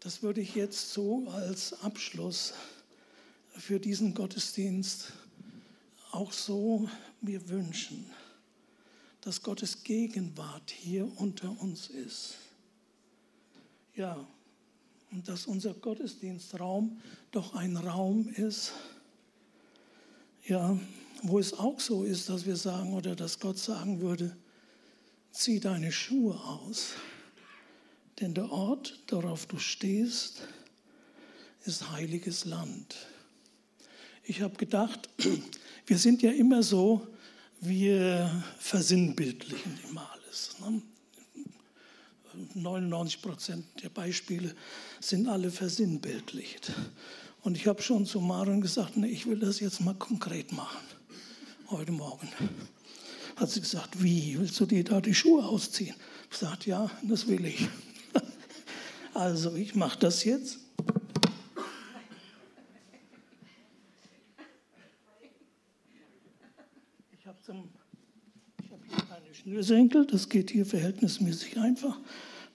Das 0.00 0.22
würde 0.22 0.40
ich 0.40 0.54
jetzt 0.54 0.92
so 0.92 1.28
als 1.28 1.74
Abschluss 1.82 2.54
für 3.56 3.78
diesen 3.78 4.14
Gottesdienst 4.14 5.12
auch 6.12 6.32
so 6.32 6.88
mir 7.20 7.48
wünschen, 7.48 8.06
dass 9.20 9.42
Gottes 9.42 9.82
Gegenwart 9.84 10.70
hier 10.70 11.10
unter 11.20 11.60
uns 11.60 11.88
ist. 11.88 12.36
Ja, 13.94 14.26
und 15.10 15.28
dass 15.28 15.46
unser 15.46 15.74
Gottesdienstraum 15.74 17.00
doch 17.30 17.54
ein 17.54 17.76
Raum 17.76 18.28
ist, 18.28 18.72
ja, 20.46 20.78
wo 21.22 21.38
es 21.38 21.52
auch 21.52 21.80
so 21.80 22.04
ist, 22.04 22.28
dass 22.28 22.46
wir 22.46 22.56
sagen 22.56 22.94
oder 22.94 23.14
dass 23.14 23.38
Gott 23.38 23.58
sagen 23.58 24.00
würde, 24.00 24.36
zieh 25.32 25.60
deine 25.60 25.92
Schuhe 25.92 26.34
aus, 26.34 26.94
denn 28.20 28.34
der 28.34 28.50
Ort, 28.50 28.98
darauf 29.06 29.46
du 29.46 29.58
stehst, 29.58 30.42
ist 31.64 31.90
heiliges 31.90 32.44
Land. 32.44 32.96
Ich 34.24 34.42
habe 34.42 34.56
gedacht, 34.56 35.08
wir 35.86 35.98
sind 35.98 36.22
ja 36.22 36.30
immer 36.30 36.62
so, 36.62 37.06
wir 37.60 38.30
versinnbildlichen 38.58 39.78
immer 39.88 40.10
alles. 40.12 40.56
Ne? 40.60 40.82
99 42.54 43.22
Prozent 43.22 43.66
der 43.82 43.88
Beispiele 43.88 44.54
sind 45.00 45.28
alle 45.28 45.50
versinnbildlicht. 45.50 46.72
Und 47.42 47.56
ich 47.56 47.66
habe 47.66 47.82
schon 47.82 48.06
zu 48.06 48.20
Marion 48.20 48.60
gesagt, 48.60 48.96
nee, 48.96 49.08
ich 49.08 49.26
will 49.26 49.38
das 49.38 49.60
jetzt 49.60 49.80
mal 49.80 49.94
konkret 49.94 50.52
machen, 50.52 50.80
heute 51.70 51.92
Morgen. 51.92 52.28
Hat 53.36 53.48
sie 53.48 53.60
gesagt, 53.60 54.02
wie, 54.02 54.36
willst 54.38 54.58
du 54.58 54.66
dir 54.66 54.82
da 54.82 55.00
die 55.00 55.14
Schuhe 55.14 55.44
ausziehen? 55.44 55.94
Ich 56.24 56.30
gesagt, 56.30 56.66
ja, 56.66 56.90
das 57.02 57.28
will 57.28 57.44
ich. 57.44 57.68
Also 59.12 59.56
ich 59.56 59.74
mache 59.74 59.98
das 59.98 60.22
jetzt. 60.22 60.58
Ich 67.12 67.26
habe 67.26 67.38
hab 67.38 68.84
hier 68.88 69.02
keine 69.08 69.34
Schnürsenkel, 69.34 70.06
das 70.06 70.28
geht 70.28 70.52
hier 70.52 70.64
verhältnismäßig 70.64 71.58
einfach. 71.58 71.98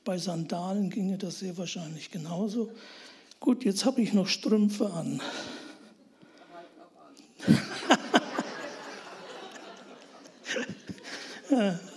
Bei 0.05 0.18
Sandalen 0.18 0.89
ginge 0.89 1.18
das 1.18 1.39
sehr 1.39 1.57
wahrscheinlich 1.57 2.09
genauso. 2.09 2.72
Gut, 3.41 3.66
jetzt 3.66 3.84
habe 3.84 4.01
ich 4.01 4.13
noch 4.13 4.28
Strümpfe 4.28 4.91
an. 4.93 5.22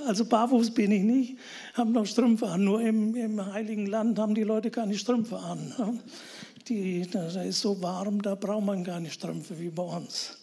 Also 0.07 0.25
barfuß 0.25 0.73
bin 0.73 0.91
ich 0.91 1.03
nicht, 1.03 1.39
habe 1.75 1.91
noch 1.91 2.07
Strümpfe 2.07 2.47
an. 2.49 2.65
Nur 2.65 2.81
im, 2.81 3.15
im, 3.15 3.53
Heiligen 3.53 3.87
Land 3.87 4.19
haben 4.19 4.35
die 4.35 4.43
Leute 4.43 4.71
keine 4.71 4.97
Strümpfe 4.97 5.39
an. 5.39 6.01
Die, 6.69 7.07
da 7.11 7.27
ist 7.43 7.61
so 7.61 7.81
warm, 7.81 8.21
da 8.21 8.35
braucht 8.35 8.65
man 8.65 8.85
keine 8.85 9.11
Strümpfe 9.11 9.59
wie 9.59 9.71
bei 9.71 9.83
uns. 9.83 10.37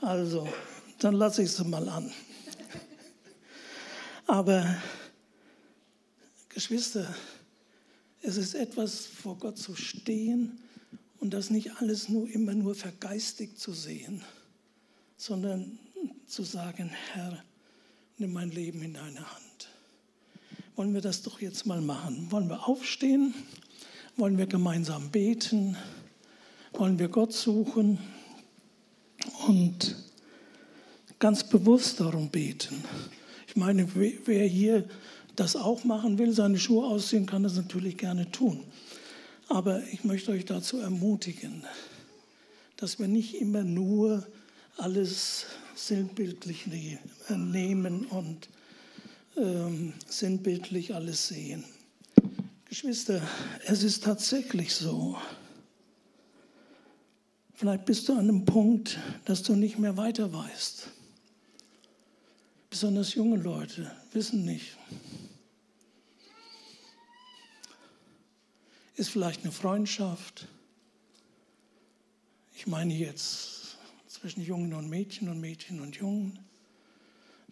Also, 0.00 0.48
dann 0.98 1.14
lasse 1.14 1.42
ich 1.42 1.50
sie 1.50 1.64
mal 1.64 1.88
an. 1.88 2.12
Aber 4.26 4.76
Geschwister, 6.48 7.12
es 8.22 8.36
ist 8.36 8.54
etwas, 8.54 9.06
vor 9.06 9.36
Gott 9.36 9.58
zu 9.58 9.74
stehen 9.74 10.58
und 11.20 11.34
das 11.34 11.50
nicht 11.50 11.72
alles 11.80 12.08
nur 12.08 12.28
immer 12.28 12.54
nur 12.54 12.74
vergeistigt 12.74 13.58
zu 13.58 13.72
sehen, 13.72 14.22
sondern 15.16 15.78
zu 16.26 16.42
sagen, 16.42 16.90
Herr, 17.12 17.42
nimm 18.18 18.32
mein 18.32 18.50
Leben 18.50 18.82
in 18.82 18.94
deine 18.94 19.20
Hand. 19.20 19.68
Wollen 20.76 20.94
wir 20.94 21.00
das 21.00 21.22
doch 21.22 21.40
jetzt 21.40 21.66
mal 21.66 21.80
machen? 21.80 22.30
Wollen 22.30 22.48
wir 22.48 22.68
aufstehen? 22.68 23.34
Wollen 24.16 24.38
wir 24.38 24.46
gemeinsam 24.46 25.10
beten? 25.10 25.76
Wollen 26.72 26.98
wir 26.98 27.08
Gott 27.08 27.32
suchen 27.32 27.98
und 29.46 29.96
ganz 31.18 31.44
bewusst 31.44 32.00
darum 32.00 32.28
beten? 32.28 32.82
Ich 33.46 33.56
meine, 33.56 33.88
wer 33.94 34.46
hier 34.46 34.88
das 35.36 35.56
auch 35.56 35.84
machen 35.84 36.18
will, 36.18 36.32
seine 36.32 36.58
Schuhe 36.58 36.86
ausziehen, 36.86 37.26
kann 37.26 37.42
das 37.42 37.54
natürlich 37.54 37.96
gerne 37.96 38.30
tun. 38.30 38.60
Aber 39.48 39.82
ich 39.92 40.04
möchte 40.04 40.32
euch 40.32 40.44
dazu 40.44 40.78
ermutigen, 40.78 41.64
dass 42.76 42.98
wir 42.98 43.08
nicht 43.08 43.40
immer 43.40 43.62
nur 43.62 44.26
alles 44.76 45.46
sinnbildlich 45.74 46.66
nehmen 47.28 48.06
und 48.06 48.48
ähm, 49.36 49.92
sinnbildlich 50.06 50.94
alles 50.94 51.28
sehen. 51.28 51.64
Geschwister, 52.66 53.22
es 53.66 53.82
ist 53.82 54.04
tatsächlich 54.04 54.74
so. 54.74 55.16
Vielleicht 57.54 57.84
bist 57.84 58.08
du 58.08 58.14
an 58.14 58.20
einem 58.20 58.44
Punkt, 58.44 58.98
dass 59.24 59.42
du 59.42 59.54
nicht 59.54 59.78
mehr 59.78 59.96
weiter 59.96 60.32
weißt. 60.32 60.88
Besonders 62.68 63.14
junge 63.14 63.36
Leute 63.36 63.94
wissen 64.12 64.44
nicht, 64.44 64.76
ist 68.96 69.10
vielleicht 69.10 69.42
eine 69.42 69.52
Freundschaft. 69.52 70.48
Ich 72.56 72.66
meine 72.66 72.94
jetzt 72.94 73.53
zwischen 74.24 74.40
Jungen 74.42 74.72
und 74.72 74.88
Mädchen 74.88 75.28
und 75.28 75.38
Mädchen 75.38 75.80
und 75.80 75.96
Jungen, 75.96 76.38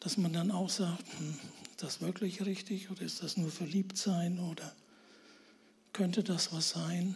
dass 0.01 0.17
man 0.17 0.33
dann 0.33 0.51
auch 0.51 0.71
sagt, 0.71 1.05
hm, 1.19 1.39
ist 1.71 1.83
das 1.83 2.01
wirklich 2.01 2.47
richtig 2.47 2.91
oder 2.91 3.03
ist 3.03 3.23
das 3.23 3.37
nur 3.37 3.51
Verliebtsein 3.51 4.39
oder 4.39 4.75
könnte 5.93 6.25
das 6.25 6.51
was 6.51 6.71
sein, 6.71 7.15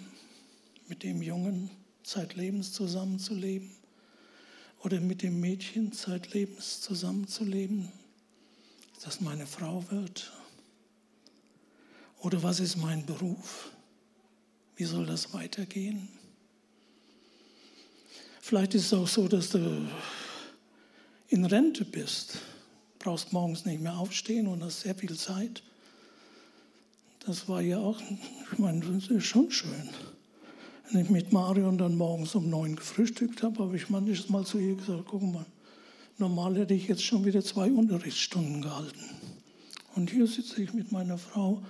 mit 0.88 1.02
dem 1.02 1.22
Jungen 1.22 1.70
zeitlebens 2.02 2.72
zusammenzuleben 2.72 3.70
oder 4.80 5.00
mit 5.00 5.22
dem 5.22 5.40
Mädchen 5.40 5.90
zeitlebens 5.90 6.82
zusammenzuleben, 6.82 7.90
dass 8.92 9.04
das 9.04 9.20
meine 9.22 9.46
Frau 9.46 9.90
wird 9.90 10.34
oder 12.18 12.42
was 12.42 12.60
ist 12.60 12.76
mein 12.76 13.06
Beruf? 13.06 13.70
Wie 14.76 14.84
soll 14.84 15.06
das 15.06 15.32
weitergehen? 15.32 16.10
Vielleicht 18.46 18.76
ist 18.76 18.86
es 18.86 18.94
auch 18.94 19.08
so, 19.08 19.26
dass 19.26 19.50
du 19.50 19.88
in 21.30 21.44
Rente 21.44 21.84
bist, 21.84 22.38
brauchst 23.00 23.32
morgens 23.32 23.64
nicht 23.64 23.80
mehr 23.80 23.98
aufstehen 23.98 24.46
und 24.46 24.62
hast 24.62 24.82
sehr 24.82 24.94
viel 24.94 25.16
Zeit. 25.16 25.64
Das 27.26 27.48
war 27.48 27.60
ja 27.60 27.78
auch, 27.78 28.00
ich 28.52 28.58
meine, 28.60 28.86
das 28.86 29.08
ist 29.08 29.24
schon 29.24 29.50
schön. 29.50 29.88
Wenn 30.92 31.00
ich 31.00 31.10
mit 31.10 31.32
Marion 31.32 31.76
dann 31.76 31.96
morgens 31.96 32.36
um 32.36 32.48
neun 32.48 32.76
gefrühstückt 32.76 33.42
habe, 33.42 33.64
habe 33.64 33.76
ich 33.76 33.90
manches 33.90 34.28
Mal 34.28 34.46
zu 34.46 34.60
ihr 34.60 34.76
gesagt, 34.76 35.06
guck 35.08 35.22
mal, 35.22 35.46
normal 36.18 36.56
hätte 36.56 36.74
ich 36.74 36.86
jetzt 36.86 37.02
schon 37.02 37.24
wieder 37.24 37.42
zwei 37.42 37.68
Unterrichtsstunden 37.68 38.62
gehalten. 38.62 39.10
Und 39.96 40.12
hier 40.12 40.28
sitze 40.28 40.62
ich 40.62 40.72
mit 40.72 40.92
meiner 40.92 41.18
Frau 41.18 41.64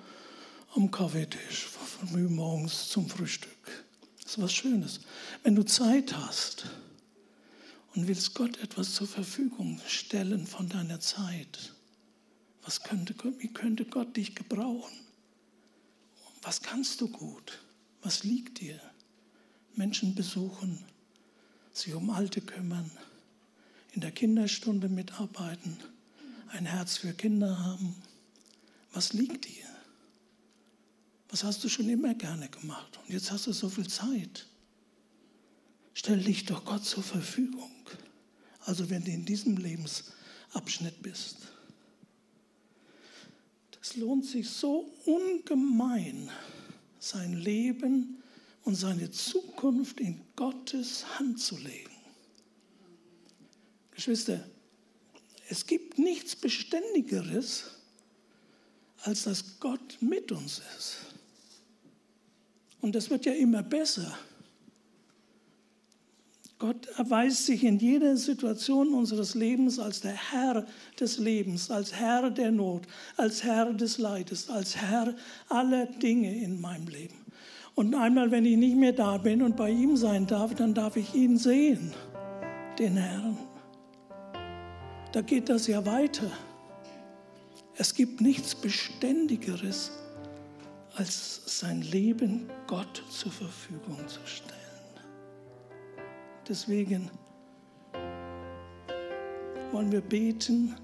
am 0.75 0.91
Kaffeetisch 0.91 1.69
früh 1.69 2.29
morgens 2.29 2.91
zum 2.91 3.09
Frühstück. 3.09 3.86
Das 4.27 4.33
ist 4.33 4.43
was 4.43 4.53
Schönes. 4.55 5.01
Wenn 5.45 5.55
du 5.55 5.63
Zeit 5.63 6.17
hast 6.17 6.67
und 7.95 8.09
willst 8.09 8.35
Gott 8.35 8.59
etwas 8.59 8.93
zur 8.93 9.07
Verfügung 9.07 9.81
stellen 9.87 10.49
von 10.49 10.69
deiner 10.69 10.99
Zeit, 10.99 11.73
was 12.65 12.83
könnte, 12.83 13.15
wie 13.39 13.53
könnte 13.53 13.85
Gott 13.85 14.17
dich 14.17 14.35
gebrauchen? 14.35 14.99
Was 16.43 16.61
kannst 16.61 17.01
du 17.01 17.07
gut? 17.07 17.61
Was 18.03 18.25
liegt 18.25 18.61
dir? 18.61 18.81
Menschen 19.77 20.17
besuchen, 20.17 20.85
sich 21.73 21.95
um 21.95 22.11
Alte 22.11 22.41
kümmern, 22.41 22.91
in 23.93 24.01
der 24.01 24.11
Kinderstunde 24.11 24.89
mitarbeiten, 24.89 25.79
ein 26.49 26.67
Herz 26.67 26.97
für 26.97 27.13
Kinder 27.13 27.61
haben. 27.61 27.95
Was 28.93 29.13
liegt 29.13 29.45
dir? 29.47 29.76
Was 31.31 31.45
hast 31.45 31.65
du 31.65 31.69
schon 31.69 31.89
immer 31.89 32.15
gerne 32.15 32.49
gemacht? 32.49 32.99
Und 33.03 33.13
jetzt 33.13 33.31
hast 33.31 33.47
du 33.47 33.53
so 33.53 33.69
viel 33.69 33.89
Zeit. 33.89 34.47
Stell 35.95 36.21
dich 36.21 36.45
doch 36.45 36.65
Gott 36.65 36.85
zur 36.85 37.03
Verfügung. 37.03 37.71
Also 38.61 38.91
wenn 38.91 39.05
du 39.05 39.11
in 39.11 39.25
diesem 39.25 39.57
Lebensabschnitt 39.57 41.03
bist. 41.03 41.37
Es 43.81 43.97
lohnt 43.97 44.27
sich 44.27 44.51
so 44.51 44.93
ungemein, 45.05 46.29
sein 46.99 47.35
Leben 47.35 48.21
und 48.65 48.75
seine 48.75 49.13
Zukunft 49.13 50.01
in 50.01 50.21
Gottes 50.35 51.19
Hand 51.19 51.41
zu 51.41 51.57
legen. 51.57 51.95
Geschwister, 53.93 54.45
es 55.49 55.65
gibt 55.67 55.99
nichts 55.99 56.35
Beständigeres, 56.35 57.77
als 59.03 59.23
dass 59.23 59.61
Gott 59.61 59.99
mit 60.01 60.33
uns 60.33 60.61
ist. 60.77 61.16
Und 62.81 62.95
das 62.95 63.11
wird 63.11 63.27
ja 63.27 63.33
immer 63.33 63.63
besser. 63.63 64.17
Gott 66.59 66.87
erweist 66.97 67.45
sich 67.45 67.65
in 67.65 67.79
jeder 67.79 68.17
Situation 68.17 68.95
unseres 68.95 69.35
Lebens 69.35 69.79
als 69.79 70.01
der 70.01 70.15
Herr 70.33 70.65
des 70.99 71.19
Lebens, 71.19 71.71
als 71.71 71.93
Herr 71.93 72.31
der 72.31 72.51
Not, 72.51 72.87
als 73.19 73.45
Herr 73.45 73.75
des 73.75 73.99
Leides, 73.99 74.49
als 74.49 74.75
Herr 74.75 75.15
aller 75.51 75.85
Dinge 75.87 76.35
in 76.41 76.59
meinem 76.61 76.89
Leben. 76.89 77.27
Und 77.75 77.95
einmal, 77.95 78.31
wenn 78.31 78.47
ich 78.47 78.57
nicht 78.57 78.77
mehr 78.77 78.95
da 78.95 79.19
bin 79.19 79.43
und 79.43 79.55
bei 79.55 79.71
ihm 79.71 79.99
sein 79.99 80.27
darf, 80.27 80.55
dann 80.55 80.73
darf 80.73 80.97
ich 80.97 81.15
ihn 81.15 81.37
sehen, 81.37 81.93
den 82.79 82.97
Herrn. 82.97 83.37
Da 85.13 85.21
geht 85.21 85.51
das 85.51 85.67
ja 85.67 85.85
weiter. 85.85 86.31
Es 87.77 87.93
gibt 87.93 88.23
nichts 88.23 88.55
Beständigeres 88.55 89.91
als 90.97 91.43
sein 91.61 91.83
Leben 91.83 92.51
Gott 92.67 93.03
zur 93.11 93.31
Verfügung 93.31 93.99
zu 94.09 94.21
stellen. 94.25 94.57
Deswegen 96.49 97.11
wollen 99.73 99.93
wir 99.93 100.01
beten 100.01 100.75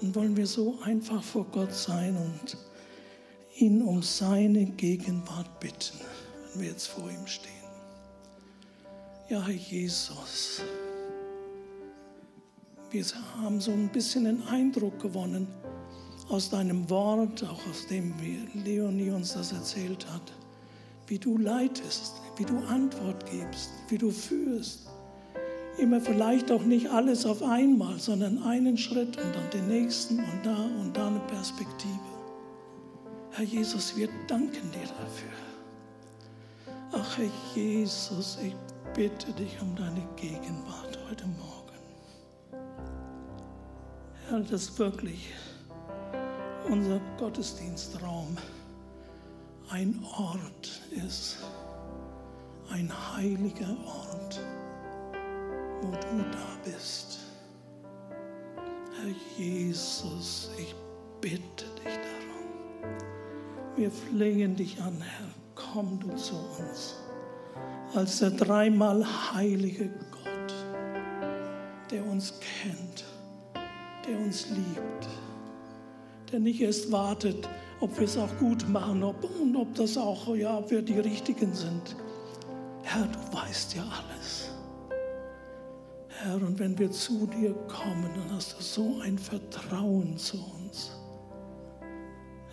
und 0.00 0.14
wollen 0.14 0.36
wir 0.36 0.46
so 0.46 0.78
einfach 0.82 1.22
vor 1.22 1.44
Gott 1.52 1.74
sein 1.74 2.16
und 2.16 2.56
ihn 3.56 3.82
um 3.82 4.02
seine 4.02 4.64
Gegenwart 4.64 5.60
bitten, 5.60 5.98
wenn 6.52 6.62
wir 6.62 6.68
jetzt 6.70 6.86
vor 6.86 7.10
ihm 7.10 7.26
stehen. 7.26 7.52
Ja, 9.28 9.44
Herr 9.44 9.54
Jesus, 9.54 10.62
wir 12.90 13.04
haben 13.42 13.60
so 13.60 13.72
ein 13.72 13.88
bisschen 13.88 14.24
den 14.24 14.42
Eindruck 14.48 14.98
gewonnen 15.00 15.48
aus 16.28 16.50
deinem 16.50 16.88
Wort, 16.90 17.44
auch 17.44 17.60
aus 17.70 17.86
dem, 17.86 18.14
wie 18.20 18.48
Leonie 18.58 19.10
uns 19.10 19.34
das 19.34 19.52
erzählt 19.52 20.06
hat, 20.12 20.32
wie 21.06 21.18
du 21.18 21.38
leitest, 21.38 22.14
wie 22.36 22.44
du 22.44 22.58
Antwort 22.68 23.24
gibst, 23.30 23.70
wie 23.88 23.98
du 23.98 24.10
führst. 24.10 24.88
Immer 25.78 26.00
vielleicht 26.00 26.50
auch 26.50 26.62
nicht 26.62 26.90
alles 26.90 27.26
auf 27.26 27.42
einmal, 27.42 27.98
sondern 27.98 28.42
einen 28.42 28.78
Schritt 28.78 29.16
und 29.18 29.36
dann 29.36 29.50
den 29.52 29.68
nächsten 29.68 30.18
und 30.18 30.40
da 30.44 30.56
und 30.80 30.96
da 30.96 31.08
eine 31.08 31.20
Perspektive. 31.20 32.00
Herr 33.32 33.44
Jesus, 33.44 33.94
wir 33.96 34.08
danken 34.26 34.70
dir 34.72 34.88
dafür. 34.88 35.28
Ach 36.92 37.18
Herr 37.18 37.30
Jesus, 37.54 38.38
ich 38.42 38.54
bitte 38.94 39.32
dich 39.32 39.60
um 39.60 39.76
deine 39.76 40.02
Gegenwart 40.16 40.98
heute 41.10 41.26
Morgen. 41.26 41.46
Herr, 44.28 44.40
dass 44.40 44.78
wirklich 44.78 45.28
unser 46.70 47.00
Gottesdienstraum 47.18 48.36
ein 49.70 50.04
Ort 50.16 50.82
ist, 51.06 51.38
ein 52.70 52.90
heiliger 53.16 53.76
Ort, 53.84 54.40
wo 55.82 55.90
du 55.90 56.22
da 56.30 56.56
bist. 56.64 57.18
Herr 58.56 59.14
Jesus, 59.36 60.50
ich 60.58 60.74
bitte 61.20 61.66
dich 61.84 61.94
darum. 61.94 62.96
Wir 63.76 63.90
flehen 63.90 64.56
dich 64.56 64.80
an, 64.80 65.00
Herr, 65.00 65.28
komm 65.54 66.00
du 66.00 66.14
zu 66.16 66.34
uns 66.34 66.96
als 67.94 68.18
der 68.18 68.30
dreimal 68.30 69.04
heilige 69.34 69.88
Gott, 70.10 70.54
der 71.90 72.04
uns 72.04 72.34
kennt, 72.40 73.04
der 74.06 74.18
uns 74.18 74.50
liebt, 74.50 75.08
der 76.36 76.42
nicht 76.42 76.60
erst 76.60 76.92
wartet, 76.92 77.48
ob 77.80 77.96
wir 77.98 78.04
es 78.04 78.18
auch 78.18 78.36
gut 78.38 78.68
machen 78.68 79.02
ob, 79.02 79.24
und 79.40 79.56
ob 79.56 79.74
das 79.74 79.96
auch, 79.96 80.36
ja, 80.36 80.58
ob 80.58 80.70
wir 80.70 80.82
die 80.82 81.00
Richtigen 81.00 81.54
sind. 81.54 81.96
Herr, 82.82 83.06
du 83.06 83.36
weißt 83.38 83.74
ja 83.74 83.82
alles. 83.82 84.50
Herr, 86.08 86.34
und 86.34 86.58
wenn 86.58 86.78
wir 86.78 86.90
zu 86.90 87.26
dir 87.26 87.54
kommen, 87.68 88.10
dann 88.14 88.36
hast 88.36 88.58
du 88.58 88.62
so 88.62 89.00
ein 89.00 89.16
Vertrauen 89.16 90.18
zu 90.18 90.36
uns. 90.36 90.90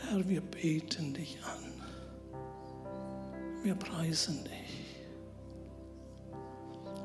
Herr, 0.08 0.28
wir 0.30 0.40
beten 0.40 1.14
dich 1.14 1.38
an. 1.44 1.74
Wir 3.64 3.76
preisen 3.76 4.46
dich 4.46 4.80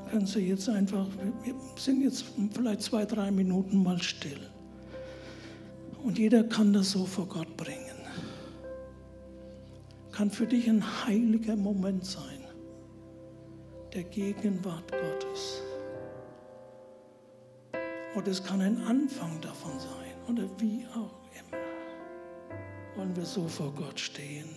können 0.09 0.25
Sie 0.25 0.39
jetzt 0.39 0.67
einfach, 0.67 1.05
wir 1.43 1.53
sind 1.75 2.01
jetzt 2.01 2.25
vielleicht 2.51 2.81
zwei, 2.81 3.05
drei 3.05 3.29
Minuten 3.29 3.83
mal 3.83 4.01
still. 4.01 4.39
Und 6.03 6.17
jeder 6.17 6.43
kann 6.43 6.73
das 6.73 6.91
so 6.91 7.05
vor 7.05 7.27
Gott 7.27 7.55
bringen. 7.57 7.85
Kann 10.11 10.31
für 10.31 10.45
dich 10.45 10.69
ein 10.69 10.83
heiliger 11.05 11.55
Moment 11.55 12.05
sein, 12.05 12.43
der 13.93 14.03
Gegenwart 14.03 14.91
Gottes. 14.91 15.61
Oder 18.15 18.27
es 18.27 18.43
kann 18.43 18.59
ein 18.61 18.81
Anfang 18.83 19.39
davon 19.41 19.71
sein, 19.79 20.15
oder 20.27 20.49
wie 20.59 20.85
auch 20.87 21.19
immer. 21.39 21.57
Wollen 22.95 23.15
wir 23.15 23.25
so 23.25 23.47
vor 23.47 23.71
Gott 23.73 23.99
stehen. 23.99 24.49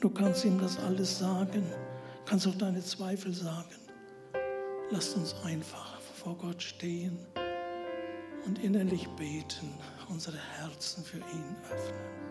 Du 0.00 0.10
kannst 0.10 0.44
ihm 0.44 0.60
das 0.60 0.78
alles 0.78 1.18
sagen, 1.18 1.64
kannst 2.24 2.46
auch 2.46 2.54
deine 2.54 2.80
Zweifel 2.82 3.32
sagen. 3.32 3.74
Lasst 4.90 5.16
uns 5.16 5.34
einfach 5.44 6.00
vor 6.00 6.36
Gott 6.36 6.62
stehen 6.62 7.18
und 8.46 8.62
innerlich 8.62 9.08
beten, 9.16 9.74
unsere 10.08 10.38
Herzen 10.38 11.04
für 11.04 11.18
ihn 11.18 11.56
öffnen. 11.70 12.27